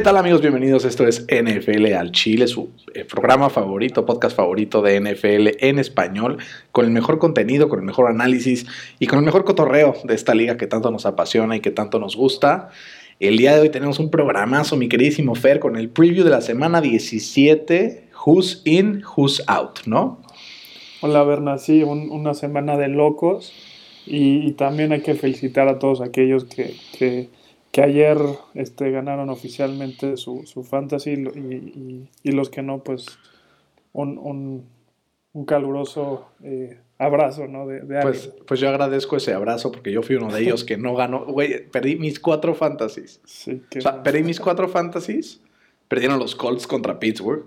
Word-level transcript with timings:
¿Qué 0.00 0.04
tal 0.04 0.16
amigos? 0.16 0.40
Bienvenidos. 0.40 0.86
Esto 0.86 1.06
es 1.06 1.26
NFL 1.26 1.92
al 1.92 2.10
Chile, 2.10 2.46
su 2.46 2.70
eh, 2.94 3.04
programa 3.04 3.50
favorito, 3.50 4.06
podcast 4.06 4.34
favorito 4.34 4.80
de 4.80 4.98
NFL 4.98 5.62
en 5.62 5.78
español, 5.78 6.38
con 6.72 6.86
el 6.86 6.90
mejor 6.90 7.18
contenido, 7.18 7.68
con 7.68 7.80
el 7.80 7.84
mejor 7.84 8.08
análisis 8.08 8.64
y 8.98 9.06
con 9.08 9.18
el 9.18 9.26
mejor 9.26 9.44
cotorreo 9.44 9.94
de 10.04 10.14
esta 10.14 10.34
liga 10.34 10.56
que 10.56 10.66
tanto 10.66 10.90
nos 10.90 11.04
apasiona 11.04 11.54
y 11.54 11.60
que 11.60 11.70
tanto 11.70 11.98
nos 11.98 12.16
gusta. 12.16 12.70
El 13.18 13.36
día 13.36 13.54
de 13.54 13.60
hoy 13.60 13.68
tenemos 13.68 13.98
un 13.98 14.10
programazo, 14.10 14.74
mi 14.78 14.88
queridísimo 14.88 15.34
Fer, 15.34 15.60
con 15.60 15.76
el 15.76 15.90
preview 15.90 16.24
de 16.24 16.30
la 16.30 16.40
semana 16.40 16.80
17, 16.80 18.08
Who's 18.24 18.62
In, 18.64 19.02
Who's 19.04 19.44
Out, 19.48 19.80
¿no? 19.84 20.22
Hola 21.02 21.24
Berna, 21.24 21.58
sí, 21.58 21.82
una 21.82 22.32
semana 22.32 22.78
de 22.78 22.88
locos 22.88 23.52
y, 24.06 24.52
también 24.52 24.92
hay 24.92 25.02
que 25.02 25.14
felicitar 25.14 25.68
a 25.68 25.78
todos 25.78 26.00
aquellos 26.00 26.46
que, 26.46 26.74
que, 26.98 27.28
ayer 27.78 28.18
este, 28.54 28.90
ganaron 28.90 29.30
oficialmente 29.30 30.16
su, 30.16 30.44
su 30.44 30.64
fantasy 30.64 31.12
y, 31.12 32.08
y, 32.22 32.32
los 32.32 32.50
que 32.50 32.62
no, 32.62 32.82
pues 32.82 33.06
un, 33.92 34.18
un, 35.32 35.44
caluroso 35.44 36.26
eh, 36.42 36.80
abrazo, 36.98 37.46
¿no? 37.46 37.66
De, 37.66 37.80
pues, 38.02 38.32
pues 38.46 38.58
yo 38.58 38.68
agradezco 38.68 39.16
ese 39.16 39.32
abrazo 39.32 39.70
porque 39.70 39.92
yo 39.92 40.02
fui 40.02 40.16
uno 40.16 40.32
de 40.32 40.42
ellos 40.42 40.64
que 40.64 40.76
no 40.76 40.96
ganó. 40.96 41.24
Güey, 41.24 41.68
perdí 41.70 41.96
mis 41.96 42.18
cuatro 42.18 42.54
fantasies. 42.54 43.20
Sí, 43.24 43.62
o 43.78 43.80
sea, 43.80 44.02
perdí 44.02 44.24
mis 44.24 44.40
cuatro 44.40 44.68
fantasies. 44.68 45.40
Perdieron 45.86 46.18
los 46.18 46.34
Colts 46.34 46.66
contra 46.66 46.98
Pittsburgh. 46.98 47.46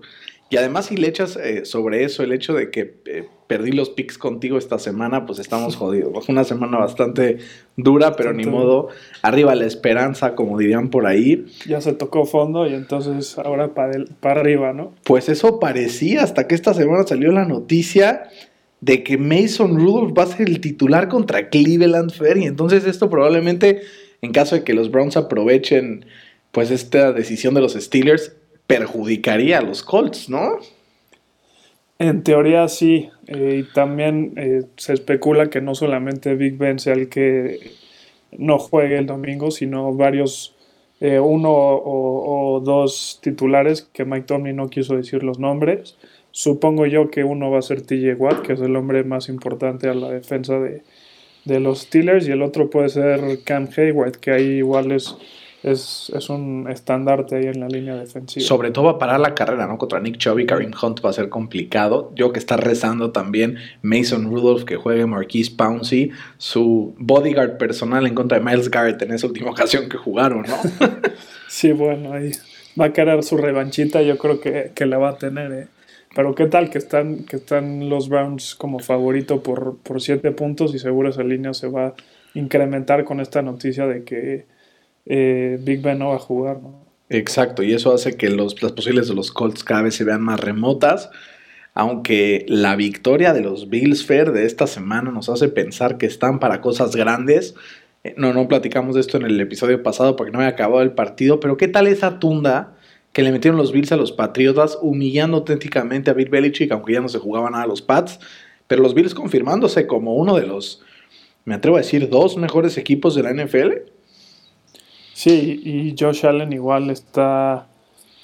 Y 0.54 0.56
además, 0.56 0.86
si 0.86 0.96
le 0.96 1.08
echas 1.08 1.34
eh, 1.34 1.64
sobre 1.64 2.04
eso 2.04 2.22
el 2.22 2.30
hecho 2.30 2.54
de 2.54 2.70
que 2.70 2.94
eh, 3.06 3.26
perdí 3.48 3.72
los 3.72 3.90
picks 3.90 4.18
contigo 4.18 4.56
esta 4.56 4.78
semana, 4.78 5.26
pues 5.26 5.40
estamos 5.40 5.74
jodidos. 5.80 6.24
Fue 6.24 6.32
una 6.32 6.44
semana 6.44 6.78
bastante 6.78 7.38
dura, 7.76 8.14
pero 8.14 8.32
ni 8.32 8.44
modo. 8.44 8.86
Arriba 9.22 9.56
la 9.56 9.66
esperanza, 9.66 10.36
como 10.36 10.56
dirían 10.56 10.90
por 10.90 11.08
ahí. 11.08 11.44
Ya 11.66 11.80
se 11.80 11.92
tocó 11.92 12.24
fondo 12.24 12.68
y 12.68 12.74
entonces 12.74 13.36
ahora 13.36 13.74
para, 13.74 14.04
para 14.20 14.42
arriba, 14.42 14.72
¿no? 14.72 14.92
Pues 15.02 15.28
eso 15.28 15.58
parecía 15.58 16.22
hasta 16.22 16.46
que 16.46 16.54
esta 16.54 16.72
semana 16.72 17.04
salió 17.04 17.32
la 17.32 17.46
noticia 17.46 18.30
de 18.80 19.02
que 19.02 19.18
Mason 19.18 19.80
Rudolph 19.80 20.16
va 20.16 20.22
a 20.22 20.26
ser 20.26 20.48
el 20.48 20.60
titular 20.60 21.08
contra 21.08 21.48
Cleveland 21.48 22.12
Fair 22.12 22.36
y 22.36 22.44
entonces 22.44 22.86
esto 22.86 23.10
probablemente, 23.10 23.82
en 24.22 24.30
caso 24.30 24.54
de 24.54 24.62
que 24.62 24.72
los 24.72 24.92
Browns 24.92 25.16
aprovechen 25.16 26.06
pues 26.52 26.70
esta 26.70 27.12
decisión 27.12 27.54
de 27.54 27.60
los 27.60 27.72
Steelers, 27.72 28.36
perjudicaría 28.66 29.58
a 29.58 29.62
los 29.62 29.82
Colts, 29.82 30.28
¿no? 30.28 30.58
En 31.98 32.24
teoría 32.24 32.66
sí, 32.68 33.08
eh, 33.28 33.62
y 33.62 33.72
también 33.72 34.32
eh, 34.36 34.64
se 34.76 34.94
especula 34.94 35.48
que 35.48 35.60
no 35.60 35.74
solamente 35.74 36.34
Big 36.34 36.56
Ben 36.58 36.78
sea 36.78 36.94
el 36.94 37.08
que 37.08 37.70
no 38.36 38.58
juegue 38.58 38.98
el 38.98 39.06
domingo, 39.06 39.50
sino 39.52 39.94
varios, 39.94 40.56
eh, 41.00 41.20
uno 41.20 41.50
o, 41.52 42.60
dos 42.64 43.20
titulares 43.22 43.82
que 43.82 44.04
Mike 44.04 44.26
Tomlin 44.26 44.56
no 44.56 44.68
quiso 44.70 44.96
decir 44.96 45.22
los 45.22 45.38
nombres. 45.38 45.96
Supongo 46.32 46.86
yo 46.86 47.10
que 47.10 47.22
uno 47.22 47.50
va 47.50 47.60
a 47.60 47.62
ser 47.62 47.82
TJ 47.82 48.14
Watt, 48.16 48.42
que 48.42 48.54
es 48.54 48.60
el 48.60 48.74
hombre 48.74 49.04
más 49.04 49.28
importante 49.28 49.88
a 49.88 49.94
la 49.94 50.10
defensa 50.10 50.58
de, 50.58 50.82
de 51.44 51.60
los 51.60 51.82
Steelers, 51.82 52.26
y 52.26 52.32
el 52.32 52.42
otro 52.42 52.70
puede 52.70 52.88
ser 52.88 53.20
Cam 53.44 53.68
Hayward, 53.76 54.16
que 54.16 54.32
ahí 54.32 54.44
igual 54.58 54.90
es 54.90 55.16
es, 55.64 56.12
es, 56.14 56.28
un 56.28 56.66
estandarte 56.70 57.36
ahí 57.36 57.46
en 57.46 57.60
la 57.60 57.68
línea 57.68 57.96
defensiva. 57.96 58.46
Sobre 58.46 58.70
todo 58.70 58.84
va 58.84 58.90
a 58.92 58.98
parar 58.98 59.18
la 59.18 59.34
carrera, 59.34 59.66
¿no? 59.66 59.78
Contra 59.78 59.98
Nick 59.98 60.18
Chubb 60.18 60.38
y 60.38 60.46
Karim 60.46 60.72
Hunt 60.80 61.04
va 61.04 61.10
a 61.10 61.12
ser 61.12 61.28
complicado. 61.28 62.12
Yo 62.14 62.32
que 62.32 62.38
está 62.38 62.56
rezando 62.56 63.10
también 63.10 63.56
Mason 63.82 64.26
Rudolph 64.26 64.64
que 64.64 64.76
juegue 64.76 65.06
Marquise 65.06 65.52
Pouncey, 65.56 66.10
su 66.38 66.94
bodyguard 66.98 67.56
personal 67.56 68.06
en 68.06 68.14
contra 68.14 68.38
de 68.38 68.44
Miles 68.44 68.70
Garrett 68.70 69.00
en 69.02 69.12
esa 69.12 69.26
última 69.26 69.50
ocasión 69.50 69.88
que 69.88 69.96
jugaron, 69.96 70.44
¿no? 70.46 70.56
sí, 71.48 71.72
bueno, 71.72 72.12
ahí 72.12 72.32
va 72.78 72.86
a 72.86 72.92
querer 72.92 73.22
su 73.22 73.36
revanchita, 73.36 74.02
yo 74.02 74.18
creo 74.18 74.40
que, 74.40 74.72
que 74.74 74.86
la 74.86 74.98
va 74.98 75.10
a 75.10 75.18
tener, 75.18 75.52
¿eh? 75.52 75.68
Pero 76.14 76.34
qué 76.34 76.46
tal 76.46 76.70
que 76.70 76.78
están, 76.78 77.24
que 77.24 77.36
están 77.36 77.88
los 77.88 78.08
Browns 78.08 78.54
como 78.54 78.78
favorito 78.78 79.42
por, 79.42 79.78
por 79.78 80.00
siete 80.00 80.30
puntos 80.30 80.74
y 80.74 80.78
seguro 80.78 81.08
esa 81.08 81.24
línea 81.24 81.54
se 81.54 81.66
va 81.68 81.86
a 81.86 81.94
incrementar 82.34 83.04
con 83.04 83.20
esta 83.20 83.42
noticia 83.42 83.86
de 83.86 84.04
que 84.04 84.46
eh, 85.06 85.58
Big 85.60 85.82
Ben 85.82 85.98
no 85.98 86.08
va 86.08 86.16
a 86.16 86.18
jugar, 86.18 86.58
Exacto, 87.10 87.62
y 87.62 87.72
eso 87.72 87.92
hace 87.92 88.16
que 88.16 88.30
los, 88.30 88.62
las 88.62 88.72
posibilidades 88.72 89.08
de 89.08 89.14
los 89.14 89.30
Colts 89.30 89.62
cada 89.62 89.82
vez 89.82 89.94
se 89.94 90.04
vean 90.04 90.22
más 90.22 90.40
remotas. 90.40 91.10
Aunque 91.74 92.46
la 92.48 92.76
victoria 92.76 93.32
de 93.32 93.40
los 93.40 93.68
Bills 93.68 94.06
Fair 94.06 94.32
de 94.32 94.46
esta 94.46 94.66
semana 94.66 95.10
nos 95.10 95.28
hace 95.28 95.48
pensar 95.48 95.98
que 95.98 96.06
están 96.06 96.38
para 96.38 96.60
cosas 96.60 96.94
grandes. 96.96 97.54
Eh, 98.04 98.14
no, 98.16 98.32
no 98.32 98.48
platicamos 98.48 98.94
de 98.94 99.00
esto 99.00 99.16
en 99.16 99.24
el 99.24 99.40
episodio 99.40 99.82
pasado 99.82 100.16
porque 100.16 100.32
no 100.32 100.38
había 100.38 100.50
acabado 100.50 100.82
el 100.82 100.92
partido, 100.92 101.40
pero 101.40 101.56
¿qué 101.56 101.68
tal 101.68 101.86
esa 101.88 102.18
tunda 102.20 102.74
que 103.12 103.22
le 103.22 103.32
metieron 103.32 103.58
los 103.58 103.72
Bills 103.72 103.92
a 103.92 103.96
los 103.96 104.12
Patriotas, 104.12 104.78
humillando 104.82 105.38
auténticamente 105.38 106.10
a 106.10 106.14
Bill 106.14 106.28
Belichick, 106.28 106.72
aunque 106.72 106.94
ya 106.94 107.00
no 107.00 107.08
se 107.08 107.18
jugaban 107.18 107.52
nada 107.52 107.64
a 107.64 107.68
los 107.68 107.82
Pats? 107.82 108.20
Pero 108.66 108.82
los 108.82 108.94
Bills 108.94 109.14
confirmándose 109.14 109.86
como 109.86 110.14
uno 110.14 110.36
de 110.36 110.46
los, 110.46 110.82
me 111.44 111.54
atrevo 111.54 111.76
a 111.76 111.80
decir, 111.80 112.08
dos 112.08 112.36
mejores 112.36 112.78
equipos 112.78 113.14
de 113.14 113.22
la 113.22 113.32
NFL. 113.32 113.93
Sí, 115.14 115.60
y 115.64 115.94
Josh 115.98 116.26
Allen 116.26 116.52
igual 116.52 116.90
está 116.90 117.68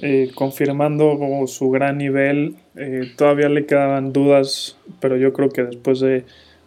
eh, 0.01 0.33
confirmando 0.35 1.17
su 1.47 1.71
gran 1.71 1.99
nivel. 1.99 2.57
Eh, 2.75 3.13
todavía 3.17 3.49
le 3.49 3.65
quedaban 3.65 4.13
dudas, 4.13 4.77
pero 4.99 5.17
yo 5.17 5.33
creo 5.33 5.51
que 5.51 5.63
después 5.63 6.01
de, 6.01 6.25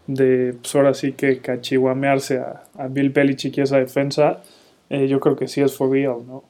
de 0.07 0.55
pues 0.61 0.73
ahora 0.75 0.93
sí 0.93 1.11
que 1.11 1.39
cachihuamearse 1.39 2.37
a, 2.37 2.63
a 2.77 2.87
Bill 2.87 3.09
Belichick 3.09 3.57
y 3.57 3.61
esa 3.61 3.77
defensa, 3.77 4.41
eh, 4.89 5.07
yo 5.09 5.19
creo 5.19 5.35
que 5.35 5.49
sí 5.49 5.59
es 5.59 5.75
for 5.75 5.91
real, 5.91 6.19
¿no? 6.25 6.45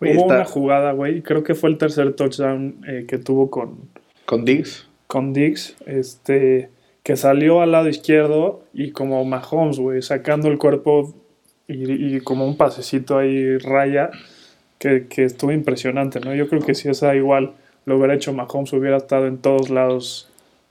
Hubo 0.00 0.26
una 0.26 0.44
jugada, 0.44 0.92
güey, 0.92 1.22
creo 1.22 1.42
que 1.42 1.56
fue 1.56 1.70
el 1.70 1.76
tercer 1.76 2.14
touchdown 2.14 2.82
que 3.08 3.18
tuvo 3.18 3.50
con... 3.50 3.80
¿Con 4.26 4.44
Diggs? 4.44 4.86
Con 5.08 5.32
Diggs, 5.32 5.74
este, 5.86 6.70
que 7.02 7.16
salió 7.16 7.62
al 7.62 7.72
lado 7.72 7.88
izquierdo 7.88 8.62
y 8.72 8.92
como 8.92 9.24
Mahomes, 9.24 9.80
güey, 9.80 10.02
sacando 10.02 10.46
el 10.46 10.58
cuerpo 10.58 11.16
y, 11.68 12.20
como 12.20 12.46
un 12.46 12.56
pasecito 12.56 13.18
ahí 13.18 13.58
raya 13.58 14.10
que, 14.78 15.06
estuvo 15.16 15.52
impresionante, 15.52 16.18
¿no? 16.20 16.34
Yo 16.34 16.48
creo 16.48 16.62
que 16.62 16.74
si 16.74 16.88
esa 16.88 17.14
igual 17.14 17.52
lo 17.84 17.98
hubiera 17.98 18.14
hecho 18.14 18.32
Mahomes 18.32 18.72
hubiera 18.72 18.96
estado 18.96 19.26
en 19.26 19.38
todos 19.38 19.70
lados 19.70 20.28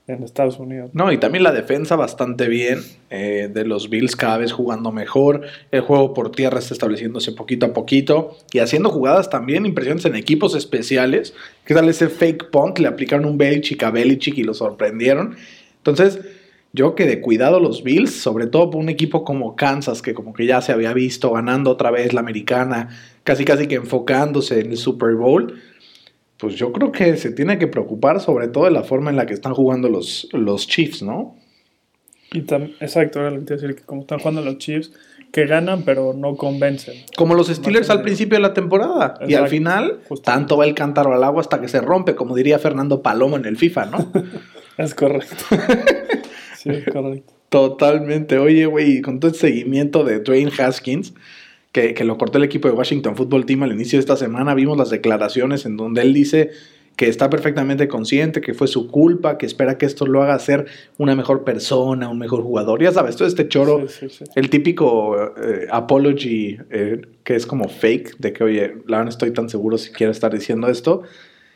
en 0.08 0.22
Estados 0.22 0.58
Unidos. 0.58 0.90
No, 0.94 1.12
y 1.12 1.18
también 1.18 1.44
la 1.44 1.52
defensa 1.52 1.94
bastante 1.94 2.48
bien 2.48 2.80
eh, 3.10 3.50
de 3.52 3.64
los 3.66 3.90
Bills 3.90 4.16
cada 4.16 4.38
vez 4.38 4.52
jugando 4.52 4.90
mejor. 4.90 5.42
El 5.70 5.82
juego 5.82 6.14
por 6.14 6.32
tierra 6.32 6.58
está 6.58 6.72
estableciéndose 6.72 7.32
poquito 7.32 7.66
a 7.66 7.72
poquito 7.74 8.36
y 8.50 8.60
haciendo 8.60 8.88
jugadas 8.88 9.28
también 9.28 9.66
impresionantes 9.66 10.06
en 10.06 10.16
equipos 10.16 10.54
especiales. 10.54 11.34
¿Qué 11.66 11.74
tal 11.74 11.90
ese 11.90 12.08
fake 12.08 12.50
punt? 12.50 12.78
Le 12.78 12.88
aplicaron 12.88 13.26
un 13.26 13.36
Belichick 13.36 13.82
a 13.82 13.90
Belichick 13.90 14.38
y 14.38 14.44
lo 14.44 14.54
sorprendieron. 14.54 15.36
Entonces, 15.76 16.20
yo 16.72 16.94
que 16.94 17.06
de 17.06 17.20
cuidado 17.20 17.60
los 17.60 17.82
Bills, 17.82 18.12
sobre 18.12 18.46
todo 18.46 18.70
por 18.70 18.80
un 18.80 18.88
equipo 18.88 19.24
como 19.24 19.56
Kansas, 19.56 20.02
que 20.02 20.14
como 20.14 20.32
que 20.32 20.46
ya 20.46 20.60
se 20.60 20.72
había 20.72 20.92
visto 20.92 21.30
ganando 21.32 21.70
otra 21.70 21.90
vez 21.90 22.12
la 22.12 22.20
americana, 22.20 22.88
casi 23.24 23.44
casi 23.44 23.66
que 23.66 23.76
enfocándose 23.76 24.60
en 24.60 24.70
el 24.70 24.76
Super 24.76 25.14
Bowl, 25.14 25.60
pues 26.36 26.54
yo 26.54 26.72
creo 26.72 26.92
que 26.92 27.16
se 27.16 27.32
tiene 27.32 27.58
que 27.58 27.66
preocupar 27.66 28.20
sobre 28.20 28.48
todo 28.48 28.64
de 28.64 28.70
la 28.70 28.84
forma 28.84 29.10
en 29.10 29.16
la 29.16 29.26
que 29.26 29.34
están 29.34 29.54
jugando 29.54 29.88
los, 29.88 30.28
los 30.32 30.66
Chiefs, 30.66 31.02
¿no? 31.02 31.36
Y 32.32 32.40
exacto, 32.80 33.20
ahora 33.20 33.30
le 33.30 33.40
decir 33.40 33.74
que 33.74 33.82
como 33.82 34.02
están 34.02 34.18
jugando 34.18 34.42
los 34.42 34.58
Chiefs, 34.58 34.92
que 35.32 35.46
ganan 35.46 35.82
pero 35.82 36.12
no 36.12 36.36
convencen. 36.36 36.94
Como 37.16 37.34
los 37.34 37.48
Steelers 37.48 37.88
al 37.90 38.02
principio 38.02 38.36
de 38.36 38.42
la 38.42 38.52
temporada. 38.54 39.18
y 39.26 39.34
al 39.34 39.48
final, 39.48 40.00
tanto 40.22 40.58
va 40.58 40.66
el 40.66 40.74
cántaro 40.74 41.14
al 41.14 41.24
agua 41.24 41.40
hasta 41.40 41.60
que 41.60 41.68
se 41.68 41.80
rompe, 41.80 42.14
como 42.14 42.36
diría 42.36 42.58
Fernando 42.58 43.02
Palomo 43.02 43.36
en 43.36 43.46
el 43.46 43.56
FIFA, 43.56 43.86
¿no? 43.86 44.12
es 44.76 44.94
correcto. 44.94 45.44
Sí, 46.62 46.70
correcto. 46.92 47.34
Totalmente. 47.48 48.38
Oye, 48.38 48.66
güey, 48.66 49.00
con 49.00 49.20
todo 49.20 49.30
el 49.30 49.36
seguimiento 49.36 50.04
de 50.04 50.20
Dwayne 50.20 50.52
Haskins, 50.58 51.14
que, 51.72 51.94
que, 51.94 52.04
lo 52.04 52.18
cortó 52.18 52.38
el 52.38 52.44
equipo 52.44 52.68
de 52.68 52.74
Washington 52.74 53.16
Football 53.16 53.46
Team 53.46 53.62
al 53.62 53.72
inicio 53.72 53.98
de 53.98 54.00
esta 54.00 54.16
semana, 54.16 54.54
vimos 54.54 54.76
las 54.76 54.90
declaraciones 54.90 55.64
en 55.64 55.76
donde 55.76 56.02
él 56.02 56.12
dice 56.12 56.50
que 56.98 57.08
está 57.08 57.30
perfectamente 57.30 57.86
consciente, 57.86 58.40
que 58.40 58.54
fue 58.54 58.66
su 58.66 58.88
culpa, 58.88 59.38
que 59.38 59.46
espera 59.46 59.78
que 59.78 59.86
esto 59.86 60.04
lo 60.04 60.20
haga 60.20 60.36
ser 60.40 60.66
una 60.98 61.14
mejor 61.14 61.44
persona, 61.44 62.08
un 62.08 62.18
mejor 62.18 62.42
jugador. 62.42 62.82
Ya 62.82 62.90
sabes, 62.90 63.14
todo 63.14 63.28
este 63.28 63.46
choro, 63.46 63.86
el 64.34 64.50
típico 64.50 65.16
eh, 65.16 65.68
apology 65.70 66.58
eh, 66.70 67.02
que 67.22 67.36
es 67.36 67.46
como 67.46 67.68
fake, 67.68 68.18
de 68.18 68.32
que, 68.32 68.42
oye, 68.42 68.74
la 68.88 69.04
no 69.04 69.10
estoy 69.10 69.30
tan 69.30 69.48
seguro 69.48 69.78
si 69.78 69.92
quiero 69.92 70.10
estar 70.10 70.34
diciendo 70.34 70.66
esto. 70.66 71.02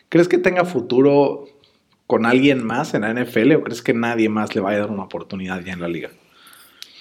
¿Crees 0.09 0.29
que 0.29 0.39
tenga 0.39 0.65
futuro 0.65 1.47
con 2.07 2.27
alguien 2.27 2.65
más 2.65 2.95
en 2.95 3.03
la 3.03 3.13
NFL 3.13 3.53
o 3.53 3.63
crees 3.63 3.83
que 3.83 3.95
nadie 3.95 4.29
más 4.29 4.55
le 4.55 4.61
vaya 4.61 4.79
a 4.79 4.81
dar 4.81 4.91
una 4.91 5.05
oportunidad 5.05 5.63
ya 5.63 5.73
en 5.73 5.81
la 5.81 5.89
liga? 5.89 6.11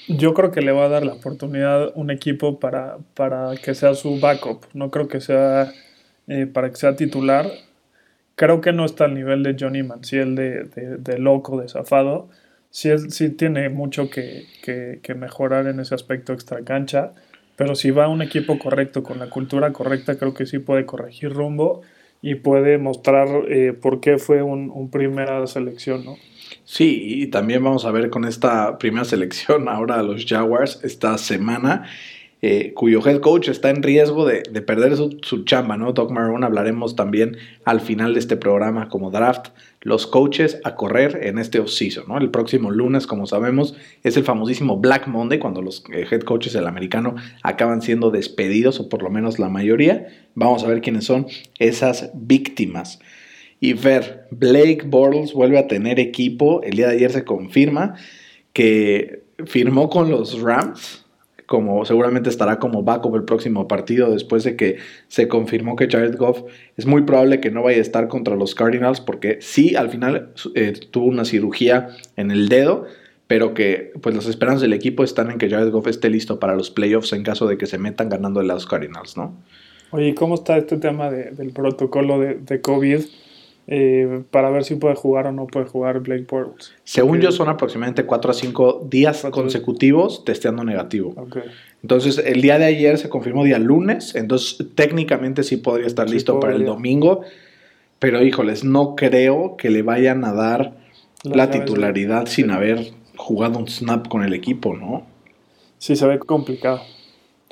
Yo 0.07 0.33
creo 0.33 0.51
que 0.51 0.61
le 0.61 0.71
va 0.71 0.85
a 0.85 0.89
dar 0.89 1.05
la 1.05 1.13
oportunidad 1.13 1.91
un 1.95 2.11
equipo 2.11 2.59
para, 2.59 2.97
para 3.13 3.55
que 3.63 3.75
sea 3.75 3.93
su 3.93 4.19
backup. 4.19 4.65
No 4.73 4.91
creo 4.91 5.07
que 5.07 5.21
sea 5.21 5.71
eh, 6.27 6.47
para 6.47 6.69
que 6.69 6.75
sea 6.75 6.95
titular. 6.95 7.49
Creo 8.35 8.61
que 8.61 8.73
no 8.73 8.85
está 8.85 9.05
al 9.05 9.13
nivel 9.13 9.43
de 9.43 9.55
Johnny 9.59 9.83
Manziel 9.83 10.35
de, 10.35 11.17
loco, 11.19 11.59
de 11.61 11.67
zafado. 11.67 12.29
Sí, 12.69 12.89
sí 13.09 13.29
tiene 13.29 13.69
mucho 13.69 14.09
que, 14.09 14.45
que, 14.63 14.99
que, 15.03 15.13
mejorar 15.13 15.67
en 15.67 15.79
ese 15.79 15.93
aspecto 15.93 16.33
extra 16.33 16.63
cancha. 16.63 17.11
pero 17.57 17.75
si 17.75 17.91
va 17.91 18.05
a 18.05 18.07
un 18.07 18.21
equipo 18.21 18.57
correcto, 18.57 19.03
con 19.03 19.19
la 19.19 19.29
cultura 19.29 19.73
correcta, 19.73 20.17
creo 20.17 20.33
que 20.33 20.45
sí 20.45 20.59
puede 20.59 20.85
corregir 20.85 21.33
rumbo 21.33 21.81
y 22.21 22.35
puede 22.35 22.77
mostrar 22.77 23.27
eh, 23.49 23.73
por 23.73 23.99
qué 23.99 24.17
fue 24.17 24.43
un, 24.43 24.89
primera 24.91 25.45
selección, 25.47 26.05
¿no? 26.05 26.17
Sí, 26.63 27.01
y 27.21 27.27
también 27.27 27.63
vamos 27.63 27.85
a 27.85 27.91
ver 27.91 28.09
con 28.09 28.25
esta 28.25 28.77
primera 28.77 29.05
selección 29.05 29.67
ahora 29.67 29.99
a 29.99 30.03
los 30.03 30.25
Jaguars 30.25 30.79
esta 30.83 31.17
semana. 31.17 31.85
Eh, 32.43 32.73
cuyo 32.73 33.05
head 33.05 33.19
coach 33.19 33.49
está 33.49 33.69
en 33.69 33.83
riesgo 33.83 34.25
de, 34.25 34.41
perder 34.61 34.95
su, 34.95 35.43
chamba, 35.45 35.77
¿no? 35.77 35.93
Doc 35.93 36.11
Marrone 36.11 36.45
hablaremos 36.45 36.95
también 36.95 37.37
al 37.65 37.81
final 37.81 38.13
de 38.13 38.19
este 38.19 38.35
programa 38.35 38.89
como 38.89 39.11
draft, 39.11 39.49
los 39.81 40.05
coaches 40.05 40.59
a 40.63 40.75
correr 40.75 41.19
en 41.23 41.39
este 41.39 41.59
offseason. 41.59 42.05
El 42.21 42.29
próximo 42.29 42.69
lunes, 42.69 43.07
como 43.07 43.25
sabemos, 43.25 43.75
es 44.03 44.15
el 44.15 44.23
famosísimo 44.23 44.77
Black 44.77 45.07
Monday, 45.07 45.39
cuando 45.39 45.61
los 45.61 45.83
eh, 45.91 46.05
head 46.09 46.21
coaches 46.21 46.53
del 46.53 46.67
americano 46.67 47.15
acaban 47.41 47.81
siendo 47.81 48.11
despedidos, 48.11 48.79
o 48.79 48.89
por 48.89 49.01
lo 49.01 49.09
menos 49.09 49.39
la 49.39 49.49
mayoría. 49.49 50.07
Vamos 50.35 50.63
a 50.63 50.67
ver 50.67 50.81
quiénes 50.81 51.05
son 51.05 51.25
esas 51.57 52.11
víctimas. 52.13 52.99
Y 53.59 53.73
ver, 53.73 54.27
Blake 54.31 54.83
Bortles 54.85 55.33
vuelve 55.33 55.57
a 55.57 55.67
tener 55.67 55.99
equipo. 55.99 56.61
El 56.63 56.77
día 56.77 56.87
de 56.87 56.95
ayer 56.95 57.11
se 57.11 57.25
confirma 57.25 57.95
que 58.53 59.23
firmó 59.45 59.89
con 59.89 60.09
los 60.09 60.39
Rams 60.41 61.05
como 61.51 61.83
seguramente 61.83 62.29
estará 62.29 62.59
como 62.59 62.81
backup 62.81 63.13
el 63.13 63.25
próximo 63.25 63.67
partido 63.67 64.09
después 64.09 64.45
de 64.45 64.55
que 64.55 64.77
se 65.09 65.27
confirmó 65.27 65.75
que 65.75 65.89
Jared 65.89 66.15
Goff 66.15 66.43
es 66.77 66.85
muy 66.85 67.01
probable 67.01 67.41
que 67.41 67.51
no 67.51 67.61
vaya 67.61 67.79
a 67.79 67.81
estar 67.81 68.07
contra 68.07 68.37
los 68.37 68.55
Cardinals 68.55 69.01
porque 69.01 69.39
sí, 69.41 69.75
al 69.75 69.89
final 69.89 70.29
eh, 70.55 70.71
tuvo 70.91 71.07
una 71.07 71.25
cirugía 71.25 71.89
en 72.15 72.31
el 72.31 72.47
dedo, 72.47 72.85
pero 73.27 73.53
que 73.53 73.91
pues 74.01 74.15
las 74.15 74.27
esperanzas 74.27 74.61
del 74.61 74.71
equipo 74.71 75.03
están 75.03 75.29
en 75.29 75.39
que 75.39 75.49
Jared 75.49 75.71
Goff 75.71 75.87
esté 75.87 76.09
listo 76.09 76.39
para 76.39 76.55
los 76.55 76.71
playoffs 76.71 77.11
en 77.11 77.23
caso 77.23 77.45
de 77.47 77.57
que 77.57 77.65
se 77.65 77.77
metan 77.77 78.07
ganando 78.07 78.39
a 78.39 78.43
los 78.43 78.65
Cardinals, 78.65 79.17
¿no? 79.17 79.35
Oye, 79.89 80.15
¿cómo 80.15 80.35
está 80.35 80.55
este 80.55 80.77
tema 80.77 81.11
del 81.11 81.51
protocolo 81.51 82.17
de, 82.17 82.35
de 82.35 82.61
COVID? 82.61 83.01
Eh, 83.73 84.23
para 84.31 84.49
ver 84.49 84.65
si 84.65 84.75
puede 84.75 84.95
jugar 84.95 85.27
o 85.27 85.31
no 85.31 85.47
puede 85.47 85.65
jugar 85.65 86.01
Blake 86.01 86.25
Bortles. 86.29 86.73
Según 86.83 87.21
yo, 87.21 87.31
son 87.31 87.47
aproximadamente 87.47 88.05
4 88.05 88.31
a 88.31 88.33
5 88.33 88.87
días 88.91 89.25
consecutivos 89.31 90.25
testeando 90.25 90.65
negativo. 90.65 91.15
Entonces, 91.81 92.17
el 92.17 92.41
día 92.41 92.59
de 92.59 92.65
ayer 92.65 92.97
se 92.97 93.07
confirmó 93.07 93.45
día 93.45 93.59
lunes, 93.59 94.13
entonces 94.15 94.67
técnicamente 94.75 95.43
sí 95.43 95.55
podría 95.55 95.87
estar 95.87 96.09
listo 96.09 96.37
para 96.41 96.53
el 96.53 96.65
domingo, 96.65 97.21
pero 97.97 98.21
híjoles, 98.21 98.65
no 98.65 98.97
creo 98.97 99.55
que 99.55 99.69
le 99.69 99.83
vayan 99.83 100.25
a 100.25 100.33
dar 100.33 100.73
la 101.23 101.49
titularidad 101.49 102.25
sin 102.25 102.51
haber 102.51 102.91
jugado 103.15 103.57
un 103.57 103.69
snap 103.69 104.09
con 104.09 104.25
el 104.25 104.33
equipo, 104.33 104.75
¿no? 104.75 105.07
Sí, 105.77 105.95
se 105.95 106.05
ve 106.05 106.19
complicado. 106.19 106.81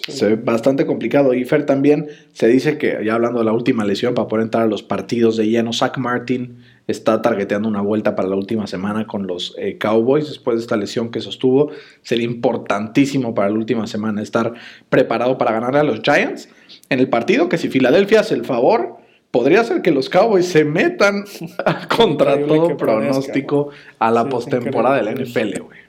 Se 0.08 0.28
ve 0.28 0.36
bastante 0.36 0.86
complicado. 0.86 1.34
Y 1.34 1.46
Fer 1.46 1.66
también 1.66 2.08
se 2.34 2.48
dice 2.48 2.78
que, 2.78 3.00
ya 3.04 3.16
hablando 3.16 3.40
de 3.40 3.46
la 3.46 3.54
última 3.54 3.86
lesión, 3.86 4.14
para 4.14 4.28
poder 4.28 4.44
entrar 4.44 4.64
a 4.64 4.68
los 4.68 4.84
partidos 4.84 5.38
de 5.38 5.48
lleno, 5.48 5.74
Zach 5.74 5.98
Martin 5.98 6.58
está 6.88 7.22
targeteando 7.22 7.68
una 7.68 7.82
vuelta 7.82 8.16
para 8.16 8.28
la 8.28 8.36
última 8.36 8.66
semana 8.66 9.06
con 9.06 9.28
los 9.28 9.56
eh, 9.60 9.78
Cowboys 9.78 10.28
después 10.28 10.58
de 10.58 10.62
esta 10.62 10.78
lesión 10.78 11.12
que 11.12 11.22
sostuvo. 11.22 11.72
Sería 12.02 12.26
importantísimo 12.26 13.36
para 13.36 13.50
la 13.50 13.56
última 13.56 13.86
semana 13.86 14.22
estar 14.22 14.54
preparado 14.90 15.38
para 15.38 15.52
ganar 15.52 15.76
a 15.78 15.84
los 15.84 16.02
Giants 16.02 16.50
en 16.90 17.00
el 17.00 17.10
partido 17.10 17.50
que 17.50 17.58
si 17.58 17.70
Filadelfia 17.70 18.22
hace 18.22 18.34
el 18.34 18.46
favor, 18.46 18.98
podría 19.32 19.64
ser 19.64 19.82
que 19.82 19.92
los 19.92 20.10
Cowboys 20.10 20.48
se 20.48 20.66
metan 20.66 21.26
contra 21.96 22.46
todo 22.46 22.76
pronóstico 22.78 23.70
a 24.00 24.12
la 24.12 24.28
postemporada 24.28 24.98
de 24.98 25.04
la 25.04 25.12
NFL, 25.12 25.62
güey. 25.62 25.89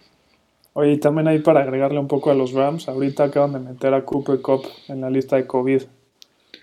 Oye, 0.73 0.93
y 0.93 0.99
también 0.99 1.27
ahí 1.29 1.41
para 1.41 1.63
agregarle 1.63 1.99
un 1.99 2.09
poco 2.09 2.31
a 2.31 2.35
los 2.35 2.53
Rams, 2.53 2.89
ahorita 2.89 3.25
acaban 3.25 3.53
de 3.53 3.59
meter 3.59 3.93
a 3.93 4.05
Cooper 4.05 4.41
Cup 4.41 4.63
en 4.89 5.01
la 5.01 5.11
lista 5.11 5.37
de 5.37 5.47
COVID. 5.47 5.83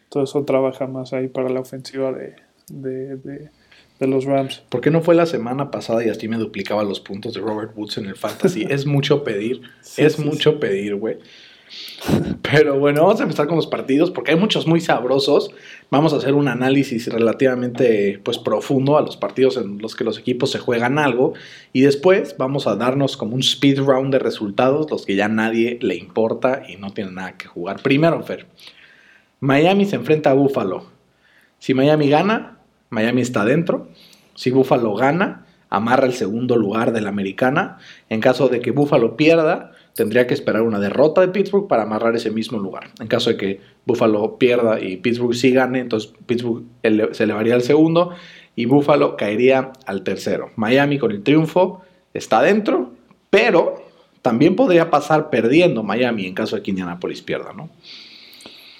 Todo 0.09 0.24
eso 0.24 0.45
trabaja 0.45 0.88
más 0.88 1.12
ahí 1.12 1.27
para 1.27 1.50
la 1.50 1.59
ofensiva 1.59 2.13
de, 2.13 2.36
de, 2.69 4.07
los 4.07 4.24
Rams. 4.24 4.63
¿Por 4.69 4.80
qué 4.80 4.92
no 4.92 5.01
fue 5.01 5.15
la 5.15 5.25
semana 5.25 5.71
pasada 5.71 6.06
y 6.06 6.09
así 6.09 6.30
me 6.30 6.38
duplicaba 6.38 6.83
los 6.83 7.01
puntos 7.01 7.33
de 7.33 7.42
Robert 7.42 7.74
Woods 7.75 7.98
en 7.98 8.06
el 8.06 8.15
Fantasy? 8.15 8.65
es 8.69 8.86
mucho 8.86 9.24
pedir, 9.25 9.62
es 9.98 10.19
mucho 10.19 10.59
pedir, 10.59 10.95
güey. 10.95 11.18
Pero 12.42 12.80
bueno, 12.80 13.04
vamos 13.04 13.19
a 13.19 13.24
empezar 13.24 13.48
con 13.48 13.58
los 13.58 13.68
partidos 13.68 14.12
porque 14.12 14.31
hay 14.31 14.38
muchos 14.38 14.68
muy 14.68 14.80
sabrosos. 14.80 15.52
Vamos 15.90 16.14
a 16.14 16.18
hacer 16.18 16.34
un 16.34 16.48
análisis 16.48 17.08
relativamente 17.08 18.19
pues, 18.24 18.38
profundo 18.38 18.98
a 18.98 19.02
los 19.02 19.18
partidos 19.18 19.58
en 19.58 19.80
los 19.80 19.96
que 19.96 20.04
los 20.04 20.18
equipos 20.18 20.52
se 20.52 20.60
juegan 20.60 21.00
algo. 21.00 21.34
Y 21.74 21.81
después 21.81 22.36
vamos 22.38 22.68
a 22.68 22.75
darnos 22.75 23.18
como 23.18 23.36
un 23.36 23.42
speed 23.42 23.80
round 23.80 24.14
de 24.14 24.19
resultados, 24.19 24.90
los 24.90 25.06
que 25.06 25.16
ya 25.16 25.28
nadie 25.28 25.78
le 25.81 25.96
importa 25.96 26.64
y 26.68 26.78
no 26.78 26.92
tienen 26.94 27.16
nada 27.16 27.38
que 27.38 27.48
jugar. 27.48 27.81
Primero, 27.81 28.22
Fer, 28.24 28.48
Miami 29.40 29.86
se 29.86 29.98
enfrenta 29.98 30.31
a 30.31 30.34
Buffalo. 30.34 30.86
Si 31.60 31.74
Miami 31.74 32.10
gana, 32.10 32.60
Miami 32.90 33.22
está 33.22 33.44
dentro. 33.44 33.90
Si 34.36 34.52
Buffalo 34.52 34.94
gana, 34.96 35.46
amarra 35.69 36.06
el 36.06 36.14
segundo 36.14 36.56
lugar 36.56 36.94
de 36.94 37.02
la 37.02 37.10
americana. 37.10 37.78
En 38.10 38.22
caso 38.22 38.48
de 38.48 38.62
que 38.62 38.72
Buffalo 38.72 39.18
pierda, 39.18 39.74
tendría 39.98 40.28
que 40.28 40.36
esperar 40.36 40.62
una 40.62 40.80
derrota 40.80 41.22
de 41.22 41.30
Pittsburgh 41.30 41.68
para 41.68 41.82
amarrar 41.82 42.16
ese 42.16 42.30
mismo 42.30 42.60
lugar. 42.60 42.92
En 43.00 43.08
caso 43.08 43.32
de 43.32 43.38
que 43.38 43.60
Buffalo 43.86 44.38
pierda 44.38 44.80
y 44.80 44.98
Pittsburgh 44.98 45.34
sí 45.34 45.52
gane, 45.52 45.80
entonces 45.80 46.14
Pittsburgh 46.28 46.64
se 47.12 47.24
elevaría 47.24 47.56
al 47.56 47.64
segundo 47.64 48.12
y 48.56 48.66
Buffalo 48.66 49.18
caería 49.18 49.74
al 49.88 50.04
tercero. 50.04 50.52
Miami 50.56 51.00
con 51.00 51.12
el 51.12 51.24
triunfo 51.24 51.82
está 52.14 52.44
dentro, 52.44 52.92
pero 53.32 53.84
también 54.22 54.56
podría 54.56 54.92
pasar 54.92 55.32
perdiendo 55.32 55.82
Miami 55.82 56.28
en 56.28 56.36
caso 56.36 56.58
de 56.58 56.62
que 56.62 56.70
Indianapolis 56.70 57.24
pierda, 57.24 57.54
¿no? 57.54 57.70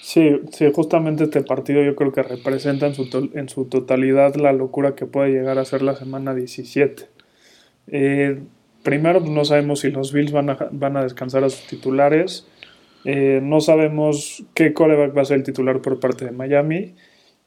Sí, 0.00 0.40
sí, 0.52 0.70
justamente 0.72 1.24
este 1.24 1.42
partido 1.42 1.82
yo 1.82 1.96
creo 1.96 2.12
que 2.12 2.22
representa 2.22 2.86
en 2.86 3.48
su, 3.48 3.64
totalidad 3.64 4.36
la 4.36 4.52
locura 4.52 4.94
que 4.94 5.04
puede 5.04 5.30
llegar 5.30 5.58
a 5.58 5.64
ser 5.64 5.82
la 5.82 5.96
semana 5.96 6.32
17. 6.32 7.08
Eh, 7.88 8.40
primero 8.88 9.20
no 9.20 9.44
sabemos 9.44 9.80
si 9.80 9.90
los 9.90 10.14
Bills 10.14 10.32
van 10.32 10.48
a, 10.48 10.56
van 10.70 10.96
a 10.96 11.02
descansar 11.02 11.44
a 11.44 11.50
sus 11.50 11.66
titulares. 11.66 12.48
Eh, 13.04 13.38
no 13.42 13.60
sabemos 13.60 14.42
qué 14.54 14.72
coreback 14.72 15.14
va 15.14 15.20
a 15.20 15.24
ser 15.26 15.36
el 15.36 15.42
titular 15.42 15.82
por 15.82 16.00
parte 16.00 16.24
de 16.24 16.30
Miami. 16.30 16.94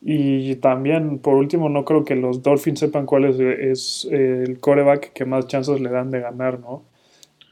Y 0.03 0.57
también, 0.57 1.17
por 1.17 1.33
último, 1.33 1.67
no 1.67 1.83
creo 1.83 2.05
que 2.05 2.15
los 2.15 2.43
Dolphins 2.43 2.79
sepan 2.81 3.07
cuál 3.07 3.25
es, 3.25 4.07
eh, 4.12 4.43
el 4.45 4.60
coreback 4.60 5.13
que 5.13 5.25
más 5.25 5.48
chances 5.48 5.81
le 5.81 5.89
dan 5.89 6.12
de 6.12 6.19
ganar, 6.19 6.60
¿no? 6.60 6.83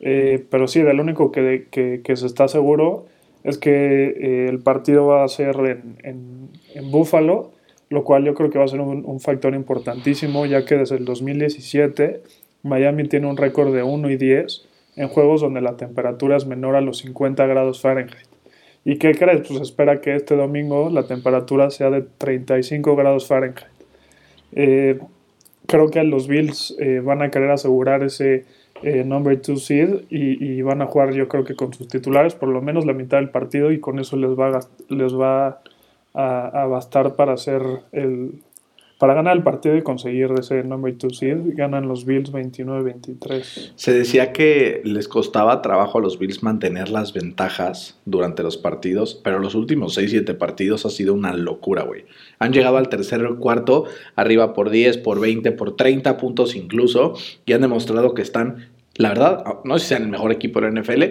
Eh, 0.02 0.46
pero 0.52 0.68
sí, 0.68 0.84
del 0.84 1.00
único 1.00 1.32
que, 1.32 1.66
que, 1.72 2.16
se 2.16 2.28
está 2.28 2.48
seguro 2.48 3.08
es 3.44 3.58
que 3.58 4.48
el 4.50 4.60
partido 4.60 5.08
va 5.08 5.24
a 5.24 5.28
ser 5.28 5.56
en, 5.56 5.98
en, 6.04 6.50
en, 6.76 6.92
Buffalo, 6.92 7.54
lo 7.90 8.04
cual 8.04 8.24
yo 8.24 8.36
creo 8.36 8.52
que 8.52 8.60
va 8.60 8.66
a 8.66 8.68
ser 8.68 8.82
un, 8.82 9.04
un 9.04 9.20
factor 9.20 9.56
importantísimo, 9.56 10.46
ya 10.46 10.64
que 10.64 10.78
desde 10.78 10.96
el 10.98 11.06
2017 11.06 12.22
Miami 12.64 13.08
tiene 13.08 13.28
un 13.28 13.38
récord 13.38 13.74
de 13.74 13.84
1 13.84 14.10
y 14.10 14.18
10 14.18 14.66
en 14.96 15.08
juegos 15.08 15.42
donde 15.42 15.62
la 15.62 15.78
temperatura 15.78 16.36
es 16.36 16.46
menor 16.46 16.76
a 16.76 16.82
los 16.82 16.98
50 17.00 17.46
grados 17.48 17.82
Fahrenheit. 17.82 18.28
¿Y 18.84 18.98
qué 18.98 19.14
crees? 19.14 19.48
Pues 19.48 19.62
espera 19.62 20.02
que 20.02 20.16
este 20.16 20.36
domingo 20.36 20.90
la 20.90 21.04
temperatura 21.08 21.70
sea 21.70 21.90
de 21.90 22.02
35 22.02 22.96
grados 22.96 23.28
Fahrenheit. 23.28 23.66
Eh, 24.52 25.00
creo 25.68 25.90
que 25.90 26.04
los 26.04 26.28
Bills 26.28 26.76
eh, 26.80 27.00
van 27.00 27.22
a 27.22 27.32
querer 27.32 27.52
asegurar 27.52 28.04
ese 28.04 28.46
eh, 28.82 29.04
number 29.04 29.42
2 29.42 29.64
seed 29.64 29.90
y, 30.10 30.62
van 30.62 30.82
a 30.82 30.88
jugar 30.88 31.14
yo 31.14 31.28
creo 31.28 31.44
que 31.44 31.56
con 31.56 31.74
sus 31.74 31.88
titulares 31.88 32.34
por 32.34 32.50
lo 32.50 32.62
menos 32.62 32.86
la 32.86 32.94
mitad 32.94 33.18
del 33.18 33.30
partido 33.30 33.72
y 33.72 33.80
con 33.80 34.00
eso 34.00 34.16
les 34.16 34.32
va 34.32 34.58
a, 34.58 34.60
les 34.88 35.14
va 35.14 35.62
a 36.14 36.66
bastar 36.66 37.16
para 37.16 37.34
hacer 37.34 37.62
el, 37.92 38.42
para 39.00 39.14
ganar 39.14 39.38
el 39.38 39.44
partido 39.44 39.78
y 39.78 39.82
conseguir 39.82 40.30
ese 40.38 40.62
number 40.62 40.96
2 40.96 41.18
seed, 41.18 41.38
ganan 41.56 41.88
los 41.88 42.04
Bills 42.04 42.34
29-23. 42.34 43.72
Se 43.74 43.94
decía 43.94 44.34
que 44.34 44.82
les 44.84 45.08
costaba 45.08 45.62
trabajo 45.62 46.00
a 46.00 46.02
los 46.02 46.20
Bills 46.20 46.44
mantener 46.44 46.90
las 46.90 47.14
ventajas 47.14 47.98
durante 48.04 48.44
los 48.44 48.58
partidos, 48.58 49.20
pero 49.24 49.40
los 49.40 49.56
últimos 49.56 49.98
6-7 49.98 50.38
partidos 50.38 50.86
ha 50.86 50.90
sido 50.90 51.14
una 51.14 51.34
locura, 51.34 51.84
güey. 51.84 52.04
Han 52.40 52.52
llegado 52.52 52.76
al 52.76 52.90
tercer 52.90 53.26
cuarto, 53.40 53.86
arriba 54.18 54.54
por 54.54 54.70
10, 54.70 54.98
por 54.98 55.22
20, 55.22 55.54
por 55.54 55.78
30 55.78 56.18
puntos 56.18 56.54
incluso, 56.54 57.14
y 57.46 57.54
han 57.54 57.62
demostrado 57.62 58.14
que 58.14 58.22
están, 58.22 58.68
la 58.96 59.10
verdad, 59.10 59.46
no 59.64 59.80
sé 59.80 59.86
si 59.86 59.90
sean 59.90 60.04
el 60.04 60.10
mejor 60.10 60.34
equipo 60.34 60.60
de 60.60 60.70
la 60.70 60.82
NFL, 60.82 61.04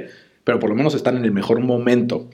pero 0.44 0.58
por 0.58 0.68
lo 0.68 0.76
menos 0.76 0.94
están 0.94 1.16
en 1.16 1.24
el 1.24 1.32
mejor 1.32 1.60
momento. 1.60 2.28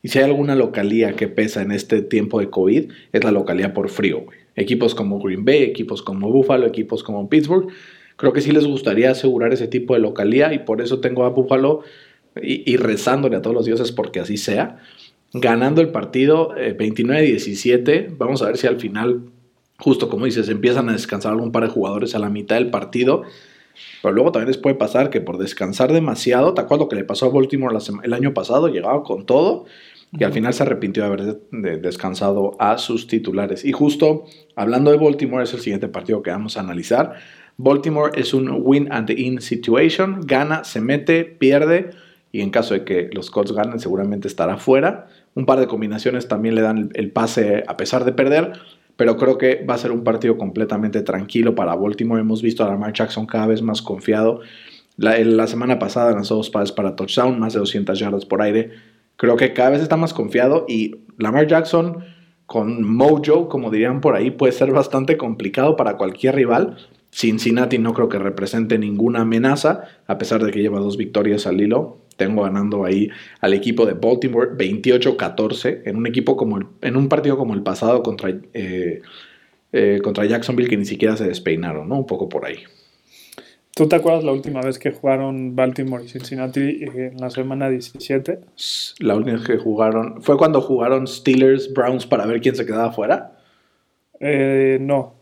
Y 0.00 0.08
si 0.08 0.18
hay 0.18 0.24
alguna 0.24 0.54
localía 0.54 1.12
que 1.12 1.28
pesa 1.28 1.60
en 1.60 1.72
este 1.72 2.00
tiempo 2.00 2.40
de 2.40 2.48
COVID, 2.48 2.90
es 3.12 3.24
la 3.24 3.32
localía 3.32 3.74
por 3.74 3.90
frío, 3.90 4.22
güey 4.22 4.43
equipos 4.56 4.94
como 4.94 5.18
Green 5.20 5.44
Bay, 5.44 5.62
equipos 5.62 6.02
como 6.02 6.30
Buffalo, 6.30 6.66
equipos 6.66 7.02
como 7.02 7.28
Pittsburgh. 7.28 7.68
Creo 8.16 8.32
que 8.32 8.40
sí 8.40 8.52
les 8.52 8.66
gustaría 8.66 9.10
asegurar 9.10 9.52
ese 9.52 9.66
tipo 9.66 9.94
de 9.94 10.00
localía 10.00 10.52
y 10.52 10.60
por 10.60 10.80
eso 10.80 11.00
tengo 11.00 11.24
a 11.24 11.30
Buffalo 11.30 11.82
y, 12.40 12.76
rezándole 12.76 13.36
a 13.36 13.42
todos 13.42 13.54
los 13.54 13.66
dioses 13.66 13.92
porque 13.92 14.20
así 14.20 14.36
sea. 14.36 14.78
Ganando 15.32 15.80
el 15.80 15.88
partido 15.88 16.50
29-17, 16.54 17.88
eh, 17.88 18.14
vamos 18.16 18.42
a 18.42 18.46
ver 18.46 18.56
si 18.56 18.66
al 18.66 18.78
final, 18.78 19.22
justo 19.78 20.08
como 20.08 20.26
dices, 20.26 20.48
empiezan 20.48 20.88
a 20.88 20.92
descansar 20.92 21.32
algún 21.32 21.50
par 21.50 21.64
de 21.64 21.70
jugadores 21.70 22.14
a 22.14 22.20
la 22.20 22.30
mitad 22.30 22.56
del 22.56 22.70
partido. 22.70 23.22
Pero 24.02 24.14
luego 24.14 24.30
también 24.30 24.48
les 24.48 24.58
puede 24.58 24.76
pasar 24.76 25.10
que 25.10 25.20
por 25.20 25.38
descansar 25.38 25.92
demasiado, 25.92 26.54
¿te 26.54 26.60
acuerdas 26.60 26.84
lo 26.84 26.88
que 26.88 26.96
le 26.96 27.04
pasó 27.04 27.26
a 27.26 27.30
Baltimore 27.30 27.76
el 28.04 28.12
año 28.12 28.32
pasado? 28.32 28.68
Llegaba 28.68 29.02
con 29.02 29.26
todo 29.26 29.64
y 30.16 30.24
al 30.24 30.32
final 30.32 30.54
se 30.54 30.62
arrepintió 30.62 31.02
de 31.02 31.08
haber 31.08 31.80
descansado 31.80 32.56
a 32.60 32.78
sus 32.78 33.08
titulares. 33.08 33.64
Y 33.64 33.72
justo 33.72 34.24
hablando 34.54 34.90
de 34.90 34.96
Baltimore, 34.96 35.42
es 35.42 35.52
el 35.54 35.60
siguiente 35.60 35.88
partido 35.88 36.22
que 36.22 36.30
vamos 36.30 36.56
a 36.56 36.60
analizar. 36.60 37.14
Baltimore 37.56 38.12
es 38.14 38.32
un 38.32 38.48
win 38.62 38.92
and 38.92 39.10
in 39.10 39.40
situation, 39.40 40.20
gana, 40.24 40.64
se 40.64 40.80
mete, 40.80 41.24
pierde 41.24 41.90
y 42.30 42.40
en 42.40 42.50
caso 42.50 42.74
de 42.74 42.84
que 42.84 43.10
los 43.12 43.30
Colts 43.30 43.52
ganen 43.52 43.78
seguramente 43.78 44.28
estará 44.28 44.56
fuera. 44.56 45.06
Un 45.34 45.46
par 45.46 45.58
de 45.58 45.66
combinaciones 45.66 46.28
también 46.28 46.54
le 46.54 46.62
dan 46.62 46.90
el 46.94 47.10
pase 47.10 47.64
a 47.66 47.76
pesar 47.76 48.04
de 48.04 48.12
perder, 48.12 48.52
pero 48.96 49.16
creo 49.16 49.38
que 49.38 49.64
va 49.68 49.74
a 49.74 49.78
ser 49.78 49.90
un 49.90 50.04
partido 50.04 50.38
completamente 50.38 51.02
tranquilo 51.02 51.54
para 51.54 51.74
Baltimore. 51.74 52.20
Hemos 52.20 52.42
visto 52.42 52.64
a 52.64 52.68
Lamar 52.68 52.92
Jackson 52.92 53.26
cada 53.26 53.46
vez 53.46 53.62
más 53.62 53.82
confiado. 53.82 54.40
La, 54.96 55.18
la 55.18 55.48
semana 55.48 55.80
pasada 55.80 56.12
lanzó 56.12 56.36
dos 56.36 56.50
pases 56.50 56.70
para 56.70 56.94
touchdown, 56.94 57.38
más 57.38 57.52
de 57.52 57.58
200 57.58 57.98
yardas 57.98 58.24
por 58.24 58.42
aire 58.42 58.93
Creo 59.16 59.36
que 59.36 59.52
cada 59.52 59.70
vez 59.70 59.82
está 59.82 59.96
más 59.96 60.12
confiado 60.12 60.64
y 60.68 60.96
Lamar 61.18 61.46
Jackson 61.46 62.04
con 62.46 62.84
Mojo, 62.84 63.48
como 63.48 63.70
dirían 63.70 64.00
por 64.00 64.14
ahí, 64.14 64.30
puede 64.30 64.52
ser 64.52 64.70
bastante 64.70 65.16
complicado 65.16 65.76
para 65.76 65.96
cualquier 65.96 66.34
rival. 66.34 66.76
Cincinnati 67.10 67.78
no 67.78 67.94
creo 67.94 68.08
que 68.08 68.18
represente 68.18 68.78
ninguna 68.78 69.22
amenaza, 69.22 69.84
a 70.06 70.18
pesar 70.18 70.42
de 70.44 70.50
que 70.50 70.60
lleva 70.60 70.80
dos 70.80 70.96
victorias 70.96 71.46
al 71.46 71.60
hilo. 71.60 71.98
Tengo 72.16 72.42
ganando 72.42 72.84
ahí 72.84 73.08
al 73.40 73.54
equipo 73.54 73.86
de 73.86 73.94
Baltimore 73.94 74.50
28-14 74.56 75.82
en 75.84 75.96
un 75.96 76.06
equipo 76.06 76.36
como 76.36 76.58
en 76.80 76.96
un 76.96 77.08
partido 77.08 77.36
como 77.36 77.54
el 77.54 77.62
pasado 77.62 78.02
contra, 78.02 78.30
eh, 78.52 79.02
eh, 79.72 80.00
contra 80.02 80.24
Jacksonville 80.24 80.68
que 80.68 80.76
ni 80.76 80.84
siquiera 80.84 81.16
se 81.16 81.26
despeinaron, 81.26 81.88
¿no? 81.88 81.96
Un 81.96 82.06
poco 82.06 82.28
por 82.28 82.46
ahí. 82.46 82.58
¿Tú 83.76 83.88
te 83.88 83.96
acuerdas 83.96 84.22
la 84.22 84.30
última 84.30 84.60
vez 84.60 84.78
que 84.78 84.92
jugaron 84.92 85.56
Baltimore 85.56 86.04
y 86.04 86.08
Cincinnati 86.08 86.60
eh, 86.60 87.10
en 87.12 87.20
la 87.20 87.28
semana 87.28 87.68
17? 87.68 88.38
La 89.00 89.16
última 89.16 89.36
vez 89.36 89.44
que 89.44 89.58
jugaron. 89.58 90.22
¿Fue 90.22 90.38
cuando 90.38 90.60
jugaron 90.60 91.08
Steelers 91.08 91.72
Browns 91.74 92.06
para 92.06 92.24
ver 92.24 92.40
quién 92.40 92.54
se 92.54 92.66
quedaba 92.66 92.92
fuera? 92.92 93.32
Eh, 94.20 94.78
no. 94.80 95.14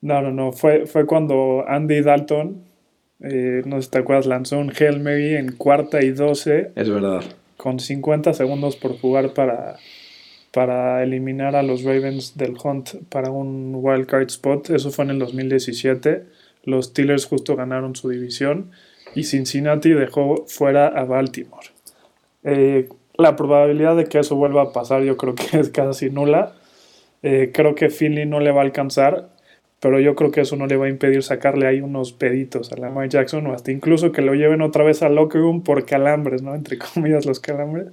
No, 0.00 0.22
no, 0.22 0.30
no. 0.30 0.52
Fue, 0.52 0.86
fue 0.86 1.04
cuando 1.04 1.66
Andy 1.68 2.00
Dalton, 2.00 2.64
eh, 3.20 3.60
no 3.66 3.76
sé 3.76 3.82
si 3.82 3.90
te 3.90 3.98
acuerdas, 3.98 4.24
lanzó 4.24 4.58
un 4.58 4.70
Hail 4.70 5.00
Mary 5.00 5.34
en 5.34 5.52
cuarta 5.52 6.02
y 6.02 6.12
12. 6.12 6.72
Es 6.74 6.88
verdad. 6.88 7.24
Con 7.58 7.78
50 7.78 8.32
segundos 8.32 8.76
por 8.76 8.98
jugar 8.98 9.34
para, 9.34 9.76
para 10.50 11.02
eliminar 11.02 11.56
a 11.56 11.62
los 11.62 11.84
Ravens 11.84 12.38
del 12.38 12.54
Hunt 12.62 12.94
para 13.10 13.30
un 13.30 13.74
wild 13.74 14.06
card 14.06 14.30
spot. 14.30 14.70
Eso 14.70 14.90
fue 14.90 15.04
en 15.04 15.10
el 15.10 15.18
2017 15.18 16.43
los 16.64 16.86
Steelers 16.86 17.26
justo 17.26 17.56
ganaron 17.56 17.94
su 17.96 18.08
división 18.08 18.70
y 19.14 19.24
Cincinnati 19.24 19.90
dejó 19.90 20.44
fuera 20.46 20.88
a 20.88 21.04
Baltimore. 21.04 21.68
Eh, 22.42 22.88
la 23.16 23.36
probabilidad 23.36 23.96
de 23.96 24.06
que 24.06 24.18
eso 24.18 24.36
vuelva 24.36 24.62
a 24.62 24.72
pasar 24.72 25.02
yo 25.02 25.16
creo 25.16 25.34
que 25.34 25.58
es 25.58 25.70
casi 25.70 26.10
nula. 26.10 26.54
Eh, 27.22 27.50
creo 27.54 27.74
que 27.74 27.88
Philly 27.88 28.26
no 28.26 28.40
le 28.40 28.50
va 28.50 28.60
a 28.60 28.64
alcanzar, 28.64 29.30
pero 29.80 29.98
yo 30.00 30.14
creo 30.14 30.30
que 30.30 30.42
eso 30.42 30.56
no 30.56 30.66
le 30.66 30.76
va 30.76 30.86
a 30.86 30.90
impedir 30.90 31.22
sacarle 31.22 31.66
ahí 31.66 31.80
unos 31.80 32.12
peditos 32.12 32.72
a 32.72 32.76
Lamar 32.76 33.08
Jackson 33.08 33.46
o 33.46 33.54
hasta 33.54 33.72
incluso 33.72 34.12
que 34.12 34.22
lo 34.22 34.34
lleven 34.34 34.62
otra 34.62 34.84
vez 34.84 35.02
al 35.02 35.14
locker 35.14 35.40
room 35.40 35.62
por 35.62 35.86
calambres, 35.86 36.42
¿no? 36.42 36.54
Entre 36.54 36.78
comillas 36.94 37.26
los 37.26 37.40
calambres. 37.40 37.88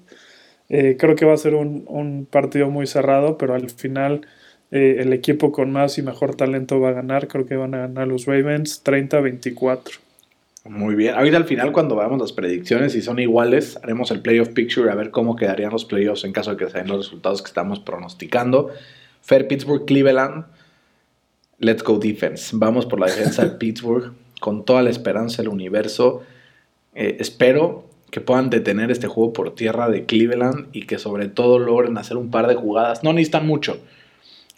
Eh, 0.70 0.96
creo 0.98 1.16
que 1.16 1.26
va 1.26 1.34
a 1.34 1.38
ser 1.38 1.56
un 1.56 2.28
partido 2.30 2.70
muy 2.70 2.88
cerrado, 2.88 3.38
pero 3.38 3.54
al 3.56 3.70
final 3.70 4.26
eh, 4.72 4.98
el 5.00 5.12
equipo 5.12 5.52
con 5.52 5.72
más 5.72 5.98
y 5.98 6.02
mejor 6.02 6.36
talento 6.36 6.80
va 6.80 6.90
a 6.90 6.94
ganar. 6.94 7.28
Creo 7.28 7.46
que 7.46 7.58
van 7.58 7.76
a 7.76 7.80
ganar 7.80 8.08
los 8.08 8.26
Ravens 8.26 8.84
30-24. 8.84 10.00
Muy 10.64 10.96
bien. 10.96 11.16
Ahorita 11.16 11.38
al 11.38 11.46
final, 11.46 11.72
cuando 11.72 11.96
veamos 11.96 12.20
las 12.20 12.32
predicciones, 12.32 12.96
y 12.96 13.02
son 13.02 13.20
iguales, 13.20 13.78
haremos 13.84 14.12
el 14.12 14.22
playoff 14.22 14.50
picture 14.50 14.90
a 14.90 14.96
ver 14.96 15.12
cómo 15.12 15.36
quedarían 15.36 15.72
los 15.72 15.86
playoffs 15.86 16.24
en 16.24 16.34
caso 16.34 16.52
de 16.52 16.58
que 16.58 16.70
sean 16.70 16.88
los 16.88 17.06
resultados 17.06 17.42
que 17.42 17.48
estamos 17.48 17.80
pronosticando. 17.80 18.70
Fair 19.22 19.48
Pittsburgh, 19.48 19.86
Cleveland. 19.86 20.46
Let's 21.58 21.84
go 21.84 22.00
defense. 22.00 22.56
Vamos 22.56 22.86
por 22.86 23.00
la 23.00 23.08
defensa 23.08 23.44
de 23.44 23.52
Pittsburgh 23.58 24.14
con 24.40 24.64
toda 24.64 24.84
la 24.84 24.90
esperanza 24.90 25.42
del 25.42 25.50
universo. 25.50 26.24
Eh, 26.94 27.18
espero 27.20 27.86
que 28.10 28.22
puedan 28.22 28.50
detener 28.50 28.92
este 28.92 29.08
juego 29.08 29.34
por 29.34 29.56
tierra 29.56 29.90
de 29.90 30.06
Cleveland 30.06 30.68
y 30.74 30.86
que 30.86 30.98
sobre 31.00 31.28
todo 31.28 31.60
logren 31.60 31.98
hacer 31.98 32.18
un 32.18 32.30
par 32.30 32.48
de 32.48 32.56
jugadas. 32.56 33.04
No 33.04 33.14
necesitan 33.14 33.48
mucho 33.48 33.80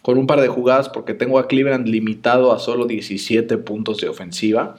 con 0.03 0.19
un 0.19 0.27
par 0.27 0.41
de 0.41 0.49
jugadas 0.49 0.89
porque 0.89 1.15
tengo 1.15 1.39
a 1.39 1.47
Cleveland 1.47 1.87
limitado 1.87 2.53
a 2.53 2.59
solo 2.59 2.85
17 2.85 3.57
puntos 3.57 3.97
de 3.97 4.09
ofensiva. 4.09 4.75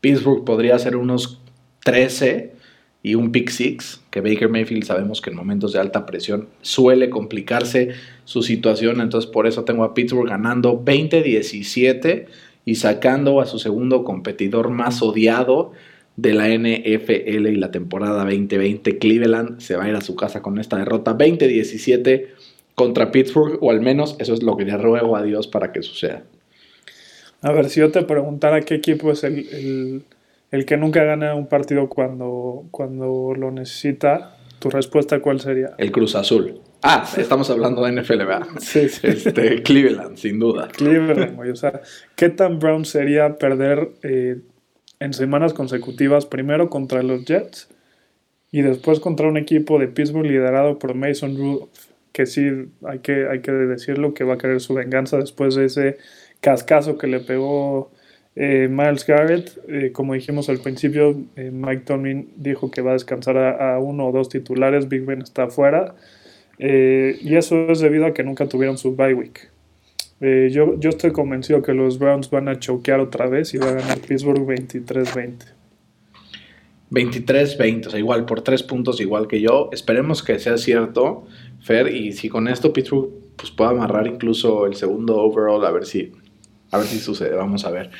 Pittsburgh 0.00 0.44
podría 0.44 0.78
ser 0.80 0.96
unos 0.96 1.40
13 1.84 2.56
y 3.02 3.14
un 3.14 3.30
pick 3.30 3.50
six, 3.50 4.00
que 4.10 4.20
Baker 4.20 4.48
Mayfield 4.48 4.82
sabemos 4.82 5.20
que 5.20 5.30
en 5.30 5.36
momentos 5.36 5.72
de 5.72 5.78
alta 5.78 6.06
presión 6.06 6.48
suele 6.62 7.08
complicarse 7.08 7.90
su 8.24 8.42
situación, 8.42 9.00
entonces 9.00 9.30
por 9.30 9.46
eso 9.46 9.62
tengo 9.62 9.84
a 9.84 9.94
Pittsburgh 9.94 10.28
ganando 10.28 10.82
20-17 10.84 12.26
y 12.64 12.74
sacando 12.74 13.40
a 13.40 13.46
su 13.46 13.60
segundo 13.60 14.02
competidor 14.02 14.70
más 14.70 15.02
odiado 15.02 15.70
de 16.16 16.32
la 16.32 16.48
NFL 16.48 17.46
y 17.46 17.56
la 17.56 17.70
temporada 17.70 18.24
2020. 18.24 18.98
Cleveland 18.98 19.60
se 19.60 19.76
va 19.76 19.84
a 19.84 19.88
ir 19.88 19.94
a 19.94 20.00
su 20.00 20.16
casa 20.16 20.42
con 20.42 20.58
esta 20.58 20.78
derrota 20.78 21.16
20-17 21.16 22.26
contra 22.76 23.10
Pittsburgh, 23.10 23.58
o 23.60 23.70
al 23.72 23.80
menos 23.80 24.16
eso 24.20 24.34
es 24.34 24.42
lo 24.44 24.56
que 24.56 24.64
le 24.64 24.76
ruego 24.76 25.16
a 25.16 25.22
Dios 25.22 25.48
para 25.48 25.72
que 25.72 25.82
suceda. 25.82 26.22
A 27.40 27.50
ver, 27.50 27.68
si 27.70 27.80
yo 27.80 27.90
te 27.90 28.02
preguntara 28.02 28.60
qué 28.60 28.74
equipo 28.74 29.10
es 29.10 29.24
el, 29.24 30.04
que 30.50 30.76
nunca 30.76 31.02
gana 31.02 31.34
un 31.34 31.48
partido 31.48 31.88
cuando, 31.88 32.64
cuando 32.70 33.34
lo 33.34 33.50
necesita, 33.50 34.36
¿tu 34.58 34.68
respuesta 34.70 35.20
cuál 35.20 35.40
sería? 35.40 35.70
El 35.78 35.90
Cruz 35.90 36.14
Azul. 36.14 36.60
Ah, 36.82 37.08
estamos 37.16 37.48
hablando 37.48 37.82
de 37.82 37.92
NFL, 37.92 38.18
¿verdad? 38.18 38.46
Sí, 38.60 38.88
sí. 38.90 39.06
Este, 39.06 39.62
Cleveland, 39.62 40.16
sin 40.18 40.38
duda. 40.38 40.68
Cleveland, 40.68 41.40
O 41.50 41.56
sea, 41.56 41.80
¿qué 42.14 42.28
tan 42.28 42.58
brown 42.58 42.84
sería 42.84 43.38
perder 43.38 43.88
eh, 44.02 44.40
en 45.00 45.14
semanas 45.14 45.54
consecutivas, 45.54 46.26
primero 46.26 46.68
contra 46.68 47.02
los 47.02 47.24
Jets 47.24 47.68
y 48.52 48.60
después 48.60 49.00
contra 49.00 49.28
un 49.28 49.38
equipo 49.38 49.78
de 49.78 49.88
Pittsburgh 49.88 50.26
liderado 50.26 50.78
por 50.78 50.94
Mason 50.94 51.36
Rudolph? 51.36 51.95
Que 52.16 52.24
sí 52.24 52.50
hay 52.86 53.00
que, 53.00 53.28
hay 53.28 53.40
que 53.40 53.52
decirlo, 53.52 54.14
que 54.14 54.24
va 54.24 54.34
a 54.34 54.38
querer 54.38 54.58
su 54.62 54.72
venganza 54.72 55.18
después 55.18 55.54
de 55.54 55.66
ese 55.66 55.98
cascazo 56.40 56.96
que 56.96 57.08
le 57.08 57.20
pegó 57.20 57.92
eh, 58.34 58.68
Miles 58.70 59.06
Garrett. 59.06 59.58
Eh, 59.68 59.92
como 59.92 60.14
dijimos 60.14 60.48
al 60.48 60.60
principio, 60.60 61.14
eh, 61.36 61.50
Mike 61.52 61.82
Tomlin 61.84 62.30
dijo 62.36 62.70
que 62.70 62.80
va 62.80 62.92
a 62.92 62.94
descansar 62.94 63.36
a, 63.36 63.78
uno 63.80 64.06
o 64.06 64.12
dos 64.12 64.30
titulares, 64.30 64.88
Big 64.88 65.04
Ben 65.04 65.20
está 65.20 65.42
afuera. 65.42 65.94
y 66.58 67.36
eso 67.36 67.70
es 67.70 67.80
debido 67.80 68.06
a 68.06 68.14
que 68.14 68.24
nunca 68.24 68.48
tuvieron 68.48 68.78
su 68.78 68.96
bye 68.96 69.12
week. 69.12 69.50
yo, 70.20 70.80
yo 70.80 70.88
estoy 70.88 71.12
convencido 71.12 71.60
que 71.60 71.74
los 71.74 71.98
Browns 71.98 72.30
van 72.30 72.48
a 72.48 72.58
choquear 72.58 73.00
otra 73.00 73.26
vez 73.26 73.52
y 73.52 73.58
va 73.58 73.68
a 73.68 73.72
ganar 73.74 73.98
Pittsburgh 73.98 74.46
23-20. 74.46 75.56
23-20, 76.90 77.86
o 77.88 77.90
sea, 77.90 77.98
igual 77.98 78.24
por 78.24 78.42
tres 78.42 78.62
puntos, 78.62 79.00
igual 79.00 79.26
que 79.26 79.40
yo. 79.40 79.68
Esperemos 79.72 80.22
que 80.22 80.38
sea 80.38 80.56
cierto. 80.56 81.26
Fer, 81.66 81.92
y 81.92 82.12
si 82.12 82.28
con 82.28 82.46
esto 82.46 82.72
Pittsburgh 82.72 83.10
pues, 83.34 83.50
puede 83.50 83.70
amarrar 83.70 84.06
incluso 84.06 84.66
el 84.66 84.76
segundo 84.76 85.16
overall, 85.16 85.64
a 85.64 85.72
ver 85.72 85.84
si, 85.84 86.12
a 86.70 86.78
ver 86.78 86.86
si 86.86 87.00
sucede, 87.00 87.34
vamos 87.34 87.64
a 87.64 87.72
ver. 87.72 87.90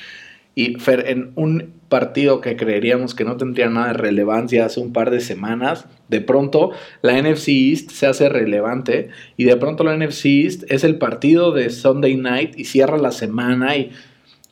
Y 0.55 0.77
Fer, 0.77 1.09
en 1.09 1.33
un 1.35 1.73
partido 1.89 2.41
que 2.41 2.55
creeríamos 2.55 3.17
que 3.17 3.25
no 3.25 3.37
tendría 3.37 3.69
nada 3.69 3.89
de 3.89 3.95
relevancia 3.95 4.67
hace 4.67 4.79
un 4.79 4.93
par 4.93 5.11
de 5.11 5.19
semanas, 5.19 5.87
de 6.09 6.21
pronto 6.21 6.71
la 7.03 7.21
NFC 7.21 7.49
East 7.49 7.91
se 7.91 8.07
hace 8.07 8.29
relevante 8.29 9.09
y 9.37 9.47
de 9.47 9.57
pronto 9.57 9.83
la 9.83 9.97
NFC 9.97 10.27
East 10.27 10.63
es 10.69 10.85
el 10.85 10.97
partido 10.99 11.51
de 11.51 11.69
Sunday 11.71 12.17
Night 12.17 12.57
y 12.57 12.67
cierra 12.67 12.99
la 12.99 13.11
semana. 13.11 13.77
Y... 13.77 13.91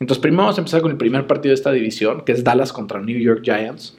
Entonces 0.00 0.20
primero 0.20 0.42
vamos 0.42 0.58
a 0.58 0.60
empezar 0.60 0.82
con 0.82 0.90
el 0.90 0.96
primer 0.96 1.28
partido 1.28 1.50
de 1.50 1.54
esta 1.54 1.70
división, 1.70 2.24
que 2.24 2.32
es 2.32 2.42
Dallas 2.42 2.72
contra 2.72 3.00
New 3.00 3.18
York 3.18 3.42
Giants, 3.44 3.96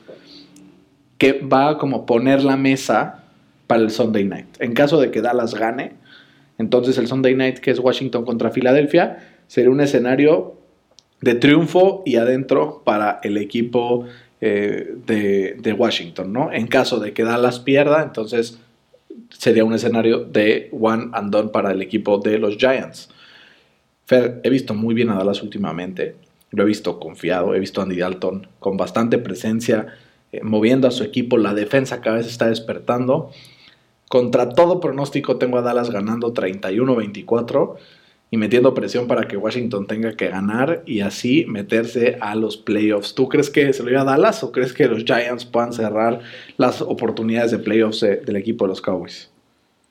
que 1.17 1.39
va 1.39 1.69
a 1.69 1.77
como 1.77 2.05
poner 2.05 2.43
la 2.43 2.57
mesa 2.57 3.24
para 3.67 3.81
el 3.81 3.91
Sunday 3.91 4.23
Night. 4.23 4.47
En 4.59 4.73
caso 4.73 4.99
de 4.99 5.11
que 5.11 5.21
Dallas 5.21 5.55
gane, 5.55 5.93
entonces 6.57 6.97
el 6.97 7.07
Sunday 7.07 7.35
Night, 7.35 7.59
que 7.59 7.71
es 7.71 7.79
Washington 7.79 8.25
contra 8.25 8.51
Filadelfia, 8.51 9.19
sería 9.47 9.69
un 9.69 9.81
escenario 9.81 10.55
de 11.21 11.35
triunfo 11.35 12.03
y 12.05 12.17
adentro 12.17 12.81
para 12.85 13.19
el 13.23 13.37
equipo 13.37 14.05
eh, 14.41 14.95
de, 15.05 15.73
Washington, 15.73 16.31
¿no? 16.31 16.51
En 16.51 16.67
caso 16.67 16.99
de 16.99 17.13
que 17.13 17.23
Dallas 17.23 17.59
pierda, 17.59 18.03
entonces 18.03 18.59
sería 19.29 19.65
un 19.65 19.73
escenario 19.73 20.23
de 20.23 20.69
one 20.71 21.09
and 21.13 21.31
done 21.31 21.49
para 21.49 21.71
el 21.71 21.81
equipo 21.81 22.19
de 22.19 22.37
los 22.37 22.57
Giants. 22.57 23.09
Fer, 24.05 24.39
he 24.43 24.49
visto 24.49 24.73
muy 24.73 24.93
bien 24.93 25.09
a 25.09 25.15
Dallas 25.15 25.41
últimamente, 25.41 26.15
lo 26.51 26.63
he 26.63 26.65
visto 26.65 26.99
confiado, 26.99 27.55
he 27.55 27.59
visto 27.59 27.81
a 27.81 27.85
Andy 27.85 27.97
Dalton 27.97 28.47
con 28.59 28.77
bastante 28.77 29.17
presencia, 29.17 29.87
eh, 30.31 30.41
moviendo 30.43 30.87
a 30.87 30.91
su 30.91 31.03
equipo, 31.03 31.37
la 31.37 31.53
defensa 31.53 32.01
cada 32.01 32.17
vez 32.17 32.27
está 32.27 32.47
despertando 32.47 33.31
contra 34.15 34.47
todo 34.47 34.79
pronóstico 34.79 35.35
tengo 35.35 35.57
a 35.57 35.61
Dallas 35.61 35.91
ganando 35.91 36.33
31-24. 36.33 37.75
y 38.31 38.37
metiendo 38.37 38.73
presión 38.73 39.07
para 39.07 39.27
que 39.27 39.35
Washington 39.35 39.87
tenga 39.87 40.15
que 40.15 40.29
ganar 40.29 40.83
y 40.85 41.01
así 41.01 41.45
meterse 41.49 42.17
a 42.21 42.33
los 42.35 42.55
playoffs. 42.55 43.13
¿Tú 43.13 43.27
crees 43.27 43.49
que 43.49 43.73
se 43.73 43.83
lo 43.83 43.91
iba 43.91 44.01
a 44.01 44.05
Dallas 44.05 44.41
o 44.41 44.53
crees 44.53 44.71
que 44.71 44.87
los 44.87 45.03
Giants 45.03 45.43
puedan 45.43 45.73
cerrar 45.73 46.21
las 46.55 46.81
oportunidades 46.81 47.51
de 47.51 47.59
playoffs 47.59 47.99
del 47.99 48.35
equipo 48.37 48.63
de 48.63 48.69
los 48.69 48.81
Cowboys? 48.81 49.29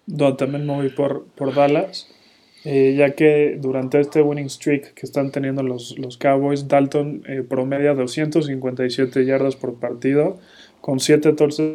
No, 0.07 0.37
también 0.37 0.67
me 0.67 0.75
voy 0.75 0.89
por, 0.89 1.27
por 1.35 1.55
Dallas. 1.55 2.09
Eh, 2.65 2.95
ya 2.97 3.15
que 3.15 3.59
durante 3.61 4.01
este 4.01 4.23
winning 4.23 4.49
streak 4.49 4.95
que 4.95 5.05
están 5.05 5.33
teniendo 5.33 5.63
los, 5.63 5.99
los 5.99 6.17
Cowboys, 6.17 6.67
Dalton 6.67 7.25
eh, 7.29 7.43
promedia 7.47 7.93
257 7.93 9.27
yardas 9.27 9.55
por 9.55 9.75
partido, 9.75 10.39
con 10.81 10.99
7 10.99 11.35
torces. 11.35 11.75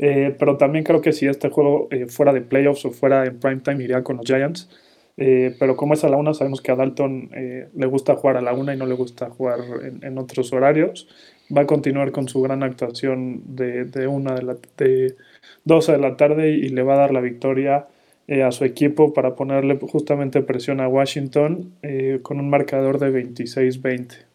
Eh, 0.00 0.34
pero 0.38 0.56
también 0.56 0.84
creo 0.84 1.00
que 1.00 1.12
si 1.12 1.26
este 1.26 1.48
juego 1.48 1.88
eh, 1.90 2.06
fuera 2.06 2.32
de 2.32 2.42
playoffs 2.42 2.84
o 2.84 2.90
fuera 2.90 3.24
en 3.24 3.38
primetime 3.40 3.82
iría 3.82 4.02
con 4.02 4.18
los 4.18 4.26
Giants. 4.26 4.68
pero 5.16 5.76
como 5.76 5.94
es 5.94 6.04
a 6.04 6.10
la 6.10 6.18
una, 6.18 6.34
sabemos 6.34 6.60
que 6.60 6.70
a 6.72 6.76
Dalton 6.76 7.30
le 7.74 7.86
gusta 7.86 8.16
jugar 8.16 8.36
a 8.36 8.42
la 8.42 8.52
una 8.52 8.74
y 8.74 8.76
no 8.76 8.84
le 8.84 8.94
gusta 8.94 9.30
jugar 9.30 9.60
en, 10.02 10.18
otros 10.18 10.52
horarios. 10.52 11.08
Va 11.56 11.62
a 11.62 11.66
continuar 11.66 12.12
con 12.12 12.28
su 12.28 12.42
gran 12.42 12.62
actuación 12.62 13.42
de, 13.56 14.06
una 14.06 14.34
de 14.34 14.42
la, 14.42 14.56
de 14.76 15.16
12 15.64 15.92
de 15.92 15.98
la 15.98 16.16
tarde 16.16 16.50
y 16.50 16.68
le 16.68 16.82
va 16.82 16.94
a 16.94 16.98
dar 16.98 17.12
la 17.12 17.20
victoria 17.20 17.86
eh, 18.28 18.42
a 18.42 18.50
su 18.50 18.64
equipo 18.64 19.14
para 19.14 19.36
ponerle 19.36 19.78
justamente 19.78 20.42
presión 20.42 20.80
a 20.80 20.88
Washington 20.88 21.74
eh, 21.82 22.18
con 22.22 22.40
un 22.40 22.50
marcador 22.50 22.98
de 22.98 23.12
26-20. 23.12 24.25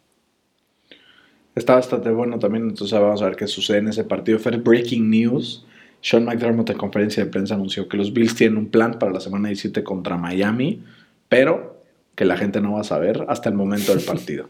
Está 1.53 1.75
bastante 1.75 2.10
bueno 2.12 2.39
también, 2.39 2.70
entonces 2.70 2.98
vamos 2.98 3.22
a 3.22 3.25
ver 3.25 3.36
qué 3.36 3.48
sucede 3.48 3.79
en 3.79 3.89
ese 3.89 4.03
partido. 4.03 4.39
Fue 4.39 4.51
breaking 4.51 5.10
news. 5.10 5.65
Sean 6.01 6.25
McDermott 6.25 6.70
en 6.70 6.77
conferencia 6.77 7.24
de 7.24 7.29
prensa 7.29 7.55
anunció 7.55 7.88
que 7.88 7.98
los 7.98 8.13
Bills 8.13 8.36
tienen 8.36 8.58
un 8.58 8.67
plan 8.67 8.98
para 8.98 9.12
la 9.12 9.20
semana 9.20 9.50
17 9.50 9.84
contra 9.84 10.17
Miami, 10.17 10.84
pero 11.29 11.84
que 12.15 12.25
la 12.25 12.38
gente 12.38 12.62
no 12.62 12.74
va 12.74 12.81
a 12.81 12.86
saber 12.86 13.25
hasta 13.27 13.50
el 13.50 13.55
momento 13.55 13.93
del 13.93 14.03
partido. 14.05 14.50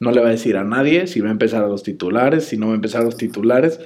No 0.00 0.10
le 0.10 0.20
va 0.20 0.28
a 0.28 0.30
decir 0.32 0.56
a 0.56 0.64
nadie 0.64 1.06
si 1.06 1.20
va 1.20 1.28
a 1.28 1.32
empezar 1.32 1.62
a 1.62 1.68
los 1.68 1.82
titulares, 1.82 2.46
si 2.46 2.56
no 2.56 2.66
va 2.66 2.72
a 2.72 2.76
empezar 2.76 3.02
a 3.02 3.04
los 3.04 3.16
titulares. 3.16 3.80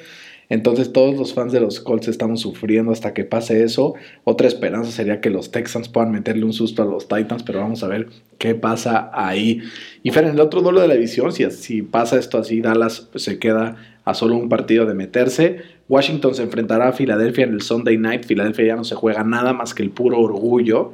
Entonces 0.48 0.92
todos 0.92 1.16
los 1.16 1.34
fans 1.34 1.52
de 1.52 1.60
los 1.60 1.80
Colts 1.80 2.08
estamos 2.08 2.40
sufriendo 2.40 2.92
hasta 2.92 3.14
que 3.14 3.24
pase 3.24 3.64
eso. 3.64 3.94
Otra 4.24 4.46
esperanza 4.46 4.90
sería 4.90 5.20
que 5.20 5.30
los 5.30 5.50
Texans 5.50 5.88
puedan 5.88 6.12
meterle 6.12 6.44
un 6.44 6.52
susto 6.52 6.82
a 6.82 6.86
los 6.86 7.08
Titans, 7.08 7.42
pero 7.42 7.60
vamos 7.60 7.82
a 7.82 7.88
ver 7.88 8.08
qué 8.38 8.54
pasa 8.54 9.10
ahí. 9.12 9.62
Y 10.02 10.10
Fer, 10.10 10.24
en 10.24 10.34
el 10.34 10.40
otro 10.40 10.60
duelo 10.60 10.80
de 10.80 10.88
la 10.88 10.94
división, 10.94 11.32
si, 11.32 11.50
si 11.50 11.82
pasa 11.82 12.18
esto 12.18 12.38
así, 12.38 12.60
Dallas 12.60 13.08
se 13.14 13.38
queda 13.38 13.76
a 14.04 14.14
solo 14.14 14.36
un 14.36 14.48
partido 14.48 14.84
de 14.86 14.94
meterse. 14.94 15.62
Washington 15.88 16.34
se 16.34 16.42
enfrentará 16.42 16.88
a 16.88 16.92
Filadelfia 16.92 17.44
en 17.44 17.54
el 17.54 17.62
Sunday 17.62 17.96
Night. 17.96 18.24
Filadelfia 18.24 18.66
ya 18.66 18.76
no 18.76 18.84
se 18.84 18.94
juega 18.94 19.24
nada 19.24 19.52
más 19.52 19.74
que 19.74 19.82
el 19.82 19.90
puro 19.90 20.20
orgullo. 20.20 20.92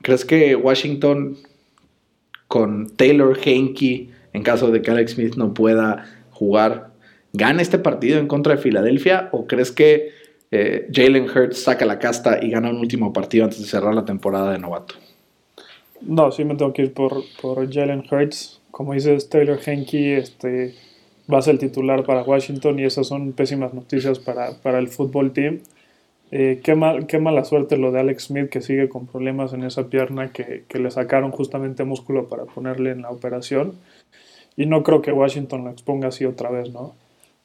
¿Crees 0.00 0.24
que 0.24 0.56
Washington 0.56 1.36
con 2.48 2.90
Taylor 2.96 3.38
Henke, 3.42 4.10
en 4.32 4.42
caso 4.42 4.70
de 4.70 4.82
que 4.82 4.90
Alex 4.90 5.12
Smith 5.12 5.36
no 5.36 5.54
pueda 5.54 6.04
jugar, 6.30 6.91
gana 7.32 7.62
este 7.62 7.78
partido 7.78 8.18
en 8.18 8.28
contra 8.28 8.56
de 8.56 8.60
Filadelfia 8.60 9.28
o 9.32 9.46
crees 9.46 9.72
que 9.72 10.10
eh, 10.50 10.86
Jalen 10.92 11.24
Hurts 11.24 11.62
saca 11.62 11.86
la 11.86 11.98
casta 11.98 12.38
y 12.42 12.50
gana 12.50 12.68
un 12.68 12.76
último 12.76 13.12
partido 13.12 13.44
antes 13.44 13.58
de 13.58 13.66
cerrar 13.66 13.94
la 13.94 14.04
temporada 14.04 14.52
de 14.52 14.58
novato? 14.58 14.94
No, 16.02 16.30
sí 16.30 16.44
me 16.44 16.56
tengo 16.56 16.72
que 16.72 16.82
ir 16.82 16.92
por, 16.92 17.22
por 17.40 17.72
Jalen 17.72 18.04
Hurts. 18.10 18.60
Como 18.70 18.92
dices, 18.92 19.28
Taylor 19.28 19.58
Henke 19.64 20.18
este, 20.18 20.74
va 21.32 21.38
a 21.38 21.42
ser 21.42 21.58
titular 21.58 22.04
para 22.04 22.22
Washington 22.22 22.78
y 22.78 22.84
esas 22.84 23.06
son 23.06 23.32
pésimas 23.32 23.72
noticias 23.72 24.18
para, 24.18 24.52
para 24.62 24.78
el 24.78 24.88
fútbol 24.88 25.32
team. 25.32 25.60
Eh, 26.30 26.60
qué, 26.62 26.74
mal, 26.74 27.06
qué, 27.06 27.18
mala 27.18 27.44
suerte 27.44 27.76
lo 27.76 27.92
de 27.92 28.00
Alex 28.00 28.24
Smith 28.24 28.48
que 28.48 28.62
sigue 28.62 28.88
con 28.88 29.06
problemas 29.06 29.52
en 29.52 29.64
esa 29.64 29.88
pierna 29.88 30.32
que, 30.32 30.64
que, 30.66 30.78
le 30.78 30.90
sacaron 30.90 31.30
justamente 31.30 31.84
músculo 31.84 32.26
para 32.28 32.44
ponerle 32.44 32.90
en 32.90 33.02
la 33.02 33.10
operación. 33.10 33.74
Y 34.56 34.66
no 34.66 34.82
creo 34.82 35.02
que 35.02 35.12
Washington 35.12 35.64
lo 35.64 35.70
exponga 35.70 36.08
así 36.08 36.24
otra 36.24 36.50
vez, 36.50 36.70
¿no? 36.72 36.94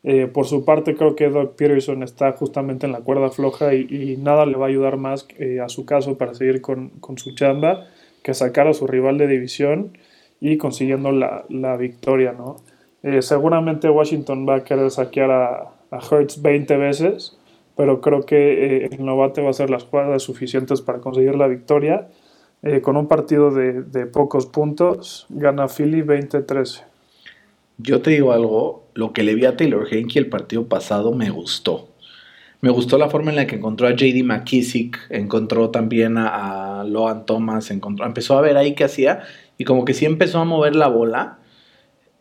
Eh, 0.03 0.27
por 0.27 0.45
su 0.45 0.63
parte, 0.63 0.95
creo 0.95 1.15
que 1.15 1.29
Doug 1.29 1.55
Peterson 1.55 2.03
está 2.03 2.31
justamente 2.33 2.85
en 2.85 2.91
la 2.91 3.01
cuerda 3.01 3.29
floja 3.29 3.73
y, 3.73 4.17
nada 4.17 4.45
le 4.45 4.55
va 4.55 4.65
a 4.65 4.69
ayudar 4.69 4.97
más 4.97 5.27
eh, 5.37 5.59
a 5.59 5.69
su 5.69 5.85
caso 5.85 6.17
para 6.17 6.33
seguir 6.33 6.61
con, 6.61 6.89
con, 6.99 7.17
su 7.17 7.33
chamba 7.33 7.87
que 8.23 8.33
sacar 8.33 8.67
a 8.67 8.73
su 8.73 8.87
rival 8.87 9.17
de 9.17 9.27
división 9.27 9.97
y 10.39 10.57
consiguiendo 10.57 11.11
la, 11.11 11.45
la 11.49 11.77
victoria. 11.77 12.31
¿no? 12.31 12.57
Eh, 13.03 13.21
seguramente 13.21 13.89
Washington 13.89 14.47
va 14.47 14.57
a 14.57 14.63
querer 14.63 14.91
saquear 14.91 15.31
a, 15.31 15.71
a 15.91 15.99
Hertz 16.11 16.41
20 16.41 16.77
veces, 16.77 17.37
pero 17.75 18.01
creo 18.01 18.21
que 18.21 18.85
el 18.85 19.03
novate 19.03 19.41
va 19.41 19.47
a 19.47 19.51
hacer 19.51 19.69
las 19.69 19.83
jugadas 19.83 20.23
suficientes 20.23 20.81
para 20.81 20.99
conseguir 20.99 21.35
la 21.35 21.47
victoria. 21.47 22.07
con 22.81 22.97
un 22.97 23.07
partido 23.07 23.51
de, 23.51 23.83
de 23.83 24.07
pocos 24.07 24.47
puntos, 24.47 25.27
gana 25.29 25.67
Philly 25.67 26.01
20-13. 26.01 26.83
Yo 27.77 28.01
te 28.01 28.09
digo 28.11 28.31
algo, 28.31 28.86
lo 28.97 29.13
que 29.13 29.21
le 29.21 29.35
vi 29.35 29.45
a 29.45 29.55
Taylor 29.55 29.87
Henke 29.89 30.17
el 30.17 30.25
partido 30.25 30.65
pasado 30.65 31.13
me 31.13 31.29
gustó. 31.29 31.87
Me 32.61 32.71
gustó 32.71 32.97
la 32.97 33.09
forma 33.09 33.29
en 33.29 33.35
la 33.35 33.45
que 33.45 33.57
encontró 33.57 33.87
a 33.87 33.91
JD 33.91 34.23
McKissick, 34.23 34.97
encontró 35.11 35.69
también 35.69 36.17
a, 36.17 36.83
Loan 36.83 37.27
Thomas, 37.27 37.69
encontró, 37.69 38.07
empezó 38.07 38.35
a 38.39 38.41
ver 38.41 38.57
ahí 38.57 38.73
qué 38.73 38.85
hacía 38.85 39.21
y 39.59 39.65
como 39.65 39.85
que 39.85 39.93
sí 39.93 40.05
empezó 40.05 40.39
a 40.39 40.45
mover 40.45 40.75
la 40.75 40.87
bola 40.87 41.37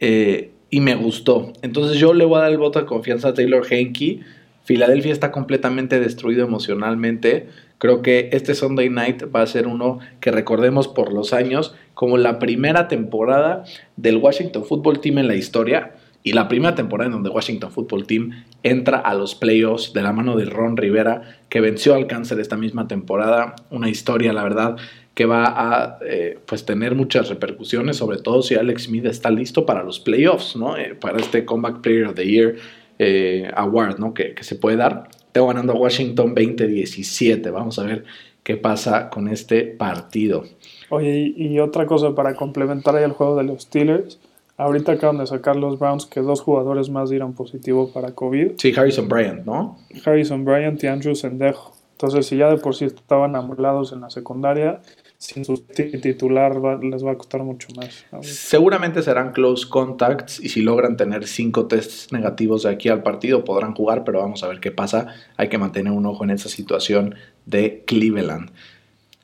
eh, 0.00 0.50
y 0.68 0.80
me 0.80 0.94
gustó. 0.94 1.54
Entonces 1.62 1.98
yo 1.98 2.12
le 2.12 2.26
voy 2.26 2.36
a 2.36 2.42
dar 2.42 2.52
el 2.52 2.58
voto 2.58 2.78
de 2.78 2.84
confianza 2.84 3.28
a 3.28 3.34
Taylor 3.34 3.66
Henke. 3.68 4.20
Filadelfia 4.64 5.14
está 5.14 5.32
completamente 5.32 5.98
destruido 5.98 6.44
emocionalmente. 6.44 7.48
Creo 7.78 8.02
que 8.02 8.28
este 8.32 8.54
Sunday 8.54 8.90
Night 8.90 9.22
va 9.34 9.40
a 9.40 9.46
ser 9.46 9.66
uno 9.66 10.00
que 10.20 10.30
recordemos 10.30 10.88
por 10.88 11.14
los 11.14 11.32
años 11.32 11.74
como 11.94 12.18
la 12.18 12.38
primera 12.38 12.86
temporada 12.86 13.64
del 13.96 14.18
Washington 14.18 14.66
Football 14.66 15.00
Team 15.00 15.16
en 15.16 15.28
la 15.28 15.36
historia 15.36 15.94
y 16.26 16.32
la 16.32 16.48
primera 16.48 16.74
temporada 16.74 17.06
en 17.06 17.12
donde 17.12 17.30
Washington 17.30 17.70
Football 17.70 18.04
Team 18.04 18.32
entra 18.64 18.98
a 18.98 19.14
los 19.14 19.36
playoffs 19.36 19.92
de 19.92 20.02
la 20.02 20.12
mano 20.12 20.36
de 20.36 20.44
Ron 20.46 20.76
Rivera, 20.76 21.38
que 21.48 21.60
venció 21.60 21.94
al 21.94 22.08
cáncer 22.08 22.40
esta 22.40 22.56
misma 22.56 22.88
temporada. 22.88 23.54
Una 23.70 23.88
historia, 23.88 24.32
la 24.32 24.42
verdad, 24.42 24.76
que 25.14 25.24
va 25.24 25.44
a 25.46 25.98
eh, 26.04 26.36
pues 26.44 26.66
tener 26.66 26.96
muchas 26.96 27.28
repercusiones, 27.28 27.98
sobre 27.98 28.18
todo 28.18 28.42
si 28.42 28.56
Alex 28.56 28.86
Smith 28.86 29.04
está 29.04 29.30
listo 29.30 29.64
para 29.64 29.84
los 29.84 30.00
playoffs, 30.00 30.56
¿no? 30.56 30.76
Eh, 30.76 30.96
para 31.00 31.18
este 31.18 31.44
Comeback 31.44 31.80
Player 31.80 32.06
of 32.06 32.16
the 32.16 32.26
Year 32.26 32.56
eh, 32.98 33.48
Award, 33.54 34.00
¿no? 34.00 34.12
Que, 34.12 34.34
se 34.40 34.56
puede 34.56 34.78
dar. 34.78 35.08
Tengo 35.30 35.46
ganando 35.46 35.74
a 35.74 35.76
Washington 35.76 36.34
20-17. 36.34 37.52
Vamos 37.52 37.78
a 37.78 37.84
ver 37.84 38.04
qué 38.42 38.56
pasa 38.56 39.10
con 39.10 39.28
este 39.28 39.62
partido. 39.62 40.42
Oye, 40.88 41.32
y, 41.36 41.60
otra 41.60 41.86
cosa 41.86 42.16
para 42.16 42.34
complementar 42.34 42.96
ahí 42.96 43.04
el 43.04 43.12
juego 43.12 43.36
de 43.36 43.44
los 43.44 43.62
Steelers. 43.62 44.18
Ahorita 44.56 44.92
acaban 44.92 45.18
de 45.18 45.26
sacar 45.26 45.56
los 45.56 45.78
Browns 45.78 46.06
que 46.06 46.20
dos 46.20 46.40
jugadores 46.40 46.88
más 46.88 47.10
dieron 47.10 47.34
positivo 47.34 47.92
para 47.92 48.12
COVID. 48.12 48.52
Sí, 48.58 48.72
Harrison 48.76 49.08
Bryant, 49.08 49.44
¿no? 49.44 49.78
Harrison 50.04 50.44
Bryant 50.44 50.82
y 50.82 50.86
Andrew 50.86 51.14
Sendejo. 51.14 51.74
Entonces, 51.92 52.26
si 52.26 52.36
ya 52.36 52.50
de 52.50 52.58
por 52.58 52.74
sí 52.74 52.84
estaban 52.84 53.36
amolados 53.36 53.92
en 53.92 54.02
la 54.02 54.10
secundaria, 54.10 54.80
sin 55.18 55.44
su 55.46 55.56
titular 55.56 56.56
les 56.82 57.04
va 57.04 57.12
a 57.12 57.14
costar 57.16 57.42
mucho 57.42 57.68
más. 57.74 58.04
Seguramente 58.22 59.02
serán 59.02 59.32
close 59.32 59.66
contacts 59.68 60.38
y 60.40 60.50
si 60.50 60.60
logran 60.60 60.96
tener 60.96 61.26
cinco 61.26 61.66
tests 61.66 62.12
negativos 62.12 62.64
de 62.64 62.70
aquí 62.70 62.90
al 62.90 63.02
partido 63.02 63.44
podrán 63.44 63.74
jugar, 63.74 64.04
pero 64.04 64.20
vamos 64.20 64.42
a 64.42 64.48
ver 64.48 64.60
qué 64.60 64.70
pasa. 64.70 65.14
Hay 65.38 65.48
que 65.48 65.56
mantener 65.56 65.92
un 65.92 66.04
ojo 66.04 66.24
en 66.24 66.30
esa 66.30 66.50
situación 66.50 67.14
de 67.46 67.82
Cleveland. 67.86 68.50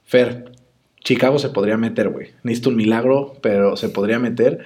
Fer, 0.05 0.53
Chicago 1.01 1.39
se 1.39 1.51
podría 1.51 1.77
meter, 1.77 2.09
güey. 2.09 2.31
Necesito 2.43 2.71
un 2.71 2.77
milagro, 2.77 3.35
pero 3.43 3.77
se 3.77 3.91
podría 3.91 4.19
meter. 4.19 4.61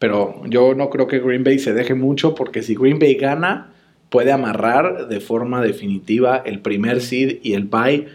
Pero 0.00 0.42
yo 0.46 0.74
no 0.74 0.88
creo 0.88 1.06
que 1.06 1.20
Green 1.20 1.44
Bay 1.44 1.58
se 1.58 1.74
deje 1.74 1.94
mucho 1.94 2.34
porque 2.34 2.62
si 2.62 2.74
Green 2.74 2.98
Bay 2.98 3.14
gana, 3.14 3.70
puede 4.08 4.32
amarrar 4.32 5.08
de 5.08 5.20
forma 5.20 5.60
definitiva 5.62 6.42
el 6.44 6.60
primer 6.60 7.02
seed 7.02 7.38
y 7.42 7.52
el 7.52 7.64
bye 7.64 8.08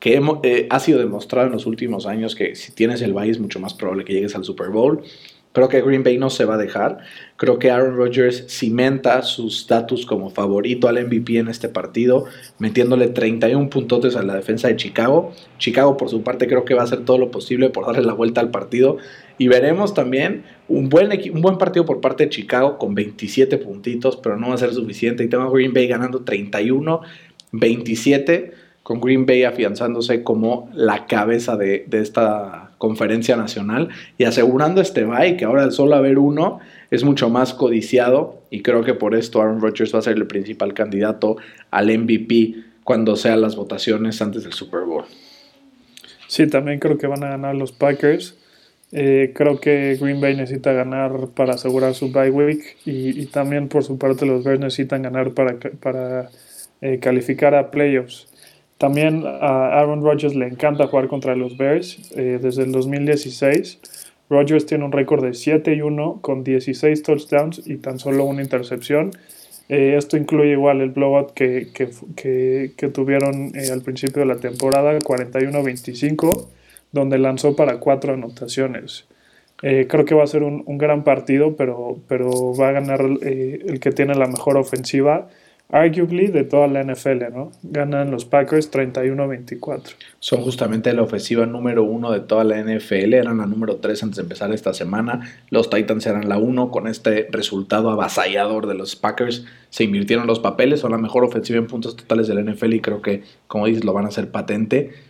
que 0.00 0.20
eh, 0.42 0.66
ha 0.68 0.80
sido 0.80 0.98
demostrado 0.98 1.46
en 1.46 1.52
los 1.52 1.64
últimos 1.66 2.06
años 2.06 2.34
que 2.34 2.56
si 2.56 2.72
tienes 2.72 3.02
el 3.02 3.12
bye 3.12 3.30
es 3.30 3.38
mucho 3.38 3.60
más 3.60 3.72
probable 3.72 4.04
que 4.04 4.12
llegues 4.12 4.34
al 4.34 4.44
Super 4.44 4.70
Bowl. 4.70 5.02
Creo 5.52 5.68
que 5.68 5.80
Green 5.80 6.04
Bay 6.04 6.18
no 6.18 6.30
se 6.30 6.44
va 6.44 6.54
a 6.54 6.58
dejar. 6.58 6.98
Creo 7.36 7.58
que 7.58 7.70
Aaron 7.70 7.96
Rodgers 7.96 8.44
cimenta 8.48 9.22
su 9.22 9.48
estatus 9.48 10.06
como 10.06 10.30
favorito 10.30 10.88
al 10.88 11.04
MVP 11.04 11.38
en 11.38 11.48
este 11.48 11.68
partido, 11.68 12.26
metiéndole 12.58 13.08
31 13.08 13.70
puntotes 13.70 14.14
a 14.16 14.22
la 14.22 14.34
defensa 14.34 14.68
de 14.68 14.76
Chicago. 14.76 15.32
Chicago, 15.58 15.96
por 15.96 16.10
su 16.10 16.22
parte, 16.22 16.46
creo 16.46 16.64
que 16.64 16.74
va 16.74 16.82
a 16.82 16.84
hacer 16.84 17.04
todo 17.04 17.18
lo 17.18 17.30
posible 17.30 17.70
por 17.70 17.86
darle 17.86 18.02
la 18.02 18.12
vuelta 18.12 18.40
al 18.40 18.50
partido. 18.50 18.98
Y 19.38 19.48
veremos 19.48 19.94
también 19.94 20.44
un 20.68 20.88
buen, 20.88 21.10
un 21.32 21.40
buen 21.40 21.58
partido 21.58 21.86
por 21.86 22.00
parte 22.00 22.24
de 22.24 22.30
Chicago 22.30 22.78
con 22.78 22.94
27 22.94 23.58
puntitos, 23.58 24.16
pero 24.16 24.36
no 24.36 24.48
va 24.48 24.54
a 24.54 24.58
ser 24.58 24.72
suficiente. 24.74 25.24
Y 25.24 25.28
tengo 25.28 25.44
a 25.44 25.50
Green 25.50 25.72
Bay 25.72 25.86
ganando 25.86 26.22
31, 26.22 27.00
27 27.52 28.52
con 28.88 29.02
Green 29.02 29.26
Bay 29.26 29.44
afianzándose 29.44 30.22
como 30.22 30.70
la 30.72 31.06
cabeza 31.06 31.58
de, 31.58 31.86
esta 31.92 32.67
conferencia 32.78 33.36
nacional 33.36 33.88
y 34.16 34.24
asegurando 34.24 34.80
este 34.80 35.04
bye, 35.04 35.36
que 35.36 35.44
ahora 35.44 35.64
el 35.64 35.72
solo 35.72 35.96
haber 35.96 36.18
uno 36.18 36.60
es 36.90 37.04
mucho 37.04 37.28
más 37.28 37.52
codiciado 37.52 38.40
y 38.50 38.62
creo 38.62 38.82
que 38.82 38.94
por 38.94 39.14
esto 39.14 39.42
Aaron 39.42 39.60
Rodgers 39.60 39.94
va 39.94 39.98
a 39.98 40.02
ser 40.02 40.16
el 40.16 40.26
principal 40.26 40.72
candidato 40.74 41.36
al 41.70 41.86
MVP 41.86 42.54
cuando 42.84 43.16
sean 43.16 43.42
las 43.42 43.56
votaciones 43.56 44.22
antes 44.22 44.44
del 44.44 44.52
Super 44.52 44.80
Bowl. 44.80 45.04
Sí, 46.28 46.46
también 46.46 46.78
creo 46.78 46.96
que 46.98 47.06
van 47.06 47.24
a 47.24 47.30
ganar 47.30 47.54
los 47.54 47.72
Packers. 47.72 48.36
Eh, 48.92 49.32
creo 49.34 49.60
que 49.60 49.98
Green 50.00 50.20
Bay 50.20 50.34
necesita 50.34 50.72
ganar 50.72 51.28
para 51.34 51.54
asegurar 51.54 51.94
su 51.94 52.10
bye 52.10 52.30
week 52.30 52.78
y, 52.86 53.26
también 53.26 53.68
por 53.68 53.84
su 53.84 53.98
parte 53.98 54.24
los 54.24 54.44
Bears 54.44 54.60
necesitan 54.60 55.02
ganar 55.02 55.32
para, 55.32 55.58
para 55.80 56.30
eh, 56.80 56.98
calificar 56.98 57.54
a 57.54 57.70
playoffs. 57.70 58.27
También 58.78 59.24
a 59.26 59.80
Aaron 59.80 60.02
Rodgers 60.02 60.34
le 60.34 60.46
encanta 60.46 60.86
jugar 60.86 61.08
contra 61.08 61.34
los 61.34 61.56
Bears 61.56 62.12
eh, 62.16 62.38
desde 62.40 62.62
el 62.62 62.72
2016. 62.72 63.80
Rodgers 64.30 64.66
tiene 64.66 64.84
un 64.84 64.92
récord 64.92 65.24
de 65.24 65.34
7 65.34 65.74
y 65.74 65.82
1 65.82 66.20
con 66.20 66.44
16 66.44 67.02
touchdowns 67.02 67.62
y 67.66 67.76
tan 67.76 67.98
solo 67.98 68.24
una 68.24 68.42
intercepción. 68.42 69.10
esto 69.68 70.16
incluye 70.16 70.52
igual 70.52 70.80
el 70.80 70.90
blowout 70.90 71.32
que, 71.32 71.68
que, 71.74 72.72
que 72.76 72.88
tuvieron 72.88 73.52
al 73.70 73.82
principio 73.82 74.20
de 74.20 74.26
la 74.26 74.36
temporada, 74.36 74.98
41-25 74.98 76.48
donde 76.92 77.18
lanzó 77.18 77.56
para 77.56 77.78
cuatro 77.78 78.14
anotaciones. 78.14 79.06
Eh, 79.62 79.86
creo 79.88 80.04
que 80.04 80.14
va 80.14 80.24
a 80.24 80.26
ser 80.26 80.42
un, 80.42 80.78
gran 80.78 81.02
partido, 81.02 81.56
pero, 81.56 81.98
pero 82.06 82.54
va 82.54 82.68
a 82.68 82.72
ganar 82.72 83.00
eh, 83.22 83.60
el 83.66 83.80
que 83.80 83.90
tiene 83.90 84.14
la 84.14 84.26
mejor 84.26 84.56
ofensiva, 84.56 85.28
arguably 85.70 86.28
de 86.28 86.44
toda 86.44 86.66
la 86.66 86.82
NFL, 86.82 87.30
¿no? 87.32 87.52
Ganan 87.62 88.10
los 88.10 88.24
Packers 88.24 88.72
31-24. 88.72 89.82
Son 90.18 90.40
justamente 90.40 90.92
la 90.94 91.02
ofensiva 91.02 91.44
número 91.44 91.84
uno 91.84 92.10
de 92.10 92.20
toda 92.20 92.44
la 92.44 92.56
NFL, 92.62 93.14
eran 93.14 93.38
la 93.38 93.46
número 93.46 93.76
tres 93.76 94.02
antes 94.02 94.16
de 94.16 94.22
empezar 94.22 94.52
esta 94.52 94.72
semana. 94.72 95.30
Los 95.50 95.68
Titans 95.68 96.06
eran 96.06 96.28
la 96.28 96.38
uno 96.38 96.70
con 96.70 96.88
este 96.88 97.28
resultado 97.30 97.90
avasallador 97.90 98.66
de 98.66 98.74
los 98.74 98.96
Packers. 98.96 99.44
Se 99.68 99.84
invirtieron 99.84 100.26
los 100.26 100.40
papeles, 100.40 100.80
son 100.80 100.92
la 100.92 100.98
mejor 100.98 101.24
ofensiva 101.24 101.58
en 101.58 101.66
puntos 101.66 101.96
totales 101.96 102.28
de 102.28 102.34
la 102.34 102.42
NFL 102.42 102.72
y 102.72 102.80
creo 102.80 103.02
que, 103.02 103.22
como 103.46 103.66
dices, 103.66 103.84
lo 103.84 103.92
van 103.92 104.06
a 104.06 104.08
hacer 104.08 104.30
patente. 104.30 105.07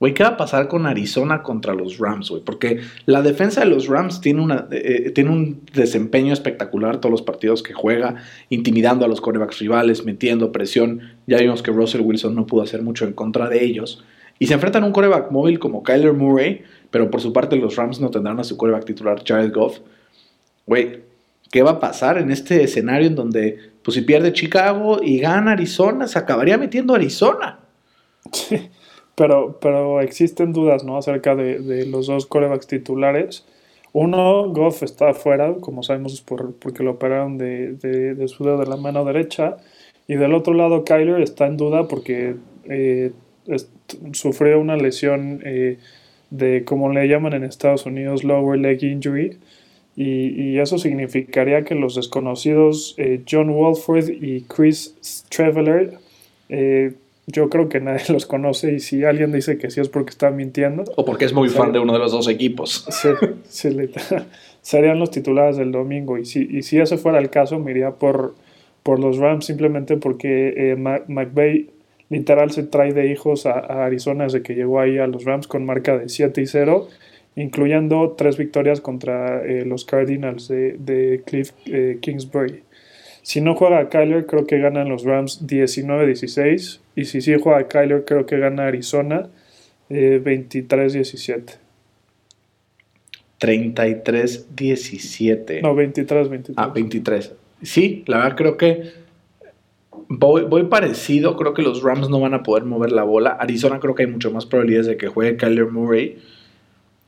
Güey, 0.00 0.14
¿qué 0.14 0.22
va 0.22 0.30
a 0.30 0.36
pasar 0.36 0.68
con 0.68 0.86
Arizona 0.86 1.42
contra 1.42 1.74
los 1.74 1.98
Rams, 1.98 2.30
güey? 2.30 2.42
Porque 2.42 2.82
la 3.06 3.20
defensa 3.20 3.62
de 3.62 3.66
los 3.66 3.88
Rams 3.88 4.20
tiene, 4.20 4.40
una, 4.40 4.68
eh, 4.70 5.06
eh, 5.06 5.10
tiene 5.10 5.30
un 5.30 5.62
desempeño 5.72 6.32
espectacular 6.32 7.00
todos 7.00 7.10
los 7.10 7.22
partidos 7.22 7.64
que 7.64 7.72
juega, 7.72 8.14
intimidando 8.48 9.04
a 9.04 9.08
los 9.08 9.20
corebacks 9.20 9.58
rivales, 9.58 10.04
metiendo 10.04 10.52
presión. 10.52 11.00
Ya 11.26 11.38
vimos 11.38 11.62
que 11.62 11.72
Russell 11.72 12.02
Wilson 12.02 12.36
no 12.36 12.46
pudo 12.46 12.62
hacer 12.62 12.82
mucho 12.82 13.06
en 13.06 13.12
contra 13.12 13.48
de 13.48 13.64
ellos. 13.64 14.04
Y 14.38 14.46
se 14.46 14.54
enfrentan 14.54 14.84
a 14.84 14.86
un 14.86 14.92
coreback 14.92 15.32
móvil 15.32 15.58
como 15.58 15.82
Kyler 15.82 16.12
Murray, 16.12 16.62
pero 16.92 17.10
por 17.10 17.20
su 17.20 17.32
parte 17.32 17.56
los 17.56 17.74
Rams 17.74 18.00
no 18.00 18.10
tendrán 18.10 18.38
a 18.38 18.44
su 18.44 18.56
coreback 18.56 18.84
titular 18.84 19.24
Jared 19.26 19.52
Goff. 19.52 19.80
Güey, 20.64 21.00
¿qué 21.50 21.62
va 21.62 21.72
a 21.72 21.80
pasar 21.80 22.18
en 22.18 22.30
este 22.30 22.62
escenario 22.62 23.08
en 23.08 23.16
donde, 23.16 23.72
pues 23.82 23.96
si 23.96 24.02
pierde 24.02 24.32
Chicago 24.32 25.00
y 25.02 25.18
gana 25.18 25.52
Arizona, 25.52 26.06
se 26.06 26.20
acabaría 26.20 26.56
metiendo 26.56 26.94
Arizona? 26.94 27.58
Pero, 29.18 29.58
pero 29.60 30.00
existen 30.00 30.52
dudas 30.52 30.84
¿no? 30.84 30.96
acerca 30.96 31.34
de, 31.34 31.84
los 31.86 32.06
dos 32.06 32.26
corebacks 32.26 32.68
titulares. 32.68 33.44
Uno, 33.92 34.48
Goff 34.50 34.84
está 34.84 35.10
afuera, 35.10 35.56
como 35.60 35.82
sabemos, 35.82 36.20
por, 36.20 36.54
porque 36.54 36.84
lo 36.84 36.92
operaron 36.92 37.36
de, 37.36 37.72
de, 37.72 38.28
su 38.28 38.44
dedo 38.44 38.58
de 38.58 38.66
la 38.66 38.76
mano 38.76 39.04
derecha. 39.04 39.56
Y 40.06 40.14
del 40.14 40.34
otro 40.34 40.54
lado, 40.54 40.84
Kyler 40.84 41.20
está 41.20 41.48
en 41.48 41.56
duda 41.56 41.88
porque 41.88 42.36
eh, 42.68 43.10
sufrió 44.12 44.60
una 44.60 44.76
lesión 44.76 45.40
eh, 45.44 45.78
de, 46.30 46.64
como 46.64 46.92
le 46.92 47.08
llaman 47.08 47.32
en 47.32 47.42
Estados 47.42 47.86
Unidos, 47.86 48.22
lower 48.22 48.56
leg 48.56 48.84
injury. 48.84 49.36
Y, 49.96 50.28
y 50.42 50.60
eso 50.60 50.78
significaría 50.78 51.64
que 51.64 51.74
los 51.74 51.96
desconocidos 51.96 52.94
eh, 52.98 53.22
John 53.28 53.50
Walford 53.50 54.10
y 54.10 54.42
Chris 54.42 55.26
Traveler 55.28 55.98
yo 57.28 57.48
creo 57.50 57.68
que 57.68 57.80
nadie 57.80 58.02
los 58.08 58.26
conoce 58.26 58.72
y 58.72 58.80
si 58.80 59.04
alguien 59.04 59.30
dice 59.32 59.58
que 59.58 59.70
sí 59.70 59.80
es 59.80 59.88
porque 59.88 60.10
está 60.10 60.30
mintiendo. 60.30 60.84
O 60.96 61.04
porque 61.04 61.26
es 61.26 61.32
muy 61.32 61.48
fan 61.48 61.72
de 61.72 61.78
uno 61.78 61.92
de 61.92 61.98
los 62.00 62.12
dos 62.12 62.28
equipos. 62.28 62.86
Serían 64.60 64.98
los 64.98 65.10
titulares 65.10 65.56
del 65.56 65.70
domingo 65.70 66.18
y 66.18 66.24
si, 66.24 66.46
y 66.50 66.62
si 66.62 66.78
ese 66.78 66.98
fuera 66.98 67.18
el 67.18 67.30
caso 67.30 67.58
me 67.58 67.70
iría 67.70 67.92
por, 67.92 68.34
por 68.82 68.98
los 68.98 69.18
Rams 69.18 69.46
simplemente 69.46 69.96
porque 69.96 70.72
eh, 70.72 70.76
McVay 70.76 71.70
literal 72.10 72.50
se 72.50 72.64
trae 72.64 72.92
de 72.92 73.10
hijos 73.10 73.46
a, 73.46 73.84
Arizona 73.86 74.24
desde 74.24 74.42
que 74.42 74.54
llegó 74.54 74.80
ahí 74.80 74.98
a 74.98 75.06
los 75.06 75.24
Rams 75.24 75.46
con 75.46 75.64
marca 75.64 75.96
de 75.96 76.08
7 76.08 76.40
y 76.40 76.46
0 76.46 76.88
incluyendo 77.36 78.14
tres 78.18 78.36
victorias 78.36 78.80
contra 78.80 79.42
eh, 79.44 79.64
los 79.64 79.84
Cardinals 79.84 80.48
de, 80.48 80.72
de 80.72 81.22
Cliff 81.24 81.52
eh, 81.66 81.98
Kingsbury. 82.00 82.64
Si 83.28 83.42
no 83.42 83.54
juega 83.54 83.90
Kyler, 83.90 84.24
creo 84.24 84.46
que 84.46 84.58
ganan 84.58 84.88
los 84.88 85.04
Rams 85.04 85.46
19-16. 85.46 86.80
Y 86.98 87.04
si 87.04 87.20
sí 87.20 87.32
juega 87.40 87.68
Kyler, 87.68 88.04
creo 88.04 88.26
que 88.26 88.40
gana 88.40 88.66
Arizona 88.66 89.28
23-17. 89.88 91.58
33-17. 93.40 95.62
No, 95.62 95.76
23-23. 95.76 96.54
Ah, 96.56 96.72
23. 96.74 97.34
Sí, 97.62 98.02
la 98.08 98.16
verdad 98.16 98.36
creo 98.36 98.56
que 98.56 98.90
voy, 100.08 100.42
voy, 100.42 100.64
parecido. 100.64 101.36
Creo 101.36 101.54
que 101.54 101.62
los 101.62 101.84
Rams 101.84 102.10
no 102.10 102.18
van 102.18 102.34
a 102.34 102.42
poder 102.42 102.64
mover 102.64 102.90
la 102.90 103.04
bola. 103.04 103.30
Arizona 103.30 103.78
creo 103.78 103.94
que 103.94 104.02
hay 104.02 104.10
mucho 104.10 104.32
más 104.32 104.44
probabilidades 104.44 104.88
de 104.88 104.96
que 104.96 105.06
juegue 105.06 105.36
Kyler 105.36 105.70
Murray. 105.70 106.18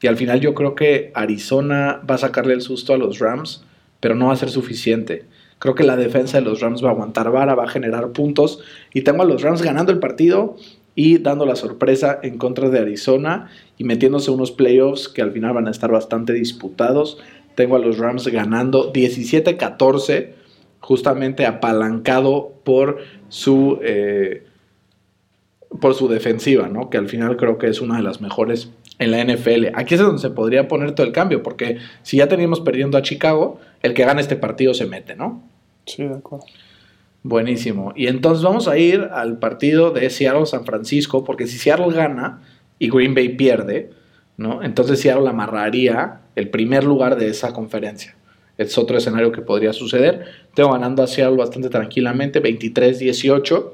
Y 0.01 0.07
al 0.07 0.17
final 0.17 0.39
yo 0.39 0.55
creo 0.55 0.77
que 0.77 1.11
Arizona 1.15 2.01
va 2.09 2.15
a 2.15 2.19
sacarle 2.19 2.55
el 2.55 2.61
susto 2.61 2.95
a 2.95 2.97
los 2.97 3.19
Rams, 3.19 3.65
pero 3.99 4.15
no 4.15 4.29
va 4.29 4.35
a 4.35 4.37
ser 4.37 4.51
suficiente. 4.51 5.25
Creo 5.61 5.75
que 5.75 5.85
la 5.85 5.97
defensa 5.97 6.39
de 6.39 6.45
los 6.45 6.61
Rams 6.61 6.83
va 6.83 6.89
a 6.89 6.93
aguantar 6.93 7.31
vara, 7.31 7.55
va 7.55 7.65
a 7.65 7.69
generar 7.69 8.13
puntos. 8.13 8.61
Y 8.95 9.03
tengo 9.03 9.23
a 9.23 9.27
los 9.27 9.43
Rams 9.43 9.61
ganando 9.61 9.93
el 9.93 9.99
partido 9.99 10.57
y 10.95 11.19
dando 11.19 11.45
la 11.45 11.55
sorpresa 11.55 12.19
en 12.23 12.39
contra 12.39 12.71
de 12.71 12.79
Arizona 12.79 13.51
y 13.77 13.85
metiéndose 13.85 14.31
unos 14.31 14.53
playoffs 14.53 15.09
que 15.09 15.21
al 15.21 15.33
final 15.33 15.53
van 15.53 15.69
a 15.69 15.71
estar 15.71 15.93
bastante 15.93 16.33
disputados. 16.33 17.19
Tengo 17.57 17.77
a 17.77 17.79
los 17.79 17.99
Rams 17.99 18.27
ganando 18.29 18.91
17-14, 18.91 20.31
justamente 20.81 21.45
apalancado 21.45 22.55
por 22.65 22.97
su, 23.29 23.79
eh, 23.83 24.47
por 25.79 25.95
su 25.95 26.09
defensiva, 26.09 26.69
¿no? 26.69 26.89
que 26.89 26.97
al 26.97 27.09
final 27.09 27.37
creo 27.37 27.59
que 27.59 27.67
es 27.67 27.83
una 27.83 27.99
de 27.99 28.03
las 28.03 28.23
mejores 28.23 28.73
en 29.01 29.11
la 29.11 29.25
NFL. 29.25 29.69
Aquí 29.75 29.95
es 29.95 30.01
donde 30.01 30.21
se 30.21 30.31
podría 30.31 30.69
poner 30.69 30.93
todo 30.93 31.07
el 31.07 31.13
cambio, 31.13 31.43
porque 31.43 31.79
si 32.03 32.19
ya 32.19 32.29
teníamos 32.29 32.61
perdiendo 32.61 32.99
a 32.99 33.03
Chicago, 33.03 33.59
el 33.83 33.95
que 33.95 34.05
gane 34.05 34.21
este 34.21 34.37
partido 34.37 34.75
se 34.75 34.87
mete, 34.87 35.17
¿no? 35.17 35.43
Sí, 35.87 36.05
de 36.05 36.15
acuerdo. 36.15 36.45
Buenísimo. 37.23 37.93
Y 37.97 38.07
entonces 38.07 38.45
vamos 38.45 38.69
a 38.69 38.79
ir 38.79 39.09
al 39.13 39.39
partido 39.39 39.91
de 39.91 40.09
Seattle-San 40.11 40.65
Francisco, 40.65 41.25
porque 41.25 41.47
si 41.47 41.59
Seattle 41.59 41.93
gana 41.95 42.43
y 42.79 42.91
Green 42.91 43.15
Bay 43.15 43.31
pierde, 43.31 43.91
¿no? 44.37 44.63
Entonces 44.63 45.01
Seattle 45.01 45.29
amarraría 45.29 46.21
el 46.37 46.51
primer 46.51 46.85
lugar 46.85 47.17
de 47.17 47.29
esa 47.29 47.53
conferencia. 47.55 48.17
Es 48.59 48.77
otro 48.77 48.99
escenario 48.99 49.33
que 49.33 49.41
podría 49.41 49.73
suceder. 49.73 50.27
Tengo 50.55 50.73
ganando 50.73 51.03
a 51.03 51.07
Seattle 51.07 51.39
bastante 51.39 51.71
tranquilamente, 51.71 52.43
23-18. 52.43 53.71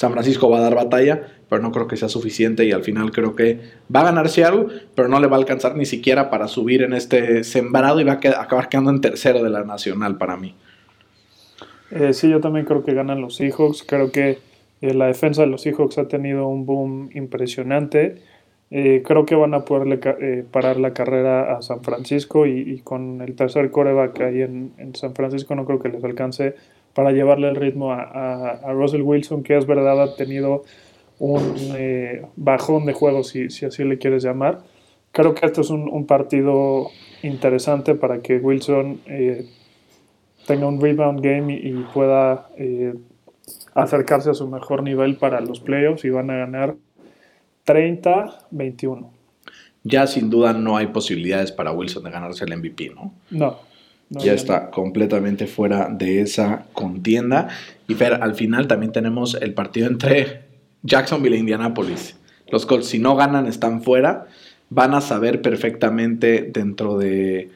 San 0.00 0.12
Francisco 0.12 0.48
va 0.48 0.60
a 0.60 0.62
dar 0.62 0.74
batalla, 0.74 1.20
pero 1.50 1.60
no 1.60 1.72
creo 1.72 1.86
que 1.86 1.98
sea 1.98 2.08
suficiente 2.08 2.64
y 2.64 2.72
al 2.72 2.82
final 2.82 3.12
creo 3.12 3.36
que 3.36 3.60
va 3.94 4.00
a 4.00 4.04
ganar 4.04 4.30
Seattle, 4.30 4.64
pero 4.94 5.08
no 5.08 5.20
le 5.20 5.26
va 5.26 5.36
a 5.36 5.40
alcanzar 5.40 5.76
ni 5.76 5.84
siquiera 5.84 6.30
para 6.30 6.48
subir 6.48 6.80
en 6.80 6.94
este 6.94 7.44
sembrado 7.44 8.00
y 8.00 8.04
va 8.04 8.12
a 8.12 8.14
acabar 8.14 8.70
quedando 8.70 8.88
en 8.92 9.02
tercero 9.02 9.42
de 9.42 9.50
la 9.50 9.62
nacional 9.62 10.16
para 10.16 10.38
mí. 10.38 10.54
Eh, 11.90 12.14
sí, 12.14 12.30
yo 12.30 12.40
también 12.40 12.64
creo 12.64 12.82
que 12.82 12.94
ganan 12.94 13.20
los 13.20 13.36
Seahawks. 13.36 13.84
Creo 13.86 14.10
que 14.10 14.38
eh, 14.80 14.94
la 14.94 15.08
defensa 15.08 15.42
de 15.42 15.48
los 15.48 15.60
Seahawks 15.60 15.98
ha 15.98 16.08
tenido 16.08 16.48
un 16.48 16.64
boom 16.64 17.10
impresionante. 17.12 18.22
Eh, 18.70 19.02
creo 19.04 19.26
que 19.26 19.34
van 19.34 19.52
a 19.52 19.66
poder 19.66 20.46
parar 20.50 20.80
la 20.80 20.94
carrera 20.94 21.58
a 21.58 21.60
San 21.60 21.82
Francisco 21.82 22.46
y, 22.46 22.80
con 22.84 23.20
el 23.20 23.34
tercer 23.34 23.70
coreback 23.70 24.18
ahí 24.22 24.40
en, 24.40 24.94
San 24.94 25.14
Francisco 25.14 25.54
no 25.54 25.66
creo 25.66 25.78
que 25.78 25.90
les 25.90 26.02
alcance 26.02 26.54
para 26.94 27.12
llevarle 27.12 27.48
el 27.48 27.56
ritmo 27.56 27.92
a, 27.92 28.02
a, 28.50 28.72
Russell 28.72 29.02
Wilson, 29.02 29.42
que 29.42 29.56
es 29.56 29.66
verdad 29.66 30.02
ha 30.02 30.16
tenido 30.16 30.64
un 31.18 31.42
bajón 32.36 32.86
de 32.86 32.92
juego, 32.92 33.22
si, 33.22 33.50
si, 33.50 33.66
así 33.66 33.84
le 33.84 33.98
quieres 33.98 34.22
llamar. 34.22 34.60
Creo 35.12 35.34
que 35.34 35.46
esto 35.46 35.60
es 35.60 35.70
un, 35.70 35.88
un 35.88 36.06
partido 36.06 36.90
interesante 37.22 37.94
para 37.94 38.20
que 38.20 38.38
Wilson 38.38 39.00
tenga 40.50 40.66
un 40.66 40.80
rebound 40.80 41.20
game 41.20 41.54
y, 41.54 41.72
pueda 41.94 42.48
eh, 42.56 42.94
acercarse 43.74 44.30
a 44.30 44.34
su 44.34 44.48
mejor 44.48 44.82
nivel 44.82 45.16
para 45.16 45.40
los 45.40 45.60
playoffs 45.60 46.04
y 46.04 46.10
van 46.10 46.30
a 46.30 46.38
ganar 46.38 46.74
30-21. 47.66 49.10
Ya 49.84 50.06
sin 50.06 50.28
duda 50.28 50.52
no 50.52 50.76
hay 50.76 50.88
posibilidades 50.88 51.52
para 51.52 51.70
Wilson 51.70 52.02
de 52.02 52.10
ganarse 52.10 52.44
el 52.44 52.56
MVP, 52.56 52.90
¿no? 52.94 53.14
No. 53.30 53.58
Ya 54.10 54.32
está 54.32 54.70
completamente 54.70 55.46
fuera 55.46 55.88
de 55.88 56.20
esa 56.20 56.66
contienda. 56.72 57.48
Y 57.88 57.94
Fer, 57.94 58.14
al 58.14 58.34
final 58.34 58.66
también 58.66 58.92
tenemos 58.92 59.34
el 59.34 59.54
partido 59.54 59.86
entre 59.86 60.42
Jacksonville 60.82 61.36
e 61.36 61.38
Indianapolis. 61.38 62.16
Los 62.48 62.66
Colts, 62.66 62.86
si 62.86 62.98
no 62.98 63.14
ganan, 63.14 63.46
están 63.46 63.82
fuera. 63.82 64.26
Van 64.68 64.94
a 64.94 65.00
saber 65.00 65.42
perfectamente 65.42 66.42
dentro 66.52 66.98
de 66.98 67.50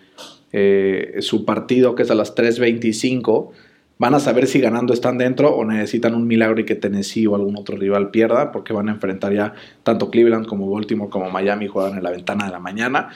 eh, 0.53 1.17
su 1.21 1.45
partido, 1.45 1.97
que 1.97 2.05
es 2.05 2.11
a 2.11 2.15
las 2.15 2.37
3.25, 2.37 3.51
van 3.99 4.15
a 4.15 4.21
saber 4.21 4.47
si 4.47 4.61
ganando 4.61 4.93
están 4.93 5.19
dentro 5.19 5.55
o 5.55 5.65
necesitan 5.65 6.15
un 6.15 6.27
milagro 6.27 6.61
y 6.61 6.65
que 6.65 6.75
Tennessee 6.75 7.27
o 7.27 7.35
algún 7.35 7.57
otro 7.57 7.77
rival 7.77 8.11
pierda, 8.11 8.53
porque 8.53 8.73
van 8.73 8.89
a 8.89 8.93
enfrentar 8.93 9.33
ya 9.33 9.55
tanto 9.83 10.11
Cleveland 10.11 10.47
como 10.47 10.71
Baltimore 10.71 11.11
como 11.11 11.31
Miami 11.31 11.67
juegan 11.67 11.97
en 11.97 12.03
la 12.05 12.11
ventana 12.11 12.47
de 12.47 12.53
la 12.53 12.61
mañana. 12.61 13.11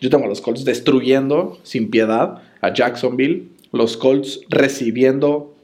Yo 0.00 0.10
tengo 0.10 0.24
a 0.26 0.28
los 0.28 0.40
Colts 0.40 0.64
destruyendo 0.64 1.58
sin 1.62 1.90
piedad 1.90 2.42
a 2.60 2.72
Jacksonville, 2.72 3.48
los 3.72 3.96
Colts 3.96 4.40
recibiendo 4.48 5.54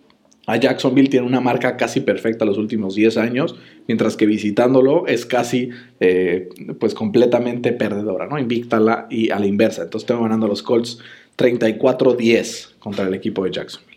a 0.47 0.57
Jacksonville 0.57 1.09
tiene 1.09 1.27
una 1.27 1.41
marca 1.41 1.77
casi 1.77 2.01
perfecta 2.01 2.45
los 2.45 2.59
últimos 2.59 2.95
10 2.95 3.17
años, 3.17 3.57
mientras 3.89 4.17
que 4.17 4.27
visitándolo 4.27 5.07
es 5.07 5.25
casi 5.25 5.71
eh, 6.01 6.51
pues 6.79 6.95
completamente 6.95 7.73
perdedora, 7.73 8.27
¿no? 8.27 8.39
Invicta 8.39 9.07
y 9.09 9.31
a 9.31 9.39
la 9.39 9.47
inversa. 9.47 9.85
Entonces 9.85 10.07
tengo 10.07 10.23
ganando 10.23 10.45
a 10.47 10.49
los 10.51 10.63
Colts 10.63 10.99
34-10 11.39 12.75
contra 12.79 13.07
el 13.07 13.15
equipo 13.15 13.45
de 13.45 13.53
Jacksonville. 13.53 13.95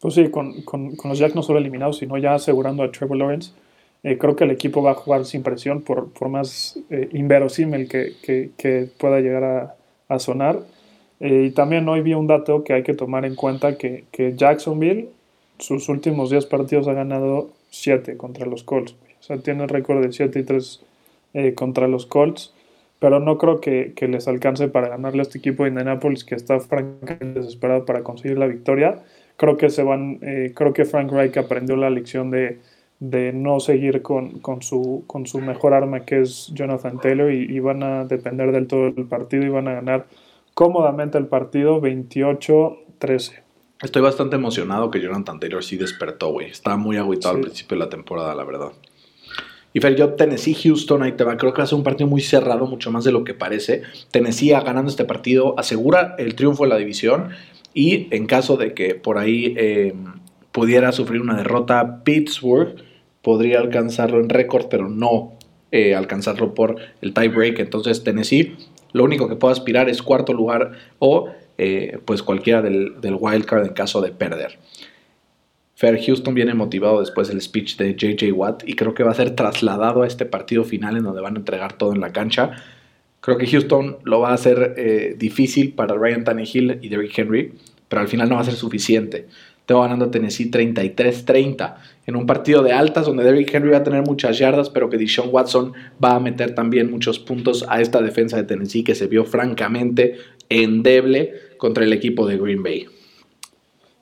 Pues 0.00 0.14
sí, 0.14 0.30
con, 0.30 0.54
los 1.04 1.18
Jacks 1.18 1.34
no 1.34 1.42
solo 1.42 1.58
eliminados, 1.58 1.98
sino 1.98 2.16
ya 2.16 2.34
asegurando 2.34 2.82
a 2.82 2.90
Trevor 2.90 3.18
Lawrence. 3.18 3.52
Eh, 4.06 4.18
creo 4.18 4.36
que 4.36 4.44
el 4.44 4.52
equipo 4.52 4.82
va 4.84 4.92
a 4.92 4.94
jugar 4.94 5.24
sin 5.24 5.42
presión, 5.42 5.82
por, 5.82 6.12
por 6.12 6.28
más 6.28 6.78
eh, 6.90 7.08
inverosímil 7.12 7.88
que, 7.88 8.88
pueda 8.98 9.18
llegar 9.18 9.74
a, 10.08 10.18
sonar. 10.20 10.60
Eh, 11.18 11.46
y 11.48 11.50
también 11.50 11.88
hoy 11.88 12.02
vi 12.02 12.14
un 12.14 12.28
dato 12.28 12.62
que 12.62 12.72
hay 12.72 12.84
que 12.84 12.94
tomar 12.94 13.24
en 13.24 13.34
cuenta, 13.34 13.76
que, 13.76 14.04
Jacksonville, 14.36 15.08
sus 15.58 15.88
últimos 15.88 16.30
10 16.30 16.46
partidos 16.46 16.86
ha 16.86 16.92
ganado 16.92 17.50
7 17.70 18.16
contra 18.16 18.46
los 18.46 18.62
Colts. 18.62 18.94
O 19.18 19.22
sea, 19.24 19.38
tiene 19.38 19.64
el 19.64 19.68
récord 19.68 20.00
de 20.00 20.12
7 20.12 20.38
y 20.38 20.42
3 20.44 20.80
contra 21.56 21.88
los 21.88 22.06
Colts 22.06 22.52
pero 22.98 23.20
no 23.20 23.38
creo 23.38 23.60
que, 23.60 23.92
les 24.08 24.28
alcance 24.28 24.68
para 24.68 24.88
ganarle 24.88 25.20
a 25.20 25.22
este 25.22 25.38
equipo 25.38 25.64
de 25.64 25.70
Indianapolis 25.70 26.24
que 26.24 26.34
está 26.34 26.60
francamente 26.60 27.40
desesperado 27.40 27.84
para 27.84 28.02
conseguir 28.02 28.38
la 28.38 28.46
victoria. 28.46 29.02
Creo 29.36 29.56
que 29.56 29.68
se 29.68 29.82
van, 29.82 30.18
eh, 30.22 30.52
creo 30.54 30.72
que 30.72 30.84
Frank 30.86 31.12
Reich 31.12 31.36
aprendió 31.36 31.76
la 31.76 31.90
lección 31.90 32.30
de, 32.30 32.58
no 33.00 33.60
seguir 33.60 34.02
con, 34.02 34.40
su, 34.60 35.04
con 35.06 35.26
su 35.26 35.40
mejor 35.40 35.74
arma 35.74 36.00
que 36.00 36.22
es 36.22 36.50
Jonathan 36.54 36.98
Taylor 36.98 37.32
y, 37.32 37.58
van 37.60 37.82
a 37.82 38.04
depender 38.04 38.52
del 38.52 38.66
todo 38.66 38.86
el 38.86 39.06
partido 39.06 39.44
y 39.44 39.48
van 39.48 39.68
a 39.68 39.74
ganar 39.74 40.06
cómodamente 40.54 41.18
el 41.18 41.26
partido 41.26 41.80
28-13. 41.80 43.42
Estoy 43.82 44.00
bastante 44.00 44.36
emocionado 44.36 44.90
que 44.90 45.00
Jonathan 45.00 45.38
Taylor 45.38 45.62
sí 45.62 45.76
despertó, 45.76 46.30
güey. 46.30 46.46
Estaba 46.50 46.78
muy 46.78 46.96
agüitado 46.96 47.34
al 47.34 47.42
principio 47.42 47.76
de 47.76 47.84
la 47.84 47.90
temporada, 47.90 48.34
la 48.34 48.44
verdad. 48.44 48.72
Y 49.74 49.80
Fer, 49.80 49.94
yo 49.94 50.14
Tennessee, 50.14 50.54
Houston, 50.54 51.02
ahí 51.02 51.12
te 51.12 51.24
va. 51.24 51.36
Creo 51.36 51.52
que 51.52 51.58
va 51.58 51.64
a 51.64 51.66
ser 51.66 51.76
un 51.76 51.84
partido 51.84 52.08
muy 52.08 52.22
cerrado, 52.22 52.66
mucho 52.66 52.90
más 52.90 53.04
de 53.04 53.12
lo 53.12 53.24
que 53.24 53.34
parece. 53.34 53.82
Tennessee 54.10 54.48
ganando 54.48 54.90
este 54.90 55.04
partido 55.04 55.54
asegura 55.58 56.14
el 56.16 56.34
triunfo 56.34 56.62
de 56.64 56.70
la 56.70 56.78
división. 56.78 57.28
Y 57.74 58.08
en 58.10 58.24
caso 58.24 58.56
de 58.56 58.72
que 58.72 58.94
por 58.94 59.18
ahí 59.18 59.52
eh, 59.58 59.92
pudiera 60.50 60.92
sufrir 60.92 61.20
una 61.20 61.36
derrota, 61.36 62.02
Pittsburgh 62.02 62.85
podría 63.26 63.58
alcanzarlo 63.58 64.20
en 64.20 64.28
récord, 64.28 64.66
pero 64.70 64.88
no 64.88 65.32
eh, 65.72 65.96
alcanzarlo 65.96 66.54
por 66.54 66.76
el 67.00 67.12
tiebreak. 67.12 67.58
Entonces, 67.58 68.04
Tennessee, 68.04 68.54
lo 68.92 69.02
único 69.02 69.28
que 69.28 69.34
puede 69.34 69.50
aspirar 69.50 69.88
es 69.88 70.00
cuarto 70.00 70.32
lugar 70.32 70.74
o 71.00 71.28
eh, 71.58 71.98
pues 72.04 72.22
cualquiera 72.22 72.62
del, 72.62 73.00
del 73.00 73.16
wildcard 73.18 73.66
en 73.66 73.72
caso 73.72 74.00
de 74.00 74.12
perder. 74.12 74.60
Fair 75.74 76.00
Houston 76.06 76.34
viene 76.34 76.54
motivado 76.54 77.00
después 77.00 77.26
del 77.26 77.42
speech 77.42 77.76
de 77.78 77.96
JJ 77.96 78.30
Watt 78.32 78.62
y 78.64 78.74
creo 78.74 78.94
que 78.94 79.02
va 79.02 79.10
a 79.10 79.14
ser 79.14 79.34
trasladado 79.34 80.04
a 80.04 80.06
este 80.06 80.24
partido 80.24 80.62
final 80.62 80.96
en 80.96 81.02
donde 81.02 81.20
van 81.20 81.34
a 81.34 81.40
entregar 81.40 81.76
todo 81.76 81.92
en 81.92 82.00
la 82.00 82.12
cancha. 82.12 82.52
Creo 83.20 83.38
que 83.38 83.48
Houston 83.48 83.96
lo 84.04 84.20
va 84.20 84.30
a 84.30 84.34
hacer 84.34 84.74
eh, 84.76 85.16
difícil 85.18 85.72
para 85.72 85.96
Ryan 85.96 86.22
Tannehill 86.22 86.78
y 86.80 86.88
Derrick 86.90 87.18
Henry, 87.18 87.54
pero 87.88 88.02
al 88.02 88.06
final 88.06 88.28
no 88.28 88.36
va 88.36 88.42
a 88.42 88.44
ser 88.44 88.54
suficiente. 88.54 89.26
Tengo 89.66 89.82
ganando 89.82 90.10
Tennessee 90.10 90.50
33-30 90.50 91.74
en 92.06 92.16
un 92.16 92.24
partido 92.24 92.62
de 92.62 92.72
altas 92.72 93.06
donde 93.06 93.24
Derrick 93.24 93.52
Henry 93.52 93.70
va 93.70 93.78
a 93.78 93.82
tener 93.82 94.02
muchas 94.02 94.38
yardas, 94.38 94.70
pero 94.70 94.88
que 94.88 94.96
Deshaun 94.96 95.28
Watson 95.32 95.72
va 96.02 96.14
a 96.14 96.20
meter 96.20 96.54
también 96.54 96.90
muchos 96.90 97.18
puntos 97.18 97.64
a 97.68 97.80
esta 97.80 98.00
defensa 98.00 98.36
de 98.36 98.44
Tennessee 98.44 98.84
que 98.84 98.94
se 98.94 99.08
vio 99.08 99.24
francamente 99.24 100.18
endeble 100.48 101.32
contra 101.58 101.84
el 101.84 101.92
equipo 101.92 102.26
de 102.26 102.38
Green 102.38 102.62
Bay. 102.62 102.86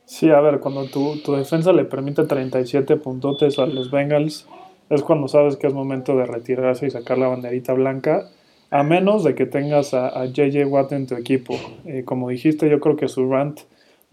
Sí, 0.05 0.29
a 0.29 0.41
ver, 0.41 0.61
cuando 0.61 0.85
tu, 0.85 1.17
tu 1.25 1.33
defensa 1.33 1.73
le 1.73 1.87
permite 1.87 2.25
37 2.25 2.97
puntotes 2.97 3.59
a 3.59 3.65
los 3.65 3.91
Bengals, 3.91 4.47
es 4.91 5.03
cuando 5.03 5.29
sabes 5.29 5.57
que 5.57 5.67
es 5.67 5.73
momento 5.73 6.15
de 6.15 6.27
retirarse 6.27 6.87
y 6.87 6.91
sacar 6.91 7.17
la 7.17 7.29
banderita 7.29 7.73
blanca, 7.73 8.29
a 8.71 8.83
menos 8.83 9.25
de 9.25 9.35
que 9.35 9.47
tengas 9.47 9.95
a, 9.95 10.27
JJ 10.27 10.67
Watt 10.67 10.93
en 10.93 11.07
tu 11.07 11.15
equipo. 11.15 11.55
Eh, 11.87 12.03
como 12.05 12.29
dijiste, 12.29 12.69
yo 12.69 12.81
creo 12.81 12.97
que 12.97 13.09
su 13.09 13.31
rant 13.31 13.61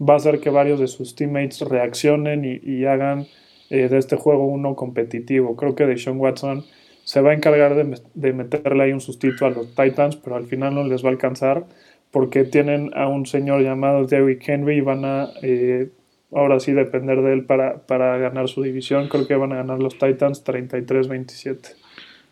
va 0.00 0.14
a 0.14 0.16
hacer 0.16 0.40
que 0.40 0.50
varios 0.50 0.80
de 0.80 0.88
sus 0.88 1.14
teammates 1.14 1.60
reaccionen 1.60 2.44
y, 2.44 2.84
hagan 2.84 3.26
eh, 3.70 3.88
de 3.88 3.98
este 3.98 4.16
juego 4.16 4.46
uno 4.46 4.74
competitivo. 4.74 5.56
Creo 5.56 5.74
que 5.74 5.86
Deshaun 5.86 6.18
Watson 6.18 6.64
se 7.04 7.20
va 7.20 7.30
a 7.30 7.34
encargar 7.34 7.74
de, 7.74 8.00
de 8.14 8.32
meterle 8.32 8.84
ahí 8.84 8.92
un 8.92 9.00
sustito 9.00 9.46
a 9.46 9.50
los 9.50 9.74
Titans, 9.74 10.16
pero 10.16 10.36
al 10.36 10.46
final 10.46 10.74
no 10.74 10.84
les 10.84 11.04
va 11.04 11.08
a 11.08 11.12
alcanzar 11.12 11.64
porque 12.12 12.44
tienen 12.44 12.90
a 12.94 13.08
un 13.08 13.26
señor 13.26 13.62
llamado 13.62 14.06
Derrick 14.06 14.46
Henry 14.46 14.76
y 14.76 14.80
van 14.82 15.04
a 15.04 15.30
eh, 15.42 15.88
ahora 16.30 16.60
sí 16.60 16.72
depender 16.72 17.22
de 17.22 17.32
él 17.32 17.44
para, 17.46 17.86
para 17.86 18.18
ganar 18.18 18.48
su 18.48 18.62
división. 18.62 19.08
Creo 19.08 19.26
que 19.26 19.34
van 19.34 19.52
a 19.52 19.56
ganar 19.56 19.80
los 19.80 19.98
Titans 19.98 20.44
33-27. 20.44 21.74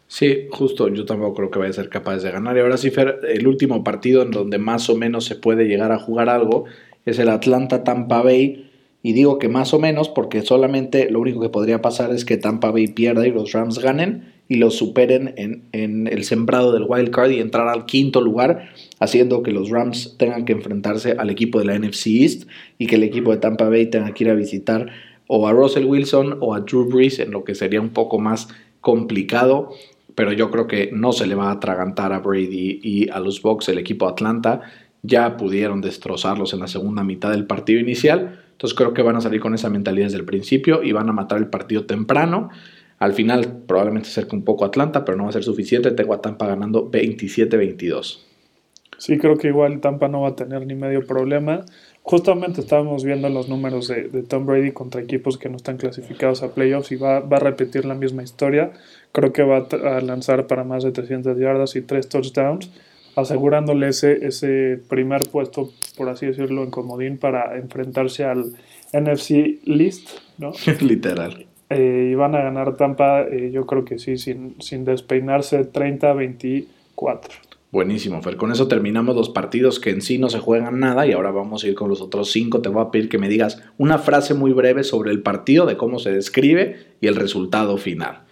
Sí, 0.07 0.49
justo, 0.51 0.89
yo 0.89 1.05
tampoco 1.07 1.35
creo 1.35 1.51
que 1.51 1.59
vaya 1.61 1.71
a 1.71 1.75
ser 1.75 1.89
capaz 1.89 2.19
de 2.19 2.31
ganar. 2.31 2.57
Y 2.57 2.61
ahora 2.61 2.77
sí, 2.77 2.91
Fer, 2.91 3.21
el 3.27 3.47
último 3.47 3.83
partido 3.83 4.23
en 4.23 4.33
donde 4.33 4.59
más 4.59 4.91
o 4.91 4.97
menos 4.97 5.25
se 5.25 5.37
puede 5.37 5.65
llegar 5.65 5.93
a 5.93 5.99
jugar 5.99 6.29
algo 6.29 6.67
es 7.11 7.19
el 7.19 7.29
Atlanta 7.29 7.85
Tampa 7.85 8.23
Bay. 8.23 8.71
Y 9.03 9.15
digo 9.15 9.39
que 9.39 9.49
más 9.49 9.73
o 9.73 9.79
menos 9.79 10.09
porque 10.11 10.43
solamente 10.43 11.11
lo 11.11 11.21
único 11.21 11.41
que 11.41 11.49
podría 11.49 11.81
pasar 11.81 12.13
es 12.13 12.25
que 12.25 12.37
Tampa 12.37 12.71
Bay 12.71 12.89
pierda 12.89 13.27
y 13.27 13.31
los 13.31 13.53
Rams 13.53 13.79
ganen 13.79 14.35
y 14.47 14.57
los 14.57 14.75
superen 14.75 15.33
en, 15.37 16.09
el 16.09 16.25
sembrado 16.25 16.73
del 16.73 16.85
wild 16.87 17.11
card 17.11 17.31
y 17.31 17.39
entrar 17.39 17.69
al 17.69 17.87
quinto 17.87 18.21
lugar, 18.21 18.69
haciendo 18.99 19.43
que 19.43 19.53
los 19.53 19.71
Rams 19.71 20.17
tengan 20.19 20.45
que 20.45 20.53
enfrentarse 20.53 21.13
al 21.13 21.31
equipo 21.31 21.61
de 21.61 21.67
la 21.67 21.79
NFC 21.79 22.09
East 22.09 22.49
y 22.77 22.89
que 22.89 22.97
el 22.97 23.05
equipo 23.05 23.31
de 23.31 23.39
Tampa 23.39 23.69
Bay 23.69 23.87
tenga 23.87 24.13
que 24.13 24.25
ir 24.25 24.31
a 24.31 24.35
visitar 24.35 24.89
o 25.29 25.47
a 25.47 25.53
Russell 25.53 25.85
Wilson 25.85 26.39
o 26.41 26.53
a 26.53 26.61
Drew 26.61 26.91
Brees, 26.91 27.21
en 27.21 27.31
lo 27.31 27.45
que 27.45 27.55
sería 27.55 27.81
un 27.81 27.91
poco 27.91 28.19
más 28.19 28.49
complicado, 28.81 29.71
pero 30.17 30.33
yo 30.33 30.51
creo 30.51 30.67
que 30.67 30.91
no 30.93 31.13
se 31.13 31.29
le 31.29 31.37
va 31.37 31.51
a 31.51 31.53
atragantar 31.53 32.13
a 32.13 32.19
Brady 32.19 32.81
y 32.83 33.09
a 33.11 33.21
los 33.21 33.41
Bucks 33.41 33.69
el 33.69 33.79
equipo 33.79 34.09
Atlanta. 34.09 34.63
Ya 35.03 35.37
pudieron 35.37 35.81
destrozarlos 35.81 36.53
en 36.53 36.61
la 36.61 36.67
segunda 36.67 37.03
mitad 37.03 37.31
del 37.31 37.47
partido 37.47 37.81
inicial, 37.81 38.39
entonces 38.53 38.77
creo 38.77 38.93
que 38.93 39.03
van 39.03 39.17
a 39.17 39.21
salir 39.21 39.41
con 39.41 39.55
esa 39.55 39.71
mentalidad 39.71 40.07
desde 40.07 40.19
el 40.19 40.27
principio 40.27 40.83
y 40.83 40.93
van 40.93 41.09
a 41.09 41.13
matar 41.13 41.39
el 41.39 41.47
partido 41.47 41.87
temprano. 41.87 42.51
Al 42.99 43.15
final 43.15 43.63
probablemente 43.67 44.11
acerque 44.11 44.37
un 44.37 44.45
poco 44.45 44.65
a 44.65 44.69
Atlanta, 44.69 45.05
pero 45.07 45.17
no 45.17 45.25
va 45.25 45.31
a 45.31 45.33
ser 45.33 45.45
suficiente. 45.45 45.91
Tengo 45.93 46.13
a 46.13 46.21
Tampa 46.21 46.47
ganando 46.47 46.91
27-22. 46.91 48.19
Sí, 48.99 49.17
creo 49.17 49.39
que 49.39 49.49
igual 49.49 49.81
Tampa 49.81 50.09
no 50.09 50.21
va 50.21 50.29
a 50.29 50.37
tener 50.37 50.67
ni 50.67 50.75
medio 50.75 51.07
problema. 51.07 51.65
Justamente 52.03 52.61
estábamos 52.61 53.03
viendo 53.03 53.31
los 53.31 53.49
números 53.49 53.89
de, 53.89 54.23
Tom 54.29 54.45
Brady 54.45 54.73
contra 54.73 55.01
equipos 55.01 55.39
que 55.39 55.49
no 55.49 55.57
están 55.57 55.79
clasificados 55.79 56.43
a 56.43 56.53
playoffs 56.53 56.93
y 56.93 56.97
va, 56.97 57.17
a 57.17 57.39
repetir 57.39 57.87
la 57.87 57.95
misma 57.95 58.23
historia. 58.23 58.73
Creo 59.13 59.33
que 59.33 59.43
va 59.43 59.67
a 59.71 60.01
lanzar 60.03 60.47
para 60.47 60.65
más 60.65 60.85
de 60.85 60.93
300 60.93 61.39
yardas 61.39 61.77
y 61.77 61.81
3 61.81 62.11
touchdowns, 62.11 62.71
asegurándole 63.21 63.89
ese, 63.89 64.27
ese 64.27 64.81
primer 64.89 65.23
puesto, 65.29 65.71
por 65.97 66.09
así 66.09 66.27
decirlo, 66.27 66.63
en 66.63 66.71
comodín 66.71 67.19
para 67.19 67.57
enfrentarse 67.57 68.25
al 68.25 68.55
NFC 68.93 69.61
List, 69.65 70.09
¿no? 70.39 70.53
Literal. 70.81 71.47
Eh, 71.71 72.11
y 72.13 72.15
van 72.15 72.35
a 72.35 72.43
ganar 72.43 72.77
Tampa, 72.77 73.23
eh, 73.23 73.51
yo 73.53 73.65
creo 73.67 73.85
que 73.85 73.99
sí, 73.99 74.17
sin, 74.17 74.57
sin 74.61 74.85
despeinarse 74.85 75.71
30-24. 75.71 76.67
Buenísimo, 77.73 78.21
Fer. 78.21 78.37
Con 78.37 78.51
eso 78.51 78.67
terminamos 78.67 79.15
los 79.15 79.29
partidos 79.29 79.79
que 79.79 79.91
en 79.91 80.03
sí 80.03 80.19
no 80.19 80.29
se 80.29 80.41
juegan 80.41 80.81
nada 80.81 81.07
y 81.07 81.13
ahora 81.13 81.31
vamos 81.31 81.63
a 81.63 81.69
ir 81.69 81.77
con 81.77 81.89
los 81.89 82.01
otros 82.01 82.33
cinco. 82.33 82.61
Te 82.61 82.69
voy 82.69 82.83
a 82.83 82.91
pedir 82.91 83.09
que 83.09 83.19
me 83.19 83.29
digas 83.29 83.63
una 83.79 83.99
frase 83.99 84.35
muy 84.35 84.53
breve 84.53 84.83
sobre 84.83 85.13
el 85.13 85.23
partido, 85.23 85.67
de 85.67 85.77
cómo 85.77 86.01
se 86.01 86.11
describe 86.11 86.79
y 87.01 87.07
el 87.07 87.15
resultado 87.15 87.77
final. 87.77 88.23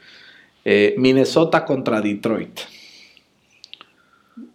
Eh, 0.64 0.96
Minnesota 0.98 1.64
contra 1.64 2.00
Detroit. 2.00 2.58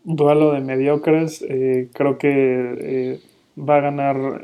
Duelo 0.04 0.52
de 0.54 0.62
mediocres. 0.62 1.46
creo 1.94 2.18
que 2.18 3.20
va 3.58 3.78
a 3.78 3.82
ganar 3.82 4.42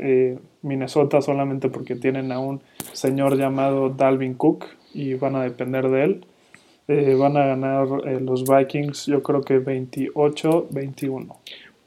Minnesota 0.61 1.21
solamente 1.21 1.69
porque 1.69 1.95
tienen 1.95 2.31
a 2.31 2.39
un 2.39 2.61
señor 2.93 3.37
llamado 3.37 3.89
Dalvin 3.89 4.33
Cook 4.33 4.65
y 4.93 5.13
van 5.13 5.35
a 5.35 5.43
depender 5.43 5.89
de 5.89 6.03
él. 6.03 6.25
Eh, 6.87 7.13
van 7.13 7.37
a 7.37 7.45
ganar 7.45 7.87
eh, 8.07 8.19
los 8.19 8.43
Vikings, 8.45 9.05
yo 9.05 9.21
creo 9.21 9.41
que 9.41 9.63
28-21. 9.63 11.35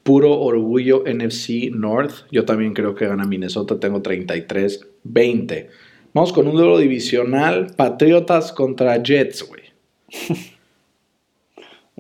Puro 0.05 0.41
orgullo 0.41 1.03
NFC 1.05 1.71
North. 1.73 2.27
Yo 2.31 2.45
también 2.45 2.73
creo 2.73 2.95
que 2.95 3.07
gana 3.07 3.25
Minnesota. 3.25 3.79
Tengo 3.79 4.03
33-20. 4.03 5.69
Vamos 6.15 6.33
con 6.33 6.47
un 6.47 6.55
duelo 6.55 6.79
divisional. 6.79 7.73
Patriotas 7.77 8.53
contra 8.53 9.03
Jets, 9.03 9.49
güey. 9.49 9.63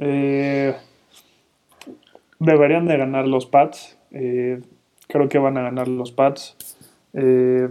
Eh, 0.04 0.74
deberían 2.44 2.86
de 2.86 2.96
ganar 2.96 3.26
los 3.26 3.46
Pats 3.46 3.98
creo 5.12 5.28
que 5.28 5.38
van 5.38 5.56
a 5.58 5.62
ganar 5.62 5.86
los 5.88 6.10
Pats. 6.10 6.56
Eh, 7.12 7.68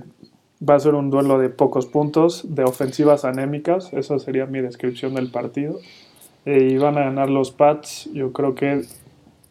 va 0.68 0.76
a 0.76 0.80
ser 0.80 0.94
un 0.94 1.10
duelo 1.10 1.40
de 1.40 1.50
pocos 1.50 1.88
puntos, 1.88 2.56
de 2.56 2.64
ofensivas 2.64 3.26
anémicas, 3.26 3.92
esa 3.94 4.20
sería 4.20 4.46
mi 4.46 4.62
descripción 4.62 5.16
del 5.16 5.32
partido. 5.32 5.80
Eh, 6.46 6.70
y 6.72 6.78
van 6.78 6.98
a 6.98 7.02
ganar 7.02 7.30
los 7.30 7.52
Pats, 7.52 8.10
yo 8.14 8.32
creo 8.32 8.56
que 8.56 8.84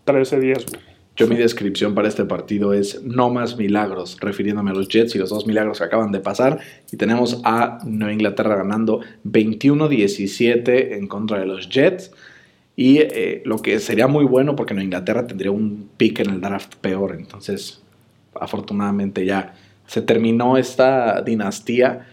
13-10. 0.06 0.78
Yo 1.16 1.26
mi 1.26 1.36
descripción 1.36 1.94
para 1.94 2.08
este 2.08 2.24
partido 2.24 2.72
es 2.72 3.02
no 3.02 3.28
más 3.28 3.58
milagros, 3.58 4.16
refiriéndome 4.20 4.70
a 4.70 4.74
los 4.74 4.88
Jets 4.88 5.14
y 5.16 5.18
los 5.18 5.28
dos 5.28 5.46
milagros 5.46 5.78
que 5.78 5.84
acaban 5.84 6.12
de 6.12 6.20
pasar. 6.20 6.60
Y 6.90 6.96
tenemos 6.96 7.42
a 7.44 7.78
Nueva 7.84 8.12
Inglaterra 8.12 8.56
ganando 8.56 9.00
21-17 9.26 10.96
en 10.96 11.08
contra 11.08 11.40
de 11.40 11.46
los 11.46 11.68
Jets. 11.68 12.12
Y 12.80 13.00
eh, 13.00 13.42
lo 13.44 13.58
que 13.58 13.78
sería 13.78 14.06
muy 14.06 14.24
bueno 14.24 14.56
porque 14.56 14.72
Nueva 14.72 14.84
Inglaterra 14.84 15.26
tendría 15.26 15.50
un 15.50 15.90
pick 15.98 16.20
en 16.20 16.30
el 16.30 16.40
draft 16.40 16.76
peor. 16.76 17.14
Entonces, 17.14 17.82
afortunadamente 18.34 19.26
ya 19.26 19.52
se 19.86 20.00
terminó 20.00 20.56
esta 20.56 21.20
dinastía. 21.20 22.06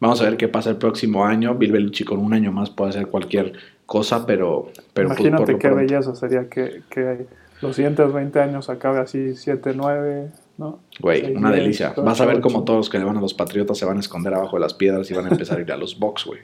Vamos 0.00 0.22
a 0.22 0.24
ver 0.24 0.38
qué 0.38 0.48
pasa 0.48 0.70
el 0.70 0.76
próximo 0.76 1.26
año. 1.26 1.56
Bill 1.56 1.92
con 2.06 2.20
un 2.20 2.32
año 2.32 2.52
más 2.52 2.70
puede 2.70 2.88
hacer 2.88 3.08
cualquier 3.08 3.52
cosa, 3.84 4.24
pero... 4.24 4.70
pero 4.94 5.08
pues, 5.08 5.20
Imagínate 5.20 5.58
qué 5.58 5.68
belleza 5.68 6.14
sería 6.14 6.48
que, 6.48 6.80
que 6.88 7.26
los 7.60 7.76
siguientes 7.76 8.10
20 8.10 8.40
años 8.40 8.70
acabe 8.70 9.00
así 9.00 9.18
7-9, 9.18 10.30
¿no? 10.56 10.78
Güey, 11.00 11.34
una 11.36 11.50
delicia. 11.50 11.92
Vas 11.98 12.22
a 12.22 12.24
ver 12.24 12.40
cómo 12.40 12.64
todos 12.64 12.78
los 12.78 12.88
que 12.88 12.98
le 12.98 13.04
van 13.04 13.18
a 13.18 13.20
los 13.20 13.34
Patriotas 13.34 13.76
se 13.76 13.84
van 13.84 13.98
a 13.98 14.00
esconder 14.00 14.32
abajo 14.32 14.56
de 14.56 14.60
las 14.60 14.72
piedras 14.72 15.10
y 15.10 15.12
van 15.12 15.26
a 15.26 15.28
empezar 15.28 15.58
a 15.58 15.60
ir 15.60 15.70
a 15.70 15.76
los 15.76 15.98
Bucks, 15.98 16.24
güey. 16.24 16.40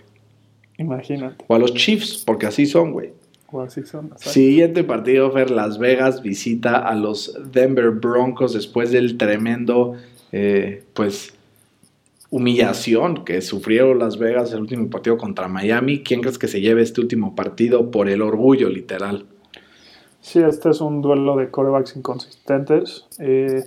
Imagínate. 0.76 1.42
O 1.48 1.54
a 1.54 1.58
los 1.58 1.72
Chiefs, 1.72 2.24
porque 2.26 2.44
así 2.44 2.66
son, 2.66 2.92
güey. 2.92 3.14
O 3.52 3.60
así 3.62 3.82
son. 3.82 4.12
Siguiente 4.16 4.84
partido, 4.84 5.30
Fer, 5.32 5.50
Las 5.50 5.78
Vegas 5.78 6.22
visita 6.22 6.78
a 6.78 6.94
los 6.94 7.36
Denver 7.52 7.90
Broncos 7.90 8.54
después 8.54 8.92
del 8.92 9.16
tremendo 9.16 9.94
eh, 10.32 10.84
pues, 10.94 11.34
humillación 12.30 13.24
que 13.24 13.40
sufrieron 13.42 13.98
Las 13.98 14.18
Vegas 14.18 14.52
el 14.52 14.60
último 14.60 14.88
partido 14.88 15.18
contra 15.18 15.48
Miami. 15.48 16.02
¿Quién 16.02 16.20
crees 16.20 16.38
que 16.38 16.48
se 16.48 16.60
lleve 16.60 16.82
este 16.82 17.00
último 17.00 17.34
partido 17.34 17.90
por 17.90 18.08
el 18.08 18.22
orgullo, 18.22 18.68
literal? 18.68 19.26
Sí, 20.20 20.38
este 20.40 20.70
es 20.70 20.80
un 20.80 21.00
duelo 21.02 21.36
de 21.36 21.50
corebacks 21.50 21.96
inconsistentes. 21.96 23.06
Eh, 23.18 23.64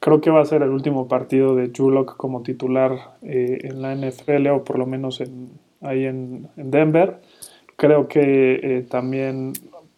creo 0.00 0.20
que 0.20 0.30
va 0.30 0.40
a 0.40 0.44
ser 0.44 0.62
el 0.62 0.70
último 0.70 1.08
partido 1.08 1.54
de 1.54 1.70
Julock 1.74 2.16
como 2.16 2.42
titular 2.42 3.16
eh, 3.22 3.58
en 3.62 3.82
la 3.82 3.94
NFL 3.94 4.48
o 4.48 4.64
por 4.64 4.78
lo 4.78 4.86
menos 4.86 5.20
en, 5.20 5.50
ahí 5.80 6.04
en, 6.04 6.48
Denver. 6.56 7.20
Creo 7.76 8.08
que 8.08 8.86
también 8.90 9.52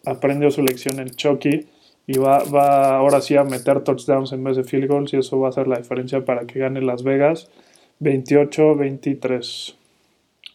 aprendió 0.05 0.51
su 0.51 0.63
lección 0.63 0.99
el 0.99 1.15
Chucky 1.15 1.67
y 2.07 2.19
va, 2.19 2.43
va 2.45 2.97
ahora 2.97 3.21
sí 3.21 3.37
a 3.37 3.45
meter 3.45 3.81
touchdowns 3.81 4.33
en 4.33 4.43
vez 4.43 4.57
de 4.57 4.65
field 4.65 4.89
goals 4.89 5.13
y 5.13 5.19
eso 5.19 5.39
va 5.39 5.51
a 5.51 5.53
ser 5.53 5.69
la 5.69 5.79
diferencia 5.79 6.25
para 6.25 6.47
que 6.47 6.59
gane 6.59 6.81
Las 6.81 7.03
Vegas 7.03 7.49
28-23. 8.01 9.75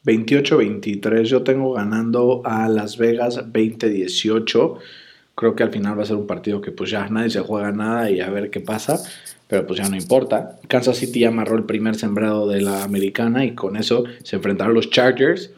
28-23, 0.05 1.23
yo 1.23 1.43
tengo 1.43 1.73
ganando 1.73 2.41
a 2.43 2.67
Las 2.67 2.97
Vegas 2.97 3.39
20-18. 3.39 4.77
Creo 5.35 5.55
que 5.55 5.63
al 5.63 5.71
final 5.71 5.97
va 5.97 6.03
a 6.03 6.05
ser 6.05 6.17
un 6.17 6.27
partido 6.27 6.61
que 6.61 6.71
pues 6.71 6.89
ya 6.89 7.07
nadie 7.07 7.29
se 7.29 7.39
juega 7.39 7.71
nada 7.71 8.11
y 8.11 8.19
a 8.19 8.29
ver 8.29 8.49
qué 8.49 8.59
pasa, 8.59 8.99
pero 9.47 9.65
pues 9.65 9.79
ya 9.79 9.89
no 9.89 9.95
importa. 9.95 10.59
Kansas 10.67 10.97
City 10.97 11.23
amarró 11.23 11.55
el 11.55 11.63
primer 11.63 11.95
sembrado 11.95 12.47
de 12.47 12.61
la 12.61 12.83
americana 12.83 13.45
y 13.45 13.55
con 13.55 13.77
eso 13.77 14.03
se 14.23 14.35
enfrentaron 14.35 14.73
los 14.73 14.89
Chargers, 14.89 15.51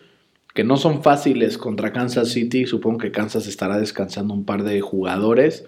que 0.56 0.64
no 0.64 0.78
son 0.78 1.04
fáciles 1.04 1.60
contra 1.60 1.94
Kansas 1.94 2.30
City. 2.30 2.66
Supongo 2.66 2.98
que 2.98 3.12
Kansas 3.12 3.46
estará 3.46 3.78
descansando 3.78 4.34
un 4.34 4.46
par 4.46 4.64
de 4.64 4.82
jugadores 4.82 5.66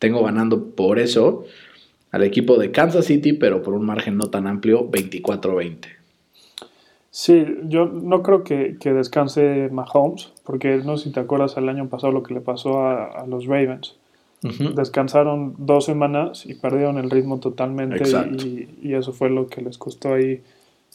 tengo 0.00 0.24
ganando 0.24 0.70
por 0.70 0.98
eso 0.98 1.44
al 2.10 2.24
equipo 2.24 2.56
de 2.56 2.72
Kansas 2.72 3.04
City, 3.04 3.34
pero 3.34 3.62
por 3.62 3.74
un 3.74 3.86
margen 3.86 4.16
no 4.16 4.30
tan 4.30 4.48
amplio, 4.48 4.90
24-20. 4.90 5.86
Sí, 7.12 7.46
yo 7.64 7.86
no 7.86 8.22
creo 8.22 8.42
que, 8.42 8.76
descanse 8.82 9.68
Mahomes, 9.70 10.32
porque 10.42 10.78
no 10.78 10.96
sé 10.96 11.04
si 11.04 11.12
te 11.12 11.20
acuerdas 11.20 11.56
el 11.56 11.68
año 11.68 11.88
pasado 11.88 12.12
lo 12.12 12.22
que 12.22 12.34
le 12.34 12.40
pasó 12.40 12.84
a, 12.88 13.24
los 13.28 13.46
Ravens. 13.46 13.96
Descansaron 14.74 15.54
dos 15.58 15.84
semanas 15.84 16.46
y 16.46 16.54
perdieron 16.54 16.96
el 16.96 17.10
ritmo 17.10 17.40
totalmente 17.40 18.02
y, 18.82 18.94
eso 18.94 19.12
fue 19.12 19.28
lo 19.28 19.48
que 19.48 19.60
les 19.60 19.76
costó 19.76 20.14
ahí 20.14 20.40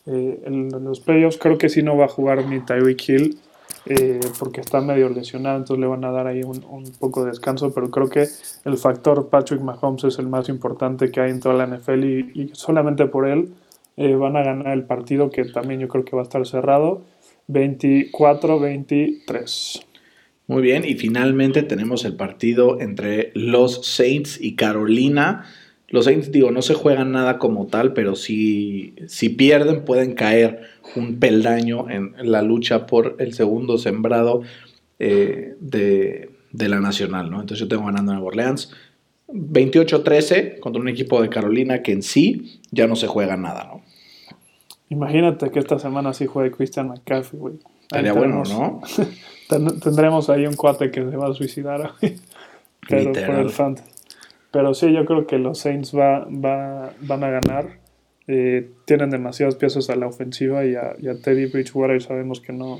eh, 0.05 0.43
en, 0.45 0.69
los 0.83 0.99
playoffs. 0.99 1.37
Creo 1.37 1.57
que 1.57 1.69
sí 1.69 1.81
no 1.81 1.97
va 1.97 2.05
a 2.05 2.09
jugar 2.09 2.45
ni 2.47 2.59
Tyreek 2.59 3.09
Hill 3.09 3.39
eh, 3.87 4.19
porque 4.39 4.61
está 4.61 4.79
medio 4.81 5.09
lesionado, 5.09 5.57
entonces 5.57 5.81
le 5.81 5.87
van 5.87 6.05
a 6.05 6.11
dar 6.11 6.27
ahí 6.27 6.43
un, 6.43 6.61
poco 6.99 7.23
de 7.23 7.31
descanso, 7.31 7.73
pero 7.73 7.89
creo 7.91 8.09
que 8.09 8.27
el 8.65 8.77
factor 8.77 9.29
Patrick 9.29 9.61
Mahomes 9.61 10.03
es 10.05 10.17
el 10.17 10.27
más 10.27 10.49
importante 10.49 11.11
que 11.11 11.21
hay 11.21 11.29
en 11.31 11.39
toda 11.39 11.55
la 11.55 11.67
NFL 11.67 12.03
y, 12.03 12.49
solamente 12.53 13.05
por 13.05 13.27
él 13.27 13.53
eh, 13.97 14.15
van 14.15 14.37
a 14.37 14.43
ganar 14.43 14.73
el 14.73 14.85
partido 14.85 15.29
que 15.29 15.45
también 15.45 15.79
yo 15.79 15.87
creo 15.87 16.03
que 16.03 16.15
va 16.15 16.23
a 16.23 16.23
estar 16.23 16.43
cerrado 16.47 17.03
24-23. 17.47 19.85
Muy 20.47 20.61
bien, 20.61 20.85
y 20.85 20.93
finalmente 20.95 21.63
tenemos 21.63 22.05
el 22.05 22.15
partido 22.15 22.79
entre 22.79 23.31
los 23.33 23.83
Saints 23.85 24.39
y 24.39 24.55
Carolina. 24.55 25.45
Los 25.87 26.05
Saints, 26.05 26.31
digo, 26.31 26.51
no 26.51 26.61
se 26.61 26.73
juegan 26.73 27.11
nada 27.11 27.37
como 27.37 27.67
tal, 27.67 27.93
pero 27.93 28.15
si, 28.15 28.95
si 29.07 29.29
pierden 29.29 29.85
pueden 29.85 30.13
caer 30.13 30.61
un 30.95 31.19
peldaño 31.19 31.89
en, 31.89 32.15
la 32.19 32.41
lucha 32.41 32.87
por 32.87 33.15
el 33.19 33.33
segundo 33.33 33.77
sembrado 33.77 34.41
eh, 34.99 35.55
de, 35.59 36.29
la 36.51 36.79
nacional, 36.79 37.29
¿no? 37.29 37.41
Entonces 37.41 37.59
yo 37.59 37.67
tengo 37.67 37.85
ganando 37.85 38.11
a 38.11 38.15
Nueva 38.15 38.29
Orleans 38.29 38.73
28-13 39.27 40.59
contra 40.59 40.81
un 40.81 40.87
equipo 40.87 41.21
de 41.21 41.29
Carolina 41.29 41.81
que 41.81 41.91
en 41.91 42.01
sí 42.01 42.61
ya 42.71 42.87
no 42.87 42.95
se 42.95 43.07
juega 43.07 43.37
nada, 43.37 43.65
¿no? 43.65 43.81
Imagínate 44.89 45.49
que 45.49 45.59
esta 45.59 45.79
semana 45.79 46.13
sí 46.13 46.27
juegue 46.27 46.51
Christian 46.51 46.87
McCaffrey, 46.87 47.39
güey. 47.39 47.55
Estaría 47.81 48.13
bueno, 48.13 48.43
¿no? 48.43 48.81
tendremos 49.83 50.29
ahí 50.29 50.47
un 50.47 50.55
cuate 50.55 50.89
que 50.89 51.01
se 51.01 51.17
va 51.17 51.27
a 51.27 51.33
suicidar, 51.33 51.91
pero 52.87 53.11
por 53.11 53.35
el 53.35 53.49
fantasy. 53.49 53.94
Pero 54.55 54.73
sí, 54.73 54.93
yo 54.93 55.03
creo 55.03 55.27
que 55.27 55.37
los 55.37 55.59
Saints 55.59 55.93
va, 55.93 56.25
van 56.29 57.23
a 57.25 57.29
ganar. 57.29 57.77
Eh, 58.25 58.69
tienen 58.85 59.09
demasiadas 59.09 59.55
piezas 59.55 59.89
a 59.89 59.97
la 59.97 60.07
ofensiva 60.07 60.63
y 60.63 60.75
a, 60.75 60.95
Teddy 61.21 61.47
Bridgewater 61.47 62.01
sabemos 62.01 62.39
que 62.39 62.53
no, 62.53 62.79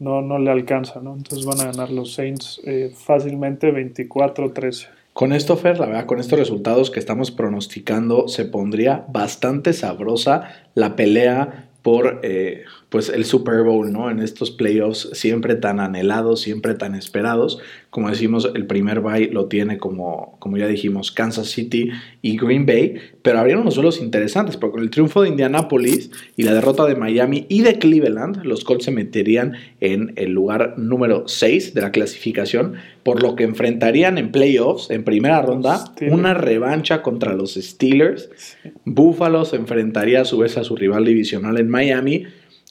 no, 0.00 0.20
no 0.20 0.38
le 0.38 0.50
alcanza, 0.50 1.00
¿no? 1.00 1.16
Entonces 1.16 1.46
van 1.46 1.62
a 1.62 1.72
ganar 1.72 1.90
los 1.90 2.12
Saints 2.12 2.60
eh, 2.66 2.92
fácilmente 2.94 3.72
24-13. 3.72 4.88
Con 5.14 5.32
esto, 5.32 5.56
Fer, 5.56 5.80
la 5.80 5.86
verdad, 5.86 6.04
con 6.04 6.20
estos 6.20 6.38
resultados 6.38 6.90
que 6.90 7.00
estamos 7.00 7.30
pronosticando, 7.30 8.28
se 8.28 8.44
pondría 8.44 9.06
bastante 9.08 9.72
sabrosa 9.72 10.50
la 10.74 10.94
pelea 10.94 11.70
por 11.80 12.20
eh, 12.22 12.64
pues 12.88 13.10
el 13.10 13.24
Super 13.24 13.62
Bowl, 13.62 13.92
¿no? 13.92 14.10
En 14.10 14.18
estos 14.18 14.50
playoffs 14.50 15.10
siempre 15.12 15.56
tan 15.56 15.78
anhelados, 15.78 16.40
siempre 16.40 16.74
tan 16.74 16.94
esperados. 16.94 17.58
Como 17.90 18.08
decimos, 18.08 18.50
el 18.54 18.66
primer 18.66 19.00
bye 19.00 19.30
lo 19.30 19.46
tiene 19.46 19.76
como, 19.76 20.36
como 20.38 20.56
ya 20.56 20.66
dijimos, 20.66 21.12
Kansas 21.12 21.48
City 21.48 21.90
y 22.22 22.38
Green 22.38 22.64
Bay, 22.64 22.94
pero 23.22 23.40
habrían 23.40 23.58
unos 23.58 23.74
duelos 23.74 24.00
interesantes, 24.00 24.56
porque 24.56 24.74
con 24.74 24.82
el 24.82 24.90
triunfo 24.90 25.22
de 25.22 25.28
Indianapolis 25.28 26.10
y 26.36 26.44
la 26.44 26.54
derrota 26.54 26.86
de 26.86 26.96
Miami 26.96 27.46
y 27.50 27.60
de 27.60 27.78
Cleveland, 27.78 28.44
los 28.44 28.64
Colts 28.64 28.86
se 28.86 28.90
meterían 28.90 29.52
en 29.80 30.14
el 30.16 30.32
lugar 30.32 30.74
número 30.78 31.28
6 31.28 31.74
de 31.74 31.80
la 31.82 31.92
clasificación, 31.92 32.74
por 33.02 33.22
lo 33.22 33.36
que 33.36 33.44
enfrentarían 33.44 34.16
en 34.16 34.32
playoffs, 34.32 34.90
en 34.90 35.04
primera 35.04 35.42
ronda, 35.42 35.92
una 36.10 36.32
revancha 36.32 37.02
contra 37.02 37.34
los 37.34 37.54
Steelers. 37.54 38.30
Buffalo 38.84 39.44
se 39.44 39.56
enfrentaría 39.56 40.22
a 40.22 40.24
su 40.24 40.38
vez 40.38 40.56
a 40.56 40.64
su 40.64 40.74
rival 40.76 41.04
divisional 41.04 41.58
en 41.58 41.68
Miami 41.68 42.24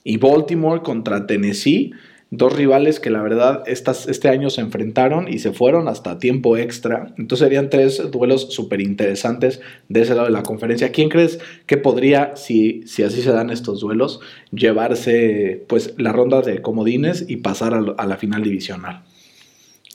y 0.03 0.17
Baltimore 0.17 0.81
contra 0.81 1.27
Tennessee 1.27 1.93
dos 2.29 2.53
rivales 2.53 2.99
que 2.99 3.09
la 3.09 3.21
verdad 3.21 3.63
este 3.65 4.29
año 4.29 4.49
se 4.49 4.61
enfrentaron 4.61 5.27
y 5.27 5.39
se 5.39 5.53
fueron 5.53 5.87
hasta 5.87 6.19
tiempo 6.19 6.57
extra. 6.57 7.13
Entonces 7.17 7.45
serían 7.45 7.69
tres 7.69 8.11
duelos 8.11 8.53
súper 8.53 8.81
interesantes 8.81 9.61
de 9.87 10.01
ese 10.01 10.13
lado 10.13 10.27
de 10.27 10.33
la 10.33 10.43
conferencia. 10.43 10.91
¿Quién 10.91 11.09
crees 11.09 11.39
que 11.65 11.77
podría, 11.77 12.35
si, 12.35 12.83
si 12.85 13.03
así 13.03 13.21
se 13.21 13.31
dan 13.31 13.49
estos 13.49 13.79
duelos, 13.79 14.19
llevarse 14.51 15.63
pues 15.67 15.93
la 15.97 16.11
ronda 16.11 16.41
de 16.41 16.61
comodines 16.61 17.25
y 17.27 17.37
pasar 17.37 17.73
a, 17.73 18.05
la 18.05 18.17
final 18.17 18.43
divisional? 18.43 19.03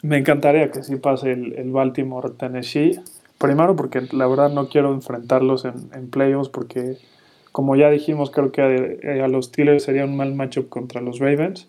Me 0.03 0.19
encantaría 0.19 0.71
que 0.71 0.83
sí 0.83 0.97
pase 0.97 1.33
el, 1.33 1.71
Baltimore-Tennessee. 1.71 3.01
Primero 3.39 3.77
porque 3.77 4.03
la 4.13 4.27
verdad 4.27 4.51
no 4.51 4.69
quiero 4.69 4.93
enfrentarlos 4.93 5.65
en, 5.65 5.75
en 5.95 6.09
playoffs 6.09 6.49
porque 6.49 6.97
como 7.53 7.77
ya 7.77 7.91
dijimos 7.91 8.31
creo 8.31 8.51
que 8.51 8.63
a, 8.63 9.25
a 9.25 9.29
los 9.29 9.47
Steelers 9.47 9.85
sería 9.85 10.05
un 10.05 10.17
mal 10.17 10.35
matchup 10.35 10.69
contra 10.69 11.01
los 11.01 11.19
Ravens. 11.19 11.69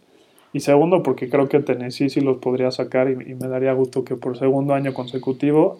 Y 0.53 0.59
segundo, 0.59 1.01
porque 1.01 1.29
creo 1.29 1.49
que 1.49 1.59
Tennessee 1.59 2.09
sí 2.09 2.21
los 2.21 2.37
podría 2.37 2.69
sacar 2.69 3.09
y, 3.09 3.15
me 3.15 3.47
daría 3.47 3.73
gusto 3.73 4.05
que 4.05 4.15
por 4.15 4.37
segundo 4.37 4.75
año 4.75 4.93
consecutivo 4.93 5.79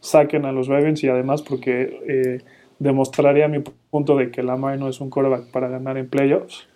saquen 0.00 0.44
a 0.44 0.52
los 0.52 0.68
Ravens 0.68 1.02
y 1.02 1.08
además 1.08 1.42
porque 1.42 2.00
eh, 2.06 2.40
demostraría 2.78 3.48
mi 3.48 3.62
punto 3.90 4.16
de 4.16 4.30
que 4.30 4.42
Lamar 4.42 4.78
no 4.78 4.88
es 4.88 5.00
un 5.00 5.10
quarterback 5.10 5.50
para 5.50 5.68
ganar 5.68 5.98
en 5.98 6.08
playoffs. 6.08 6.68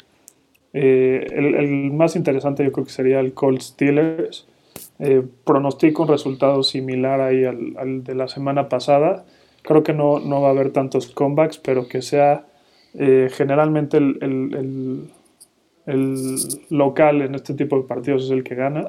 Eh, 0.73 1.27
el, 1.31 1.93
más 1.93 2.17
interesante 2.17 2.65
yo 2.65 2.73
creo 2.73 2.85
que 2.85 2.93
sería 2.93 3.21
el 3.21 3.33
Cold 3.33 3.61
Steelers. 3.61 4.49
Eh, 4.99 5.23
pronostico 5.45 6.03
un 6.03 6.09
resultado 6.09 6.63
similar 6.65 7.21
ahí 7.21 7.45
al, 7.45 7.77
al, 7.79 8.03
de 8.03 8.15
la 8.17 8.27
semana 8.27 8.69
pasada. 8.69 9.25
Creo 9.63 9.85
que 9.85 9.93
no, 9.93 10.19
no 10.19 10.41
va 10.43 10.49
a 10.49 10.51
haber 10.51 10.73
tantos 10.73 11.07
comebacks, 11.07 11.59
pero 11.59 11.87
que 11.87 12.03
sea 12.03 12.47
eh, 12.99 13.29
generalmente 13.33 13.99
el, 13.99 14.19
el, 14.21 15.11
el, 15.87 16.37
local 16.71 17.23
en 17.23 17.35
este 17.35 17.55
tipo 17.55 17.77
de 17.77 17.83
partidos 17.83 18.25
es 18.25 18.31
el 18.31 18.43
que 18.43 18.55
gana. 18.55 18.89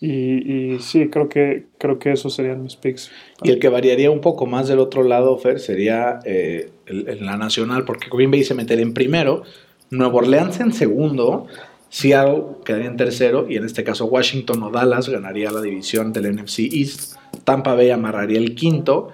Y, 0.00 0.74
y, 0.74 0.78
sí, 0.78 1.08
creo 1.08 1.28
que, 1.28 1.66
creo 1.78 1.98
que 1.98 2.12
esos 2.12 2.34
serían 2.34 2.62
mis 2.62 2.76
picks. 2.76 3.10
Y 3.42 3.50
el 3.50 3.58
que 3.58 3.68
variaría 3.68 4.10
un 4.10 4.20
poco 4.20 4.46
más 4.46 4.68
del 4.68 4.78
otro 4.78 5.02
lado, 5.02 5.36
Fer, 5.38 5.58
sería 5.58 6.20
eh, 6.24 6.70
la 6.86 7.36
nacional, 7.36 7.84
porque 7.84 8.08
Green 8.10 8.30
Bay 8.30 8.44
se 8.44 8.54
metería 8.54 8.84
en 8.84 8.94
primero, 8.94 9.42
Nuevo 9.90 10.18
Orleans 10.18 10.60
en 10.60 10.72
segundo, 10.72 11.46
Seattle 11.88 12.42
quedaría 12.64 12.88
en 12.88 12.96
tercero 12.96 13.46
y 13.48 13.56
en 13.56 13.64
este 13.64 13.82
caso 13.82 14.06
Washington 14.06 14.62
o 14.62 14.70
Dallas 14.70 15.08
ganaría 15.08 15.50
la 15.50 15.62
división 15.62 16.12
del 16.12 16.36
NFC 16.36 16.60
East, 16.70 17.16
Tampa 17.44 17.74
Bay 17.74 17.90
amarraría 17.90 18.38
el 18.38 18.54
quinto 18.54 19.10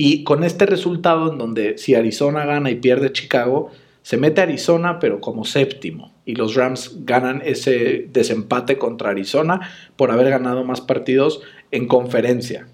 y 0.00 0.22
con 0.22 0.44
este 0.44 0.64
resultado 0.64 1.32
en 1.32 1.38
donde 1.38 1.76
si 1.76 1.96
Arizona 1.96 2.46
gana 2.46 2.70
y 2.70 2.76
pierde 2.76 3.12
Chicago, 3.12 3.72
se 4.02 4.16
mete 4.16 4.40
Arizona 4.40 5.00
pero 5.00 5.20
como 5.20 5.44
séptimo. 5.44 6.14
Y 6.24 6.36
los 6.36 6.54
Rams 6.54 7.04
ganan 7.04 7.42
ese 7.44 8.06
desempate 8.12 8.78
contra 8.78 9.10
Arizona 9.10 9.68
por 9.96 10.12
haber 10.12 10.30
ganado 10.30 10.62
más 10.62 10.80
partidos 10.80 11.42
en 11.72 11.88
conferencia, 11.88 12.68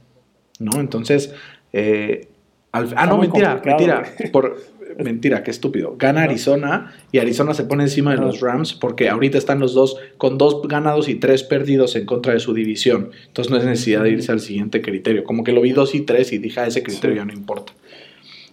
¿no? 0.59 0.79
Entonces, 0.81 1.35
eh, 1.73 2.29
ah, 2.73 3.07
no, 3.07 3.17
mentira, 3.17 3.61
mentira, 3.65 4.05
por, 4.31 4.61
mentira, 4.99 5.43
qué 5.43 5.51
estúpido. 5.51 5.97
Gana 5.99 6.23
Arizona 6.23 6.95
y 7.13 7.19
Arizona 7.19 7.55
se 7.55 7.65
pone 7.65 7.85
encima 7.85 8.13
de 8.13 8.19
los 8.19 8.41
Rams 8.41 8.75
porque 8.75 9.09
ahorita 9.09 9.39
están 9.39 9.59
los 9.59 9.75
dos 9.75 9.97
con 10.19 10.39
dos 10.39 10.63
ganados 10.69 11.09
y 11.09 11.17
tres 11.17 11.43
perdidos 11.43 11.97
en 11.97 12.07
contra 12.07 12.33
de 12.33 12.41
su 12.41 12.55
división. 12.55 13.11
Entonces 13.27 13.51
no 13.51 13.57
es 13.57 13.65
necesidad 13.65 14.03
de 14.03 14.11
irse 14.11 14.33
al 14.33 14.41
siguiente 14.41 14.83
criterio. 14.83 15.25
Como 15.25 15.45
que 15.45 15.53
lo 15.53 15.61
vi 15.61 15.73
dos 15.73 15.95
y 15.95 16.03
tres 16.03 16.33
y 16.33 16.39
dije, 16.39 16.61
a 16.61 16.65
ah, 16.65 16.67
ese 16.67 16.83
criterio 16.83 17.17
ya 17.17 17.25
no 17.25 17.33
importa. 17.33 17.73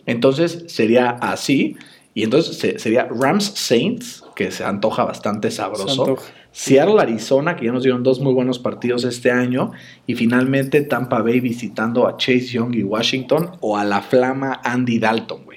Entonces 0.06 0.66
sería 0.68 1.10
así. 1.10 1.78
Y 2.14 2.24
entonces 2.24 2.82
sería 2.82 3.08
Rams 3.10 3.54
Saints, 3.56 4.24
que 4.36 4.52
se 4.52 4.66
antoja 4.66 5.06
bastante 5.06 5.50
sabroso. 5.50 6.18
Seattle 6.52 7.00
Arizona, 7.00 7.56
que 7.56 7.66
ya 7.66 7.72
nos 7.72 7.84
dieron 7.84 8.04
dos 8.04 8.20
muy 8.20 8.34
buenos 8.34 8.60
partidos 8.60 9.06
este 9.06 9.32
año. 9.32 9.72
Y 10.08 10.16
finalmente 10.16 10.82
Tampa 10.82 11.22
Bay 11.22 11.40
visitando 11.40 12.08
a 12.08 12.18
Chase 12.18 12.48
Young 12.48 12.76
y 12.76 12.84
Washington 12.84 13.52
o 13.62 13.78
a 13.78 13.86
la 13.86 14.02
flama 14.02 14.60
Andy 14.64 15.00
Dalton. 15.00 15.51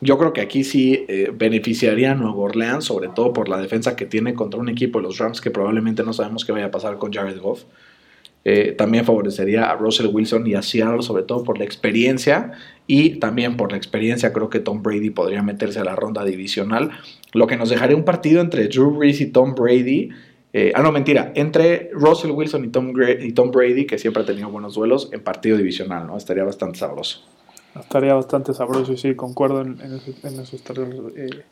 Yo 0.00 0.18
creo 0.18 0.32
que 0.32 0.40
aquí 0.40 0.64
sí 0.64 1.04
eh, 1.08 1.32
beneficiaría 1.34 2.12
a 2.12 2.14
Nueva 2.14 2.36
Orleans, 2.36 2.84
sobre 2.84 3.08
todo 3.08 3.32
por 3.32 3.48
la 3.48 3.60
defensa 3.60 3.96
que 3.96 4.06
tiene 4.06 4.34
contra 4.34 4.60
un 4.60 4.68
equipo 4.68 4.98
de 4.98 5.04
los 5.04 5.18
Rams 5.18 5.40
que 5.40 5.50
probablemente 5.50 6.02
no 6.02 6.12
sabemos 6.12 6.44
qué 6.44 6.52
vaya 6.52 6.66
a 6.66 6.70
pasar 6.70 6.98
con 6.98 7.12
Jared 7.12 7.40
Goff. 7.40 7.64
Eh, 8.44 8.72
también 8.72 9.04
favorecería 9.04 9.70
a 9.70 9.76
Russell 9.76 10.06
Wilson 10.06 10.46
y 10.46 10.54
a 10.54 10.62
Seattle, 10.62 11.02
sobre 11.02 11.22
todo 11.22 11.44
por 11.44 11.58
la 11.58 11.64
experiencia. 11.64 12.52
Y 12.86 13.16
también 13.16 13.56
por 13.56 13.72
la 13.72 13.76
experiencia, 13.76 14.32
creo 14.32 14.48
que 14.48 14.60
Tom 14.60 14.82
Brady 14.82 15.10
podría 15.10 15.42
meterse 15.42 15.80
a 15.80 15.84
la 15.84 15.96
ronda 15.96 16.24
divisional. 16.24 16.92
Lo 17.34 17.46
que 17.46 17.56
nos 17.56 17.68
dejaría 17.68 17.96
un 17.96 18.04
partido 18.04 18.40
entre 18.40 18.68
Drew 18.68 18.96
Brees 18.96 19.20
y 19.20 19.26
Tom 19.26 19.54
Brady. 19.54 20.10
Eh, 20.54 20.72
ah, 20.74 20.82
no, 20.82 20.92
mentira. 20.92 21.32
Entre 21.34 21.90
Russell 21.92 22.30
Wilson 22.30 22.64
y 22.64 22.68
Tom, 22.68 22.94
y 23.20 23.32
Tom 23.32 23.50
Brady, 23.50 23.86
que 23.86 23.98
siempre 23.98 24.22
ha 24.22 24.26
tenido 24.26 24.48
buenos 24.48 24.74
duelos, 24.74 25.10
en 25.12 25.20
partido 25.20 25.58
divisional, 25.58 26.06
¿no? 26.06 26.16
Estaría 26.16 26.44
bastante 26.44 26.78
sabroso. 26.78 27.22
Estaría 27.78 28.14
bastante 28.14 28.54
sabroso 28.54 28.92
y 28.92 28.96
sí, 28.96 29.14
concuerdo 29.14 29.62
en, 29.62 29.80
en, 29.80 30.40
esos 30.40 30.62
tres 30.62 30.88
eh, 31.16 31.44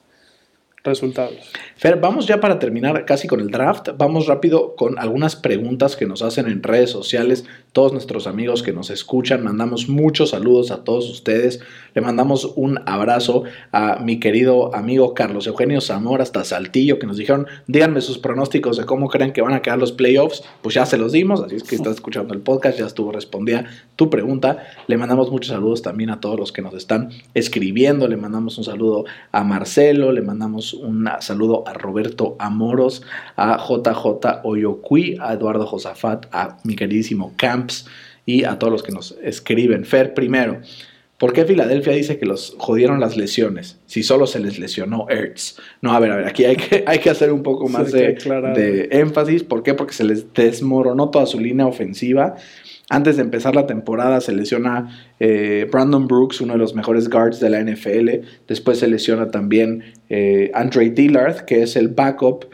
resultados. 0.82 1.52
Fer, 1.76 2.00
vamos 2.00 2.26
ya 2.26 2.40
para 2.40 2.58
terminar 2.58 3.04
casi 3.04 3.28
con 3.28 3.40
el 3.40 3.48
draft. 3.48 3.90
Vamos 3.96 4.26
rápido 4.26 4.74
con 4.76 4.98
algunas 4.98 5.36
preguntas 5.36 5.96
que 5.96 6.06
nos 6.06 6.22
hacen 6.22 6.46
en 6.46 6.62
redes 6.62 6.90
sociales 6.90 7.44
todos 7.76 7.92
nuestros 7.92 8.26
amigos 8.26 8.62
que 8.62 8.72
nos 8.72 8.88
escuchan. 8.88 9.44
Mandamos 9.44 9.86
muchos 9.86 10.30
saludos 10.30 10.70
a 10.70 10.82
todos 10.82 11.10
ustedes. 11.10 11.60
Le 11.92 12.00
mandamos 12.00 12.50
un 12.56 12.80
abrazo 12.86 13.42
a 13.70 13.98
mi 14.00 14.18
querido 14.18 14.74
amigo 14.74 15.12
Carlos 15.12 15.46
Eugenio 15.46 15.82
Zamora 15.82 16.22
hasta 16.22 16.42
Saltillo 16.42 16.98
que 16.98 17.06
nos 17.06 17.18
dijeron, 17.18 17.46
díganme 17.66 18.00
sus 18.00 18.16
pronósticos 18.16 18.78
de 18.78 18.86
cómo 18.86 19.10
creen 19.10 19.34
que 19.34 19.42
van 19.42 19.52
a 19.52 19.60
quedar 19.60 19.78
los 19.78 19.92
playoffs. 19.92 20.42
Pues 20.62 20.74
ya 20.74 20.86
se 20.86 20.96
los 20.96 21.12
dimos, 21.12 21.42
así 21.42 21.56
es 21.56 21.64
que 21.64 21.74
estás 21.74 21.96
escuchando 21.96 22.32
el 22.32 22.40
podcast, 22.40 22.78
ya 22.78 22.86
estuvo 22.86 23.12
respondida 23.12 23.66
tu 23.94 24.08
pregunta. 24.08 24.64
Le 24.86 24.96
mandamos 24.96 25.30
muchos 25.30 25.52
saludos 25.52 25.82
también 25.82 26.08
a 26.08 26.18
todos 26.18 26.40
los 26.40 26.52
que 26.52 26.62
nos 26.62 26.72
están 26.72 27.10
escribiendo. 27.34 28.08
Le 28.08 28.16
mandamos 28.16 28.56
un 28.56 28.64
saludo 28.64 29.04
a 29.32 29.44
Marcelo, 29.44 30.12
le 30.12 30.22
mandamos 30.22 30.72
un 30.72 31.10
saludo 31.20 31.68
a 31.68 31.74
Roberto 31.74 32.36
Amoros, 32.38 33.02
a 33.36 33.58
JJ 33.58 34.44
Oyocui, 34.44 35.18
a 35.20 35.34
Eduardo 35.34 35.66
Josafat, 35.66 36.24
a 36.32 36.56
mi 36.64 36.74
queridísimo 36.74 37.34
Camps 37.66 37.86
y 38.24 38.44
a 38.44 38.58
todos 38.58 38.72
los 38.72 38.82
que 38.82 38.92
nos 38.92 39.16
escriben. 39.22 39.84
Fer, 39.84 40.14
primero, 40.14 40.60
¿por 41.18 41.32
qué 41.32 41.44
Filadelfia 41.44 41.92
dice 41.92 42.18
que 42.18 42.26
los 42.26 42.56
jodieron 42.58 43.00
las 43.00 43.16
lesiones? 43.16 43.78
Si 43.86 44.02
solo 44.02 44.26
se 44.26 44.40
les 44.40 44.58
lesionó 44.58 45.06
Ertz. 45.08 45.56
No, 45.80 45.92
a 45.92 46.00
ver, 46.00 46.10
a 46.10 46.16
ver, 46.16 46.26
aquí 46.26 46.44
hay 46.44 46.56
que, 46.56 46.84
hay 46.86 46.98
que 46.98 47.10
hacer 47.10 47.32
un 47.32 47.42
poco 47.42 47.68
más 47.68 47.92
de, 47.92 48.14
de 48.54 48.88
énfasis. 48.90 49.44
¿Por 49.44 49.62
qué? 49.62 49.74
Porque 49.74 49.94
se 49.94 50.04
les 50.04 50.32
desmoronó 50.34 51.10
toda 51.10 51.26
su 51.26 51.38
línea 51.38 51.66
ofensiva. 51.66 52.36
Antes 52.88 53.16
de 53.16 53.22
empezar 53.22 53.56
la 53.56 53.66
temporada 53.66 54.20
se 54.20 54.32
lesiona 54.32 55.12
eh, 55.18 55.68
Brandon 55.70 56.06
Brooks, 56.06 56.40
uno 56.40 56.52
de 56.52 56.58
los 56.60 56.74
mejores 56.74 57.08
guards 57.08 57.40
de 57.40 57.50
la 57.50 57.60
NFL. 57.60 58.26
Después 58.46 58.78
se 58.78 58.86
lesiona 58.86 59.30
también 59.30 59.82
eh, 60.08 60.52
Andre 60.54 60.90
Dillard, 60.90 61.44
que 61.46 61.62
es 61.62 61.74
el 61.74 61.88
backup 61.88 62.46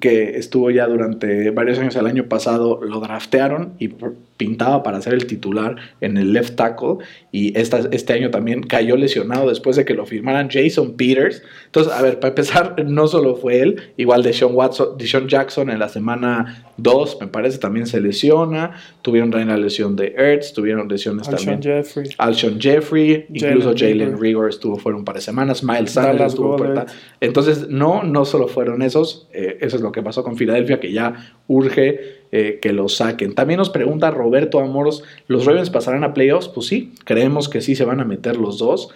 que 0.00 0.38
estuvo 0.38 0.70
ya 0.70 0.86
durante 0.86 1.50
varios 1.50 1.78
años 1.78 1.94
el 1.96 2.06
año 2.06 2.24
pasado, 2.28 2.80
lo 2.82 3.00
draftearon 3.00 3.74
y 3.78 3.88
pintaba 4.36 4.82
para 4.82 5.00
ser 5.00 5.14
el 5.14 5.26
titular 5.26 5.76
en 6.00 6.16
el 6.16 6.32
left 6.32 6.56
tackle 6.56 6.98
y 7.30 7.56
esta, 7.58 7.80
este 7.92 8.12
año 8.12 8.30
también 8.30 8.62
cayó 8.62 8.96
lesionado 8.96 9.48
después 9.48 9.76
de 9.76 9.84
que 9.84 9.94
lo 9.94 10.06
firmaran 10.06 10.48
Jason 10.50 10.96
Peters. 10.96 11.42
Entonces, 11.66 11.92
a 11.92 12.02
ver, 12.02 12.20
para 12.20 12.30
empezar, 12.30 12.84
no 12.86 13.06
solo 13.06 13.36
fue 13.36 13.60
él, 13.60 13.92
igual 13.96 14.22
de 14.22 14.32
Sean 14.32 14.54
Watson, 14.54 14.98
Sean 15.00 15.28
Jackson 15.28 15.70
en 15.70 15.78
la 15.78 15.88
semana 15.88 16.64
2, 16.76 17.18
me 17.20 17.26
parece, 17.28 17.58
también 17.58 17.86
se 17.86 18.00
lesiona. 18.00 18.72
Tuvieron 19.02 19.30
también 19.30 19.48
la 19.48 19.56
lesión 19.56 19.96
de 19.96 20.14
Ertz, 20.16 20.52
tuvieron 20.52 20.88
lesiones 20.88 21.28
Alshon 21.28 21.60
también. 21.60 21.84
Jeffrey. 21.84 22.10
Alshon 22.18 22.60
Jeffrey, 22.60 23.26
incluso 23.32 23.74
Jalen 23.76 24.20
Rigor 24.20 24.48
estuvo 24.48 24.76
fuera 24.76 24.98
un 24.98 25.04
par 25.04 25.16
de 25.16 25.20
semanas, 25.20 25.62
Miles 25.62 25.92
Sanders 25.92 26.32
estuvo 26.32 26.58
fuera. 26.58 26.86
Entonces, 27.20 27.68
no, 27.68 28.02
no 28.02 28.24
solo 28.24 28.48
fueron 28.48 28.82
esos, 28.82 29.28
eh, 29.32 29.58
eso 29.60 29.76
es 29.76 29.82
lo 29.82 29.92
que 29.92 30.02
pasó 30.02 30.24
con 30.24 30.36
Filadelfia, 30.36 30.80
que 30.80 30.92
ya 30.92 31.14
urge 31.46 32.23
eh, 32.36 32.58
que 32.60 32.72
lo 32.72 32.88
saquen. 32.88 33.32
También 33.36 33.58
nos 33.58 33.70
pregunta 33.70 34.10
Roberto 34.10 34.58
Amoros, 34.58 35.04
¿los 35.28 35.44
Ravens 35.44 35.70
pasarán 35.70 36.02
a 36.02 36.12
playoffs? 36.14 36.48
Pues 36.48 36.66
sí, 36.66 36.92
creemos 37.04 37.48
que 37.48 37.60
sí 37.60 37.76
se 37.76 37.84
van 37.84 38.00
a 38.00 38.04
meter 38.04 38.36
los 38.38 38.58
dos. 38.58 38.88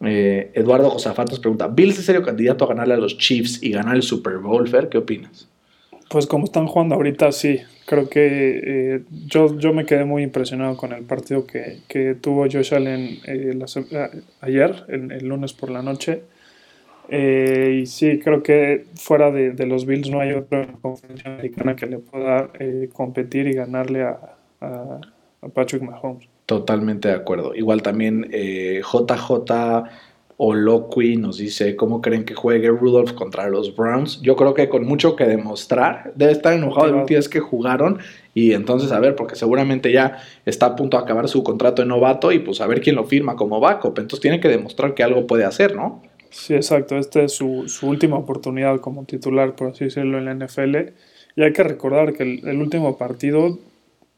Eh, 0.00 0.50
Eduardo 0.54 0.90
Josafat 0.90 1.30
nos 1.30 1.38
pregunta, 1.38 1.68
¿Bills 1.68 2.00
es 2.00 2.04
serio 2.04 2.24
candidato 2.24 2.64
a 2.64 2.66
ganarle 2.66 2.94
a 2.94 2.96
los 2.96 3.16
Chiefs 3.16 3.62
y 3.62 3.70
ganar 3.70 3.94
el 3.94 4.02
Super 4.02 4.38
Bowl, 4.38 4.66
Fer? 4.66 4.88
¿Qué 4.88 4.98
opinas? 4.98 5.48
Pues 6.08 6.26
como 6.26 6.46
están 6.46 6.66
jugando 6.66 6.96
ahorita, 6.96 7.30
sí. 7.30 7.60
Creo 7.86 8.08
que 8.08 8.60
eh, 8.64 9.02
yo, 9.26 9.56
yo 9.56 9.72
me 9.72 9.86
quedé 9.86 10.04
muy 10.04 10.24
impresionado 10.24 10.76
con 10.76 10.92
el 10.92 11.04
partido 11.04 11.46
que, 11.46 12.16
tuvo 12.20 12.48
Josh 12.50 12.74
Allen 12.74 13.20
ayer, 14.40 14.84
el 14.88 15.28
lunes 15.28 15.52
por 15.52 15.70
la 15.70 15.80
noche. 15.80 16.22
Eh, 17.08 17.80
y 17.82 17.86
sí, 17.86 18.18
creo 18.18 18.42
que 18.42 18.86
fuera 18.96 19.30
de, 19.30 19.50
de, 19.50 19.66
los 19.66 19.84
Bills 19.84 20.08
no 20.10 20.20
hay 20.20 20.32
otra 20.32 20.66
conferencia 20.80 21.34
americana 21.34 21.76
que 21.76 21.86
le 21.86 21.98
pueda 21.98 22.50
eh, 22.58 22.88
competir 22.92 23.46
y 23.46 23.52
ganarle 23.52 24.02
a, 24.02 24.36
a, 24.60 25.00
Patrick 25.52 25.82
Mahomes. 25.82 26.26
Totalmente 26.46 27.08
de 27.08 27.14
acuerdo. 27.14 27.54
Igual 27.54 27.82
también 27.82 28.28
eh, 28.32 28.80
JJ 28.80 29.52
Oloqui 30.36 31.16
nos 31.16 31.38
dice 31.38 31.76
cómo 31.76 32.00
creen 32.00 32.24
que 32.24 32.34
juegue 32.34 32.68
Rudolph 32.68 33.12
contra 33.12 33.48
los 33.48 33.76
Browns. 33.76 34.20
Yo 34.22 34.34
creo 34.36 34.54
que 34.54 34.68
con 34.68 34.84
mucho 34.84 35.14
que 35.14 35.26
demostrar, 35.26 36.12
debe 36.16 36.32
estar 36.32 36.54
enojado 36.54 36.86
de 36.86 36.92
los 36.92 37.06
días 37.06 37.28
que 37.28 37.40
jugaron 37.40 37.98
y 38.32 38.52
entonces 38.52 38.90
a 38.90 38.98
ver, 38.98 39.14
porque 39.14 39.36
seguramente 39.36 39.92
ya 39.92 40.18
está 40.44 40.66
a 40.66 40.76
punto 40.76 40.96
de 40.96 41.04
acabar 41.04 41.28
su 41.28 41.44
contrato 41.44 41.82
de 41.82 41.88
novato 41.88 42.32
y 42.32 42.40
pues 42.40 42.60
a 42.60 42.66
ver 42.66 42.80
quién 42.80 42.96
lo 42.96 43.04
firma 43.04 43.36
como 43.36 43.60
backup. 43.60 43.98
Entonces 43.98 44.20
tiene 44.20 44.40
que 44.40 44.48
demostrar 44.48 44.94
que 44.94 45.02
algo 45.04 45.26
puede 45.26 45.44
hacer, 45.44 45.76
¿no? 45.76 46.02
Sí, 46.34 46.52
exacto. 46.52 46.98
Esta 46.98 47.22
es 47.22 47.32
su, 47.32 47.68
su, 47.68 47.88
última 47.88 48.16
oportunidad 48.16 48.80
como 48.80 49.04
titular, 49.04 49.54
por 49.54 49.68
así 49.68 49.84
decirlo, 49.84 50.18
en 50.18 50.24
la 50.24 50.34
NFL. 50.34 50.76
Y 51.36 51.42
hay 51.42 51.52
que 51.52 51.62
recordar 51.62 52.12
que 52.12 52.24
el, 52.24 52.60
último 52.60 52.98
partido 52.98 53.58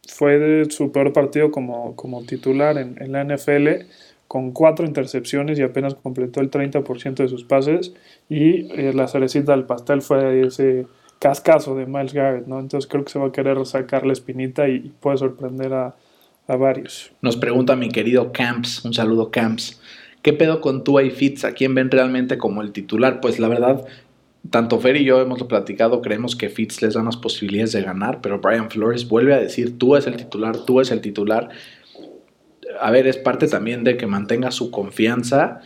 fue 0.08 0.64
su 0.70 0.90
peor 0.92 1.12
partido 1.12 1.50
como, 1.50 1.94
como 1.94 2.24
titular 2.24 2.78
en, 2.78 2.96
en, 3.00 3.12
la 3.12 3.22
NFL, 3.22 3.86
con 4.28 4.52
cuatro 4.52 4.86
intercepciones 4.86 5.58
y 5.58 5.62
apenas 5.62 5.94
completó 5.94 6.40
el 6.40 6.50
30% 6.50 7.14
de 7.16 7.28
sus 7.28 7.44
pases. 7.44 7.92
Y 8.30 8.72
eh, 8.72 8.92
la 8.94 9.08
cerecita 9.08 9.52
del 9.52 9.64
pastel 9.64 10.00
fue 10.00 10.46
ese 10.46 10.86
cascazo 11.18 11.76
de 11.76 11.84
Miles 11.84 12.14
Garrett, 12.14 12.46
¿no? 12.46 12.58
Entonces 12.60 12.88
creo 12.90 13.04
que 13.04 13.12
se 13.12 13.18
va 13.18 13.26
a 13.26 13.32
querer 13.32 13.64
sacar 13.66 14.06
la 14.06 14.14
espinita 14.14 14.68
y, 14.68 14.92
puede 15.00 15.18
sorprender 15.18 15.74
a, 15.74 15.94
a 16.48 16.56
varios. 16.56 17.12
Nos 17.20 17.36
pregunta 17.36 17.76
mi 17.76 17.90
querido 17.90 18.32
Camps, 18.32 18.84
un 18.86 18.94
saludo 18.94 19.30
Camps. 19.30 19.80
¿Qué 20.26 20.32
pedo 20.32 20.60
con 20.60 20.82
Tua 20.82 21.04
y 21.04 21.10
Fitz? 21.10 21.44
¿A 21.44 21.52
quién 21.52 21.76
ven 21.76 21.88
realmente 21.88 22.36
como 22.36 22.60
el 22.60 22.72
titular? 22.72 23.20
Pues 23.20 23.38
la 23.38 23.46
verdad, 23.46 23.86
tanto 24.50 24.80
Fer 24.80 24.96
y 24.96 25.04
yo 25.04 25.20
hemos 25.20 25.40
platicado, 25.44 26.02
creemos 26.02 26.34
que 26.34 26.48
Fitz 26.48 26.82
les 26.82 26.94
da 26.94 27.02
más 27.04 27.16
posibilidades 27.16 27.70
de 27.70 27.82
ganar, 27.82 28.20
pero 28.20 28.40
Brian 28.40 28.68
Flores 28.68 29.06
vuelve 29.08 29.34
a 29.34 29.38
decir, 29.38 29.78
Tua 29.78 30.00
es 30.00 30.08
el 30.08 30.16
titular, 30.16 30.56
Tua 30.64 30.82
es 30.82 30.90
el 30.90 31.00
titular. 31.00 31.50
a 32.80 32.90
ver, 32.90 33.06
es 33.06 33.18
parte 33.18 33.46
también 33.46 33.84
de 33.84 33.96
que 33.96 34.08
mantenga 34.08 34.50
su 34.50 34.72
confianza, 34.72 35.60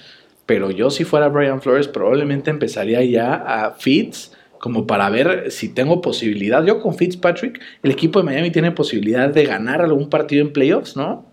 pero 0.44 0.70
yo 0.70 0.90
si 0.90 1.04
fuera 1.04 1.30
Brian 1.30 1.62
Flores 1.62 1.88
probablemente 1.88 2.50
empezaría 2.50 3.02
ya 3.02 3.32
a 3.36 3.70
Fitz 3.70 4.32
como 4.58 4.86
para 4.86 5.08
ver 5.08 5.50
si 5.50 5.70
tengo 5.70 6.02
posibilidad. 6.02 6.62
Yo 6.66 6.82
con 6.82 6.94
Fitzpatrick, 6.96 7.58
el 7.82 7.92
equipo 7.92 8.18
de 8.18 8.26
Miami 8.26 8.50
tiene 8.50 8.72
posibilidad 8.72 9.30
de 9.30 9.46
ganar 9.46 9.80
algún 9.80 10.10
partido 10.10 10.42
en 10.42 10.52
playoffs, 10.52 10.98
¿no? 10.98 11.24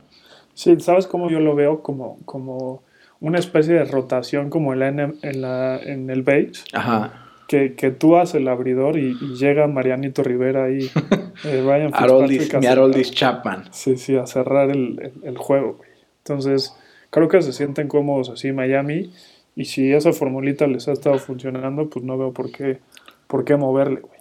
Sí, 0.54 0.80
¿sabes 0.80 1.08
cómo 1.08 1.30
yo 1.30 1.42
lo 1.42 1.56
veo? 1.56 1.84
Como, 1.84 2.20
como 2.24 2.87
una 3.20 3.40
especie 3.40 3.74
de 3.74 3.86
rotación 3.86 4.50
como 4.50 4.74
en, 4.74 4.80
la, 4.80 4.88
en, 4.88 5.42
la, 5.42 5.78
en 5.78 6.10
el 6.10 6.24
beige. 6.24 6.64
Ajá. 6.74 7.24
Que, 7.48 7.76
que, 7.76 7.92
tú 7.92 8.18
haces 8.18 8.36
el 8.36 8.48
abridor 8.50 8.98
y, 8.98 9.14
llega 9.38 9.68
Marianito 9.68 10.24
Rivera 10.24 10.66
ahí. 10.66 10.90
Eh, 11.46 11.62
Ryan 11.64 11.94
Fitzpatrick. 11.94 13.12
Chapman. 13.12 13.66
Sí, 13.70 13.96
sí, 13.96 14.16
a 14.16 14.26
cerrar 14.26 14.72
el, 14.72 15.14
el, 15.22 15.38
juego. 15.38 15.80
Entonces, 16.24 16.76
creo 17.12 17.30
que 17.30 17.44
se 17.44 17.54
sienten 17.54 17.88
cómodos 17.88 18.32
así 18.32 18.52
Miami. 18.52 19.14
Y 19.56 19.66
si 19.66 19.94
esa 19.94 20.14
formulita 20.14 20.66
les 20.66 20.88
ha 20.88 20.94
estado 20.94 21.20
funcionando, 21.20 21.92
pues 21.92 22.04
no 22.04 22.18
veo 22.18 22.34
por 22.34 22.52
qué, 22.52 22.80
por 23.28 23.46
qué 23.46 23.56
moverle, 23.56 24.00
güey. 24.00 24.17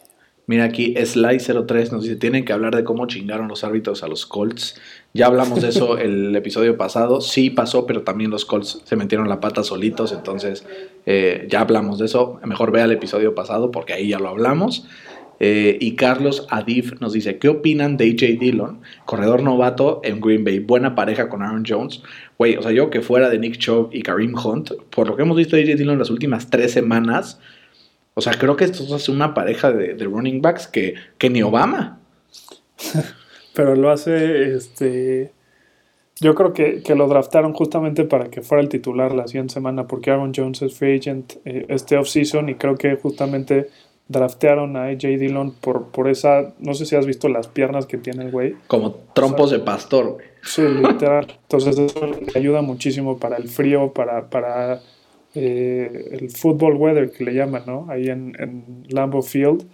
Mira 0.49 0.65
aquí, 0.65 0.95
Sly03 0.95 1.91
nos 1.91 2.05
dice, 2.05 2.15
tienen 2.15 2.45
que 2.45 2.53
hablar 2.53 2.77
de 2.77 2.85
cómo 2.85 3.07
chingaron 3.07 3.49
los 3.49 3.65
árbitros 3.65 4.05
a 4.05 4.09
los 4.09 4.27
Colts. 4.27 4.81
Ya 5.13 5.27
hablamos 5.27 5.61
de 5.61 5.69
eso 5.69 5.99
el 5.99 6.35
episodio 6.37 6.77
pasado. 6.77 7.21
Sí 7.21 7.51
pasó, 7.51 7.85
pero 7.85 8.03
también 8.03 8.31
los 8.31 8.45
Colts 8.45 8.81
se 8.85 8.95
metieron 8.95 9.29
la 9.29 9.41
pata 9.41 9.65
solitos. 9.65 10.13
Entonces, 10.13 10.65
eh, 11.05 11.49
ya 11.51 11.63
hablamos 11.63 11.99
de 11.99 12.07
eso. 12.07 12.39
Mejor 12.45 12.71
vea 12.71 12.85
el 12.85 12.93
episodio 12.93 13.35
pasado 13.35 13.73
porque 13.73 13.93
ahí 13.93 14.09
ya 14.09 14.21
lo 14.21 14.29
hablamos. 14.29 14.87
Eh, 15.39 15.77
y 15.81 15.97
Carlos 15.97 16.47
Adif 16.51 17.01
nos 17.01 17.13
dice, 17.13 17.39
¿qué 17.39 17.49
opinan 17.49 17.97
de 17.97 18.07
AJ 18.07 18.39
Dillon? 18.39 18.81
Corredor 19.05 19.43
novato 19.43 20.01
en 20.03 20.21
Green 20.21 20.45
Bay, 20.45 20.61
buena 20.61 20.95
pareja 20.95 21.29
con 21.29 21.43
Aaron 21.43 21.65
Jones. 21.67 22.03
Güey, 22.39 22.57
o 22.57 22.63
sea, 22.63 22.73
yo 22.73 22.89
que 22.89 23.03
fuera 23.03 23.29
de 23.29 23.39
Nick 23.39 23.59
Chubb 23.59 23.91
y 23.93 24.03
Kareem 24.03 24.35
Hunt, 24.35 24.71
por 24.91 25.09
lo 25.09 25.17
que 25.17 25.23
hemos 25.23 25.37
visto 25.37 25.57
de 25.57 25.63
AJ 25.63 25.77
Dillon 25.77 25.99
las 25.99 26.11
últimas 26.11 26.49
tres 26.49 26.73
semanas, 26.73 27.39
o 28.19 28.23
sea, 28.23 28.33
creo 28.33 28.57
que 28.57 28.65
esto 28.65 28.97
es 28.97 29.09
una 29.11 29.35
pareja 29.35 29.71
de, 29.71 29.93
running 30.05 30.41
backs 30.41 30.67
que, 30.67 30.95
que, 31.19 31.29
ni 31.29 31.43
Obama. 31.43 32.01
Pero 33.55 33.77
lo 33.77 33.91
hace, 33.91 34.55
este... 34.55 35.33
Yo 36.19 36.35
creo 36.35 36.55
que, 36.55 36.83
lo 36.95 37.09
draftaron 37.09 37.53
justamente 37.53 38.05
para 38.05 38.31
que 38.31 38.41
fuera 38.41 38.63
el 38.63 38.71
titular 38.71 39.15
la 39.15 39.27
siguiente 39.27 39.53
semana, 39.53 39.87
porque 39.87 40.11
Aaron 40.11 40.33
Jones 40.35 40.63
es 40.63 40.75
free 40.75 40.97
agent 40.97 41.35
eh, 41.45 41.67
este 41.69 41.99
offseason 41.99 42.49
y 42.49 42.55
creo 42.55 42.77
que 42.77 42.97
justamente 42.97 43.69
draftearon 44.09 44.79
a 44.79 44.85
AJ 44.85 45.19
Dillon 45.19 45.53
por, 45.53 45.89
por 45.89 46.09
esa, 46.09 46.55
no 46.59 46.73
sé 46.73 46.87
si 46.87 46.97
has 46.97 47.05
visto 47.05 47.29
las 47.29 47.49
piernas 47.49 47.85
que 47.85 47.99
tiene 47.99 48.25
el 48.25 48.31
güey. 48.31 48.57
Como 48.67 48.95
trompos 49.13 49.51
de 49.51 49.59
pastor, 49.59 50.13
güey. 50.15 50.27
Sí, 50.43 50.63
literal. 50.63 51.27
Entonces 51.43 51.79
eso 51.79 52.07
le 52.07 52.33
ayuda 52.35 52.63
muchísimo 52.63 53.19
para 53.19 53.37
el 53.37 53.49
frío, 53.49 53.93
para, 53.93 54.31
para 54.31 54.81
eh, 55.37 56.09
el 56.13 56.31
football 56.31 56.77
weather 56.77 57.11
que 57.11 57.25
le 57.25 57.35
llaman, 57.35 57.65
¿no? 57.67 57.87
Ahí 57.91 58.09
en, 58.09 58.35
en 58.39 58.85
Lambeau 58.89 59.23
Field. 59.23 59.67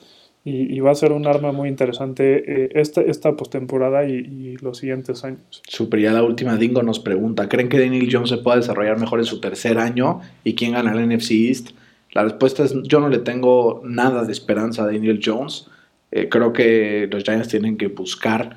Y, 0.44 0.80
va 0.80 0.90
a 0.90 0.94
ser 0.96 1.12
un 1.12 1.28
arma 1.28 1.52
muy 1.52 1.68
interesante 1.68 2.64
eh, 2.64 2.70
esta, 2.74 3.00
esta 3.00 3.36
postemporada 3.36 4.04
y, 4.04 4.56
los 4.56 4.78
siguientes 4.78 5.22
años. 5.22 5.62
Super, 5.68 6.00
ya 6.00 6.12
la 6.12 6.24
última 6.24 6.56
Dingo 6.56 6.82
nos 6.82 6.98
pregunta, 6.98 7.48
¿creen 7.48 7.68
que 7.68 7.78
Daniel 7.78 8.08
Jones 8.10 8.30
se 8.30 8.38
pueda 8.38 8.56
desarrollar 8.56 8.98
mejor 8.98 9.20
en 9.20 9.24
su 9.24 9.40
tercer 9.40 9.78
año? 9.78 10.20
¿Y 10.42 10.56
quién 10.56 10.72
gana 10.72 10.92
el 10.92 11.08
NFC 11.08 11.30
East? 11.30 11.70
La 12.10 12.24
respuesta 12.24 12.64
es, 12.64 12.74
yo 12.82 12.98
no 12.98 13.08
le 13.08 13.18
tengo 13.18 13.82
nada 13.84 14.24
de 14.24 14.32
esperanza 14.32 14.82
a 14.82 14.86
Daniel 14.86 15.20
Jones. 15.24 15.68
Eh, 16.10 16.28
creo 16.28 16.52
que 16.52 17.08
los 17.08 17.22
Giants 17.22 17.46
tienen 17.46 17.76
que 17.76 17.86
buscar 17.86 18.56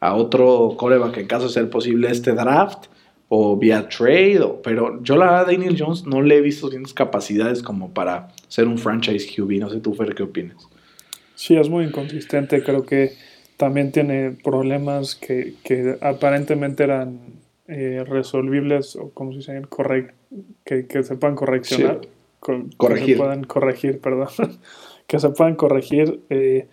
a 0.00 0.14
otro 0.14 0.76
coreback 0.78 1.18
en 1.18 1.26
caso 1.26 1.48
de 1.48 1.52
ser 1.52 1.68
posible 1.68 2.10
este 2.10 2.32
draft 2.32 2.86
o 3.28 3.56
vía 3.56 3.88
trade, 3.88 4.40
pero 4.62 5.02
yo 5.02 5.16
la 5.16 5.44
Daniel 5.44 5.76
Jones 5.78 6.06
no 6.06 6.22
le 6.22 6.38
he 6.38 6.40
visto 6.40 6.70
tienes 6.70 6.94
capacidades 6.94 7.62
como 7.62 7.92
para 7.92 8.28
ser 8.48 8.66
un 8.66 8.78
franchise 8.78 9.26
QB. 9.26 9.60
No 9.60 9.70
sé 9.70 9.80
tú, 9.80 9.94
Fer, 9.94 10.14
¿qué 10.14 10.22
opinas? 10.22 10.68
Sí, 11.34 11.56
es 11.56 11.68
muy 11.68 11.84
inconsistente. 11.84 12.62
Creo 12.62 12.84
que 12.84 13.12
también 13.58 13.92
tiene 13.92 14.36
problemas 14.42 15.14
que, 15.14 15.54
que 15.62 15.96
aparentemente 16.00 16.84
eran 16.84 17.20
eh, 17.66 18.02
resolvibles 18.06 18.96
o 18.96 19.10
como 19.10 19.32
se 19.32 19.38
dice, 19.38 19.62
correct, 19.68 20.14
que, 20.64 20.86
que 20.86 21.02
se 21.02 21.16
puedan 21.16 21.36
correccionar. 21.36 22.00
corregir. 22.40 22.78
Que 22.78 23.12
se 23.12 23.16
puedan 23.18 23.44
corregir, 23.44 24.00
perdón. 24.00 24.28
que 25.06 25.18
se 25.18 25.28
puedan 25.30 25.54
corregir. 25.54 26.20
Eh, 26.30 26.66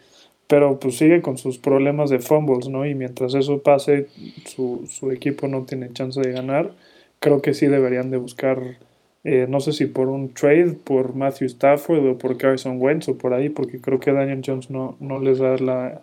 pero 0.48 0.80
pues 0.80 0.98
sigue 0.98 1.22
con 1.22 1.38
sus 1.38 1.58
problemas 1.58 2.10
de 2.10 2.20
fumbles, 2.20 2.68
¿no? 2.70 2.86
Y 2.86 2.93
mientras 2.93 3.34
eso 3.34 3.62
pase, 3.62 4.08
su, 4.46 4.88
su 4.88 5.12
equipo 5.12 5.48
no 5.48 5.64
tiene 5.64 5.91
chance 5.93 6.22
de 6.22 6.32
ganar. 6.32 6.72
Creo 7.20 7.41
que 7.41 7.54
sí 7.54 7.68
deberían 7.68 8.12
de 8.12 8.18
buscar, 8.18 8.78
eh, 9.24 9.48
no 9.50 9.60
sé 9.60 9.74
si 9.74 9.88
por 9.88 10.08
un 10.10 10.34
trade, 10.34 10.78
por 10.84 11.16
Matthew 11.16 11.48
Stafford 11.48 12.06
o 12.08 12.18
por 12.18 12.38
Carson 12.38 12.80
Wentz 12.80 13.10
o 13.10 13.18
por 13.18 13.34
ahí, 13.34 13.50
porque 13.50 13.82
creo 13.82 14.00
que 14.00 14.12
Daniel 14.12 14.41
Jones 14.46 14.70
no, 14.70 14.98
no 15.00 15.20
les 15.20 15.39
da 15.39 15.58
la, 15.58 16.02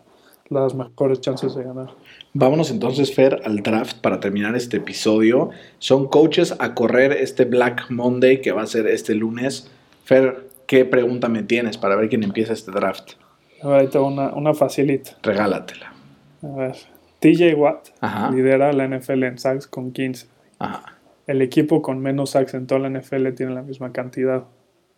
las 0.51 0.75
mejores 0.75 1.21
chances 1.21 1.55
de 1.55 1.63
ganar. 1.63 1.91
Vámonos 2.35 2.71
entonces, 2.71 3.15
Fer, 3.15 3.41
al 3.45 3.63
draft 3.63 3.99
para 4.01 4.19
terminar 4.19 4.57
este 4.57 4.79
episodio. 4.79 5.51
Son 5.79 6.09
coaches 6.09 6.55
a 6.59 6.75
correr 6.75 7.13
este 7.13 7.45
Black 7.45 7.91
Monday 7.91 8.41
que 8.41 8.51
va 8.51 8.63
a 8.63 8.67
ser 8.67 8.89
este 8.89 9.15
lunes. 9.15 9.71
Fer, 10.05 10.49
¿qué 10.67 10.85
pregunta 10.85 11.29
me 11.29 11.45
tienes 11.45 11.79
para 11.79 11.95
ver 11.95 12.09
quién 12.09 12.25
empieza 12.25 12.53
este 12.53 12.73
draft? 12.73 13.13
A 13.63 13.69
ver, 13.69 13.81
ahí 13.81 13.89
tengo 13.89 14.09
una, 14.09 14.33
una 14.35 14.55
facilita. 14.55 15.17
Regálatela. 15.23 15.93
A 16.43 16.57
ver. 16.57 16.77
TJ 17.21 17.55
Watt 17.55 17.89
lidera 18.33 18.73
la 18.73 18.89
NFL 18.89 19.23
en 19.23 19.39
sacks 19.39 19.69
con 19.69 19.93
15. 19.93 20.27
Ajá. 20.59 20.99
El 21.29 21.41
equipo 21.41 21.81
con 21.81 22.01
menos 22.01 22.31
sacks 22.31 22.55
en 22.55 22.67
toda 22.67 22.81
la 22.81 22.91
NFL 22.91 23.29
tiene 23.35 23.55
la 23.55 23.63
misma 23.63 23.93
cantidad. 23.93 24.45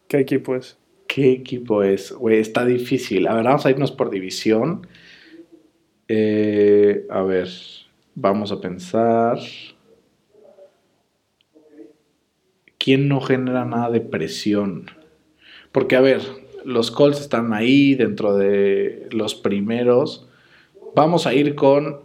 ¿Qué 0.09 0.19
equipo 0.19 0.57
es? 0.57 0.79
¿Qué 1.07 1.33
equipo 1.33 1.83
es? 1.83 2.13
Güey, 2.13 2.39
está 2.39 2.65
difícil. 2.65 3.29
A 3.29 3.35
ver, 3.35 3.45
vamos 3.45 3.67
a 3.67 3.71
irnos 3.71 3.93
por 3.93 4.11
división. 4.11 4.87
Eh, 6.09 7.07
a 7.11 7.23
ver, 7.23 7.49
vamos 8.15 8.51
a 8.53 8.61
pensar. 8.61 9.39
¿Quién 12.79 13.09
no 13.09 13.21
genera 13.21 13.65
nada 13.67 13.91
de 13.91 14.01
presión? 14.01 14.91
Porque, 15.73 15.97
a 15.97 16.01
ver, 16.01 16.23
los 16.65 16.91
Colts 16.91 17.21
están 17.21 17.53
ahí 17.53 17.95
dentro 17.95 18.37
de 18.37 19.09
los 19.11 19.35
primeros. 19.35 20.27
Vamos 20.95 21.27
a 21.27 21.35
ir 21.35 21.55
con. 21.55 22.01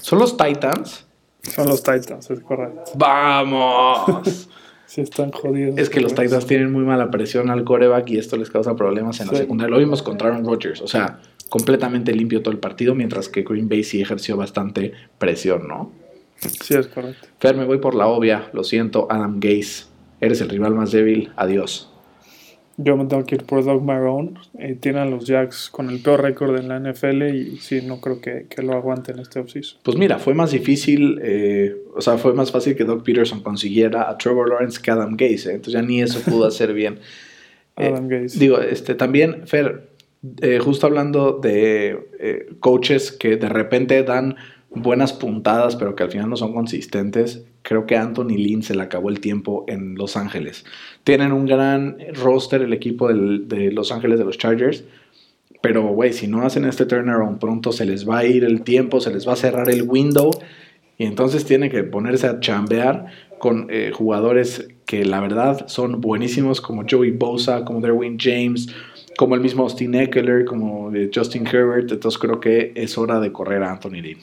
¿Son 0.00 0.18
los 0.18 0.36
Titans? 0.36 1.06
Son 1.42 1.68
los 1.68 1.82
Titans, 1.82 2.30
es 2.30 2.40
correcto. 2.40 2.92
¡Vamos! 2.96 4.48
sí, 4.86 5.00
están 5.00 5.30
jodidos. 5.30 5.78
Es 5.78 5.90
que 5.90 6.00
los 6.00 6.14
Titans 6.14 6.46
tienen 6.46 6.72
muy 6.72 6.84
mala 6.84 7.10
presión 7.10 7.50
al 7.50 7.64
coreback 7.64 8.10
y 8.10 8.18
esto 8.18 8.36
les 8.36 8.50
causa 8.50 8.76
problemas 8.76 9.20
en 9.20 9.28
la 9.28 9.34
secundaria. 9.34 9.70
Lo 9.74 9.78
vimos 9.78 10.02
contra 10.02 10.28
Aaron 10.28 10.44
Rodgers, 10.44 10.80
o 10.80 10.88
sea, 10.88 11.20
completamente 11.48 12.12
limpio 12.12 12.42
todo 12.42 12.52
el 12.52 12.60
partido, 12.60 12.94
mientras 12.94 13.28
que 13.28 13.42
Green 13.42 13.68
Bay 13.68 13.84
sí 13.84 14.00
ejerció 14.00 14.36
bastante 14.36 14.92
presión, 15.18 15.68
¿no? 15.68 15.92
Sí, 16.36 16.74
es 16.74 16.86
correcto. 16.88 17.26
Fer, 17.38 17.56
me 17.56 17.64
voy 17.64 17.78
por 17.78 17.94
la 17.94 18.06
obvia, 18.06 18.50
lo 18.52 18.64
siento, 18.64 19.06
Adam 19.10 19.38
Gase 19.38 19.93
eres 20.24 20.40
el 20.40 20.48
rival 20.48 20.74
más 20.74 20.92
débil, 20.92 21.30
adiós. 21.36 21.90
Yo 22.76 22.96
me 22.96 23.04
tengo 23.04 23.24
que 23.24 23.36
ir 23.36 23.44
por 23.44 23.64
Doug 23.64 23.82
Marrone. 23.82 24.34
Eh, 24.58 24.74
tienen 24.74 25.10
los 25.10 25.26
Jacks 25.26 25.68
con 25.70 25.90
el 25.90 26.00
peor 26.00 26.22
récord 26.22 26.56
en 26.58 26.68
la 26.68 26.80
NFL 26.80 27.22
y 27.34 27.56
sí, 27.58 27.82
no 27.82 28.00
creo 28.00 28.20
que, 28.20 28.46
lo 28.62 28.72
aguanten 28.72 29.20
este 29.20 29.38
offseason. 29.38 29.78
Pues 29.82 29.96
mira, 29.96 30.18
fue 30.18 30.34
más 30.34 30.50
difícil, 30.50 31.20
eh, 31.22 31.76
o 31.94 32.00
sea, 32.00 32.18
fue 32.18 32.34
más 32.34 32.50
fácil 32.50 32.74
que 32.74 32.84
Doug 32.84 33.04
Peterson 33.04 33.42
consiguiera 33.42 34.10
a 34.10 34.18
Trevor 34.18 34.48
Lawrence 34.48 34.80
que 34.82 34.90
Adam 34.90 35.16
Gase. 35.16 35.50
¿eh? 35.50 35.54
Entonces 35.54 35.74
ya 35.74 35.82
ni 35.82 36.02
eso 36.02 36.20
pudo 36.20 36.46
hacer 36.46 36.72
bien. 36.72 36.98
Adam 37.76 38.08
Gase. 38.08 38.38
Digo, 38.40 38.58
este, 38.58 38.96
también, 38.96 39.46
Fer, 39.46 39.90
justo 40.60 40.86
hablando 40.86 41.38
de 41.38 42.56
coaches 42.58 43.12
que 43.12 43.36
de 43.36 43.48
repente 43.48 44.02
dan 44.02 44.36
buenas 44.70 45.12
puntadas, 45.12 45.76
pero 45.76 45.94
que 45.94 46.02
al 46.02 46.10
final 46.10 46.28
no 46.28 46.36
son 46.36 46.52
consistentes. 46.52 47.44
Creo 47.64 47.86
que 47.86 47.96
Anthony 47.96 48.36
Lynn 48.36 48.62
se 48.62 48.74
le 48.74 48.82
acabó 48.82 49.08
el 49.08 49.20
tiempo 49.20 49.64
en 49.68 49.94
Los 49.94 50.18
Ángeles. 50.18 50.66
Tienen 51.02 51.32
un 51.32 51.46
gran 51.46 51.96
roster 52.12 52.60
el 52.60 52.74
equipo 52.74 53.08
de 53.08 53.72
Los 53.72 53.90
Ángeles 53.90 54.18
de 54.18 54.26
los 54.26 54.36
Chargers. 54.36 54.84
Pero, 55.62 55.82
güey, 55.88 56.12
si 56.12 56.26
no 56.26 56.42
hacen 56.42 56.66
este 56.66 56.84
turnaround 56.84 57.38
pronto, 57.38 57.72
se 57.72 57.86
les 57.86 58.06
va 58.06 58.18
a 58.18 58.26
ir 58.26 58.44
el 58.44 58.60
tiempo, 58.64 59.00
se 59.00 59.10
les 59.10 59.26
va 59.26 59.32
a 59.32 59.36
cerrar 59.36 59.70
el 59.70 59.84
window. 59.84 60.30
Y 60.98 61.06
entonces 61.06 61.46
tienen 61.46 61.70
que 61.70 61.82
ponerse 61.84 62.26
a 62.26 62.38
chambear 62.38 63.06
con 63.38 63.68
eh, 63.70 63.92
jugadores 63.94 64.68
que 64.84 65.06
la 65.06 65.20
verdad 65.20 65.66
son 65.66 66.02
buenísimos, 66.02 66.60
como 66.60 66.84
Joey 66.88 67.12
Bosa, 67.12 67.64
como 67.64 67.80
Derwin 67.80 68.18
James, 68.20 68.68
como 69.16 69.36
el 69.36 69.40
mismo 69.40 69.62
Austin 69.62 69.94
Eckler, 69.94 70.44
como 70.44 70.94
eh, 70.94 71.10
Justin 71.12 71.46
Herbert. 71.46 71.90
Entonces 71.90 72.18
creo 72.20 72.40
que 72.40 72.72
es 72.74 72.98
hora 72.98 73.20
de 73.20 73.32
correr 73.32 73.62
a 73.62 73.72
Anthony 73.72 74.02
Lynn. 74.02 74.18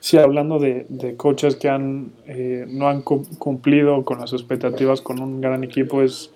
Sí, 0.00 0.16
hablando 0.16 0.58
de, 0.58 0.86
de 0.88 1.16
coaches 1.16 1.56
que 1.56 1.68
han, 1.68 2.12
eh, 2.26 2.64
no 2.68 2.88
han 2.88 3.02
cumplido 3.02 4.02
con 4.04 4.18
las 4.18 4.32
expectativas 4.32 5.02
con 5.02 5.20
un 5.20 5.42
gran 5.42 5.62
equipo, 5.62 6.02
es 6.02 6.30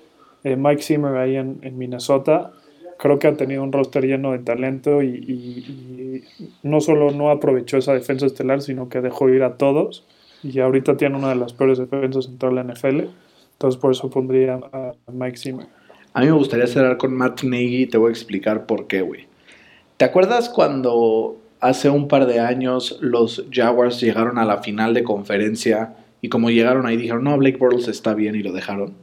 eh, 0.44 0.56
Mike 0.56 0.82
Zimmer 0.82 1.16
ahí 1.16 1.36
en, 1.36 1.78
Minnesota. 1.78 2.52
creo 2.98 3.18
que 3.18 3.26
ha 3.26 3.36
tenido 3.36 3.62
un 3.62 3.72
roster 3.72 4.04
lleno 4.04 4.32
de 4.32 4.40
talento 4.40 5.02
y, 5.02 5.08
y, 5.08 6.24
no 6.62 6.82
solo 6.82 7.10
no 7.10 7.30
aprovechó 7.30 7.78
esa 7.78 7.94
defensa 7.94 8.26
estelar, 8.26 8.60
sino 8.60 8.90
que 8.90 9.00
dejó 9.00 9.30
ir 9.30 9.42
a 9.42 9.56
todos 9.56 10.04
y 10.42 10.60
ahorita 10.60 10.98
tiene 10.98 11.16
una 11.16 11.30
de 11.30 11.36
las 11.36 11.54
peores 11.54 11.78
defensas 11.78 12.26
en 12.26 12.36
toda 12.36 12.52
la 12.52 12.64
NFL. 12.64 13.04
Entonces 13.52 13.80
por 13.80 13.92
eso 13.92 14.10
pondría 14.10 14.60
a 14.72 14.92
Mike 15.10 15.38
Zimmer. 15.38 15.66
A 16.12 16.20
mí 16.20 16.26
me 16.26 16.32
gustaría 16.32 16.66
cerrar 16.66 16.98
con 16.98 17.14
Matt 17.14 17.42
Nagy 17.42 17.82
y 17.82 17.86
te 17.86 17.96
voy 17.96 18.10
a 18.10 18.12
explicar 18.12 18.66
por 18.66 18.86
qué, 18.86 19.00
güey. 19.00 19.26
¿Te 19.96 20.04
acuerdas 20.04 20.48
cuando 20.48 21.38
hace 21.64 21.90
un 21.90 22.08
par 22.08 22.26
de 22.26 22.40
años 22.40 22.98
los 23.00 23.44
Jaguars 23.50 24.00
llegaron 24.00 24.38
a 24.38 24.44
la 24.44 24.62
final 24.62 24.94
de 24.94 25.04
conferencia 25.04 25.96
y 26.20 26.28
como 26.28 26.50
llegaron 26.50 26.86
ahí 26.86 26.96
dijeron, 26.96 27.24
no, 27.24 27.36
Blake 27.36 27.58
Bortles 27.58 27.88
está 27.88 28.14
bien 28.14 28.34
y 28.34 28.42
lo 28.42 28.52
dejaron? 28.52 28.94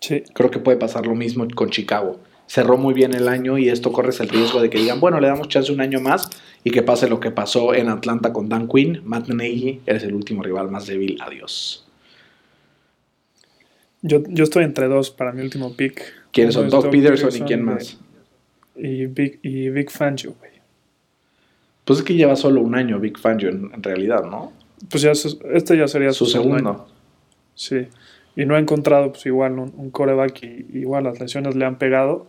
Sí. 0.00 0.22
Creo 0.34 0.50
que 0.50 0.58
puede 0.58 0.76
pasar 0.76 1.06
lo 1.06 1.14
mismo 1.14 1.46
con 1.54 1.70
Chicago 1.70 2.20
cerró 2.46 2.78
muy 2.78 2.94
bien 2.94 3.14
el 3.14 3.28
año 3.28 3.58
y 3.58 3.68
esto 3.68 3.92
corres 3.92 4.20
el 4.20 4.28
riesgo 4.28 4.62
de 4.62 4.70
que 4.70 4.78
digan, 4.78 5.00
bueno, 5.00 5.20
le 5.20 5.26
damos 5.26 5.48
chance 5.48 5.72
un 5.72 5.80
año 5.80 6.00
más 6.00 6.30
y 6.64 6.70
que 6.70 6.82
pase 6.82 7.08
lo 7.08 7.20
que 7.20 7.30
pasó 7.30 7.74
en 7.74 7.88
Atlanta 7.88 8.32
con 8.32 8.48
Dan 8.48 8.68
Quinn. 8.68 9.02
Matt 9.04 9.28
Nagy, 9.28 9.80
eres 9.86 10.04
el 10.04 10.14
último 10.14 10.42
rival 10.42 10.70
más 10.70 10.86
débil. 10.86 11.18
Adiós. 11.20 11.86
Yo, 14.02 14.22
yo 14.28 14.44
estoy 14.44 14.64
entre 14.64 14.86
dos 14.86 15.10
para 15.10 15.32
mi 15.32 15.42
último 15.42 15.74
pick. 15.74 16.02
¿Quiénes 16.30 16.54
son? 16.54 16.68
Doug 16.68 16.90
Peterson, 16.90 17.30
y 17.34 17.40
quién 17.40 17.64
más? 17.64 17.98
Y 18.76 19.06
Big, 19.06 19.40
y 19.42 19.70
Big 19.70 19.90
Fangio, 19.90 20.34
güey. 20.38 20.55
Pues 21.86 22.00
es 22.00 22.04
que 22.04 22.14
lleva 22.14 22.36
solo 22.36 22.60
un 22.60 22.74
año 22.74 23.00
Big 23.00 23.16
Fangio 23.16 23.48
en, 23.48 23.82
realidad, 23.82 24.24
¿no? 24.24 24.52
Pues 24.90 25.02
ya 25.02 25.12
este 25.12 25.78
ya 25.78 25.88
sería 25.88 26.12
su, 26.12 26.26
segundo. 26.26 26.86
Sí 27.54 27.86
y 28.36 28.44
no 28.44 28.54
ha 28.54 28.58
encontrado 28.58 29.12
pues 29.12 29.26
igual 29.26 29.58
un, 29.58 29.90
coreback 29.90 30.42
y 30.42 30.78
igual 30.78 31.04
las 31.04 31.18
lesiones 31.18 31.56
le 31.56 31.64
han 31.64 31.78
pegado, 31.78 32.28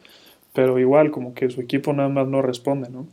pero 0.53 0.79
igual 0.79 1.11
como 1.11 1.33
que 1.33 1.49
su 1.49 1.61
equipo 1.61 1.93
nada 1.93 2.09
más 2.09 2.27
no 2.27 2.41
responde, 2.41 2.89
¿no? 2.89 3.07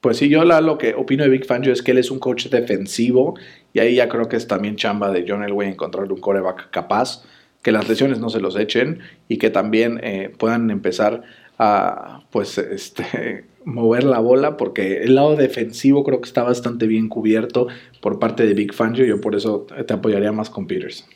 Pues 0.00 0.16
sí, 0.16 0.28
yo 0.28 0.44
lo 0.44 0.78
que 0.78 0.94
opino 0.94 1.22
de 1.22 1.30
Big 1.30 1.46
Fangio 1.46 1.72
es 1.72 1.80
que 1.80 1.92
él 1.92 1.98
es 1.98 2.10
un 2.10 2.18
coach 2.18 2.48
defensivo 2.48 3.38
y 3.72 3.78
ahí 3.78 3.94
ya 3.94 4.08
creo 4.08 4.28
que 4.28 4.34
es 4.34 4.48
también 4.48 4.74
chamba 4.74 5.12
de 5.12 5.24
John 5.26 5.44
Elway 5.44 5.68
encontrar 5.68 6.10
un 6.10 6.20
coreback 6.20 6.70
capaz, 6.70 7.22
que 7.62 7.70
las 7.70 7.88
lesiones 7.88 8.18
no 8.18 8.28
se 8.28 8.40
los 8.40 8.56
echen 8.56 8.98
y 9.28 9.38
que 9.38 9.50
también 9.50 10.00
eh, 10.02 10.32
puedan 10.36 10.70
empezar 10.70 11.22
a 11.56 12.24
pues 12.32 12.58
este 12.58 13.44
mover 13.64 14.04
la 14.04 14.18
bola 14.18 14.56
porque 14.56 14.98
el 14.98 15.14
lado 15.14 15.36
defensivo 15.36 16.04
creo 16.04 16.20
que 16.20 16.28
está 16.28 16.42
bastante 16.42 16.86
bien 16.86 17.08
cubierto 17.08 17.68
por 18.00 18.18
parte 18.18 18.46
de 18.46 18.54
Big 18.54 18.72
Fangio, 18.72 19.04
yo 19.04 19.20
por 19.20 19.34
eso 19.34 19.66
te 19.86 19.94
apoyaría 19.94 20.32
más 20.32 20.50
con 20.50 20.66
Peters. 20.66 21.06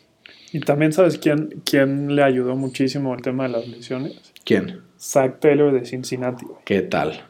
Y 0.53 0.61
también 0.61 0.92
sabes 0.92 1.18
quién, 1.18 1.62
quién 1.64 2.14
le 2.14 2.22
ayudó 2.22 2.57
muchísimo 2.57 3.14
el 3.14 3.22
tema 3.22 3.44
de 3.44 3.51
las 3.51 3.68
lesiones. 3.68 4.32
¿Quién? 4.44 4.80
Zach 4.99 5.40
Taylor 5.40 5.72
de 5.72 5.84
Cincinnati. 5.84 6.47
¿Qué 6.64 6.82
tal? 6.82 7.20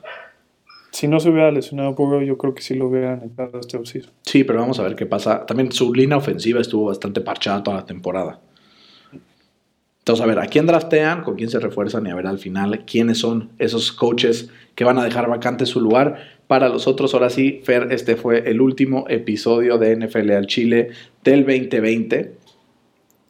Si 0.93 1.09
no 1.09 1.21
se 1.21 1.31
hubiera 1.31 1.51
lesionado 1.51 1.95
poco, 1.95 2.23
yo 2.23 2.39
creo 2.39 2.55
que 2.55 2.63
sí 2.63 2.75
lo 2.75 2.89
hubieran 2.89 3.23
entrado 3.23 3.61
este 3.61 3.77
offseason. 3.77 4.13
Sí, 4.23 4.45
pero 4.45 4.61
vamos 4.61 4.79
a 4.79 4.83
ver 4.83 4.97
qué 4.97 5.07
pasa. 5.07 5.45
También 5.45 5.73
su 5.73 5.93
línea 5.93 6.17
ofensiva 6.17 6.61
estuvo 6.61 6.87
bastante 6.87 7.21
parchada 7.21 7.63
toda 7.63 7.79
la 7.79 7.85
temporada. 7.85 8.41
Entonces, 9.99 10.23
a 10.23 10.27
ver, 10.27 10.39
¿a 10.39 10.47
quién 10.47 10.67
draftean? 10.67 11.25
¿Con 11.25 11.35
quién 11.35 11.51
se 11.51 11.59
refuerzan? 11.59 12.07
Y 12.07 12.11
a 12.11 12.15
ver 12.15 12.27
al 12.27 12.39
final 12.39 12.85
quiénes 12.87 13.19
son 13.19 13.51
esos 13.59 13.93
coaches 13.93 14.51
que 14.77 14.85
van 14.85 14.99
a 14.99 15.05
dejar 15.05 15.29
vacante 15.29 15.67
su 15.67 15.81
lugar. 15.81 16.37
Para 16.47 16.69
los 16.69 16.87
otros, 16.87 17.13
ahora 17.15 17.31
sí, 17.31 17.61
Fer, 17.65 17.89
este 17.91 18.15
fue 18.15 18.49
el 18.49 18.61
último 18.61 19.07
episodio 19.09 19.79
de 19.79 19.97
NFL 19.97 20.31
al 20.31 20.47
Chile 20.47 20.91
del 21.25 21.45
2020. 21.45 22.35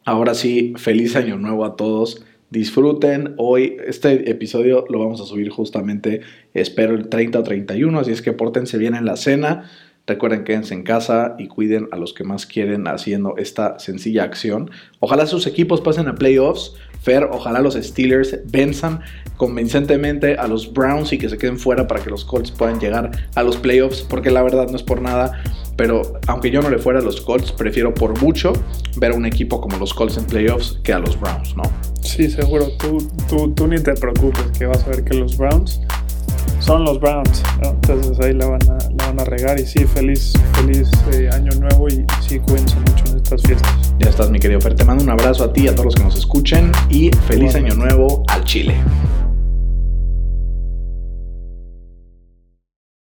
Ahora 0.05 0.35
sí, 0.35 0.73
feliz 0.77 1.15
año 1.15 1.37
nuevo 1.37 1.65
a 1.65 1.75
todos. 1.75 2.23
Disfruten. 2.49 3.33
Hoy 3.37 3.77
este 3.85 4.29
episodio 4.29 4.85
lo 4.89 4.99
vamos 4.99 5.19
a 5.19 5.25
subir 5.25 5.49
justamente, 5.49 6.21
espero, 6.53 6.95
el 6.95 7.09
30 7.09 7.39
o 7.39 7.43
31, 7.43 7.99
así 7.99 8.11
es 8.11 8.21
que 8.21 8.31
pórtense 8.31 8.77
bien 8.77 8.95
en 8.95 9.05
la 9.05 9.17
cena. 9.17 9.69
Recuerden, 10.05 10.45
quédense 10.45 10.73
en 10.73 10.83
casa 10.83 11.35
y 11.37 11.47
cuiden 11.47 11.89
a 11.91 11.97
los 11.97 12.13
que 12.13 12.23
más 12.23 12.45
quieren 12.45 12.87
haciendo 12.87 13.35
esta 13.37 13.79
sencilla 13.79 14.23
acción. 14.23 14.71
Ojalá 14.99 15.25
sus 15.25 15.45
equipos 15.47 15.81
pasen 15.81 16.07
a 16.07 16.15
playoffs. 16.15 16.75
Fer, 17.07 17.23
ojalá 17.31 17.61
los 17.61 17.75
Steelers 17.75 18.37
venzan 18.51 18.99
convincentemente 19.37 20.35
a 20.35 20.45
los 20.45 20.73
Browns 20.73 21.13
y 21.13 21.17
que 21.17 21.29
se 21.29 21.37
queden 21.37 21.57
fuera 21.57 21.87
para 21.87 22.03
que 22.03 22.09
los 22.09 22.25
Colts 22.25 22.51
puedan 22.51 22.81
llegar 22.81 23.11
a 23.33 23.43
los 23.43 23.55
playoffs, 23.55 24.01
porque 24.01 24.29
la 24.29 24.43
verdad 24.43 24.67
no 24.69 24.75
es 24.75 24.83
por 24.83 25.01
nada, 25.01 25.41
pero 25.77 26.19
aunque 26.27 26.51
yo 26.51 26.61
no 26.61 26.69
le 26.69 26.79
fuera 26.79 26.99
a 26.99 27.01
los 27.01 27.21
Colts, 27.21 27.53
prefiero 27.53 27.93
por 27.93 28.21
mucho 28.21 28.51
ver 28.97 29.13
a 29.13 29.15
un 29.15 29.25
equipo 29.25 29.61
como 29.61 29.77
los 29.77 29.93
Colts 29.93 30.17
en 30.17 30.25
playoffs 30.25 30.79
que 30.83 30.91
a 30.91 30.99
los 30.99 31.17
Browns, 31.17 31.55
¿no? 31.55 31.63
Sí, 32.01 32.29
seguro. 32.29 32.67
Tú, 32.77 32.97
tú, 33.29 33.53
tú 33.53 33.67
ni 33.67 33.79
te 33.79 33.93
preocupes 33.93 34.43
que 34.59 34.65
vas 34.65 34.83
a 34.83 34.89
ver 34.89 35.05
que 35.05 35.13
los 35.13 35.37
Browns 35.37 35.79
son 36.59 36.83
los 36.83 36.99
Browns. 36.99 37.41
Entonces 37.63 38.19
ahí 38.19 38.33
la 38.33 38.47
van, 38.47 38.69
a, 38.69 38.77
la 38.97 39.05
van 39.05 39.19
a 39.21 39.23
regar. 39.23 39.57
Y 39.61 39.65
sí, 39.65 39.85
feliz, 39.85 40.33
feliz 40.55 40.91
eh, 41.13 41.29
año 41.31 41.53
nuevo 41.53 41.87
y 41.87 42.05
sí, 42.19 42.37
cuídense 42.39 42.75
mucho 42.81 43.06
estas 43.27 43.41
fiestas. 43.43 43.93
Ya 43.99 44.09
estás, 44.09 44.29
mi 44.29 44.39
querido 44.39 44.61
Fer. 44.61 44.73
Te 44.73 44.85
mando 44.85 45.03
un 45.03 45.09
abrazo 45.09 45.43
a 45.43 45.51
ti 45.51 45.63
y 45.63 45.67
a 45.67 45.73
todos 45.73 45.85
los 45.85 45.95
que 45.95 46.03
nos 46.03 46.15
escuchen 46.15 46.71
y 46.89 47.11
feliz 47.27 47.55
año 47.55 47.73
nuevo 47.73 48.23
al 48.27 48.43
Chile. 48.45 48.75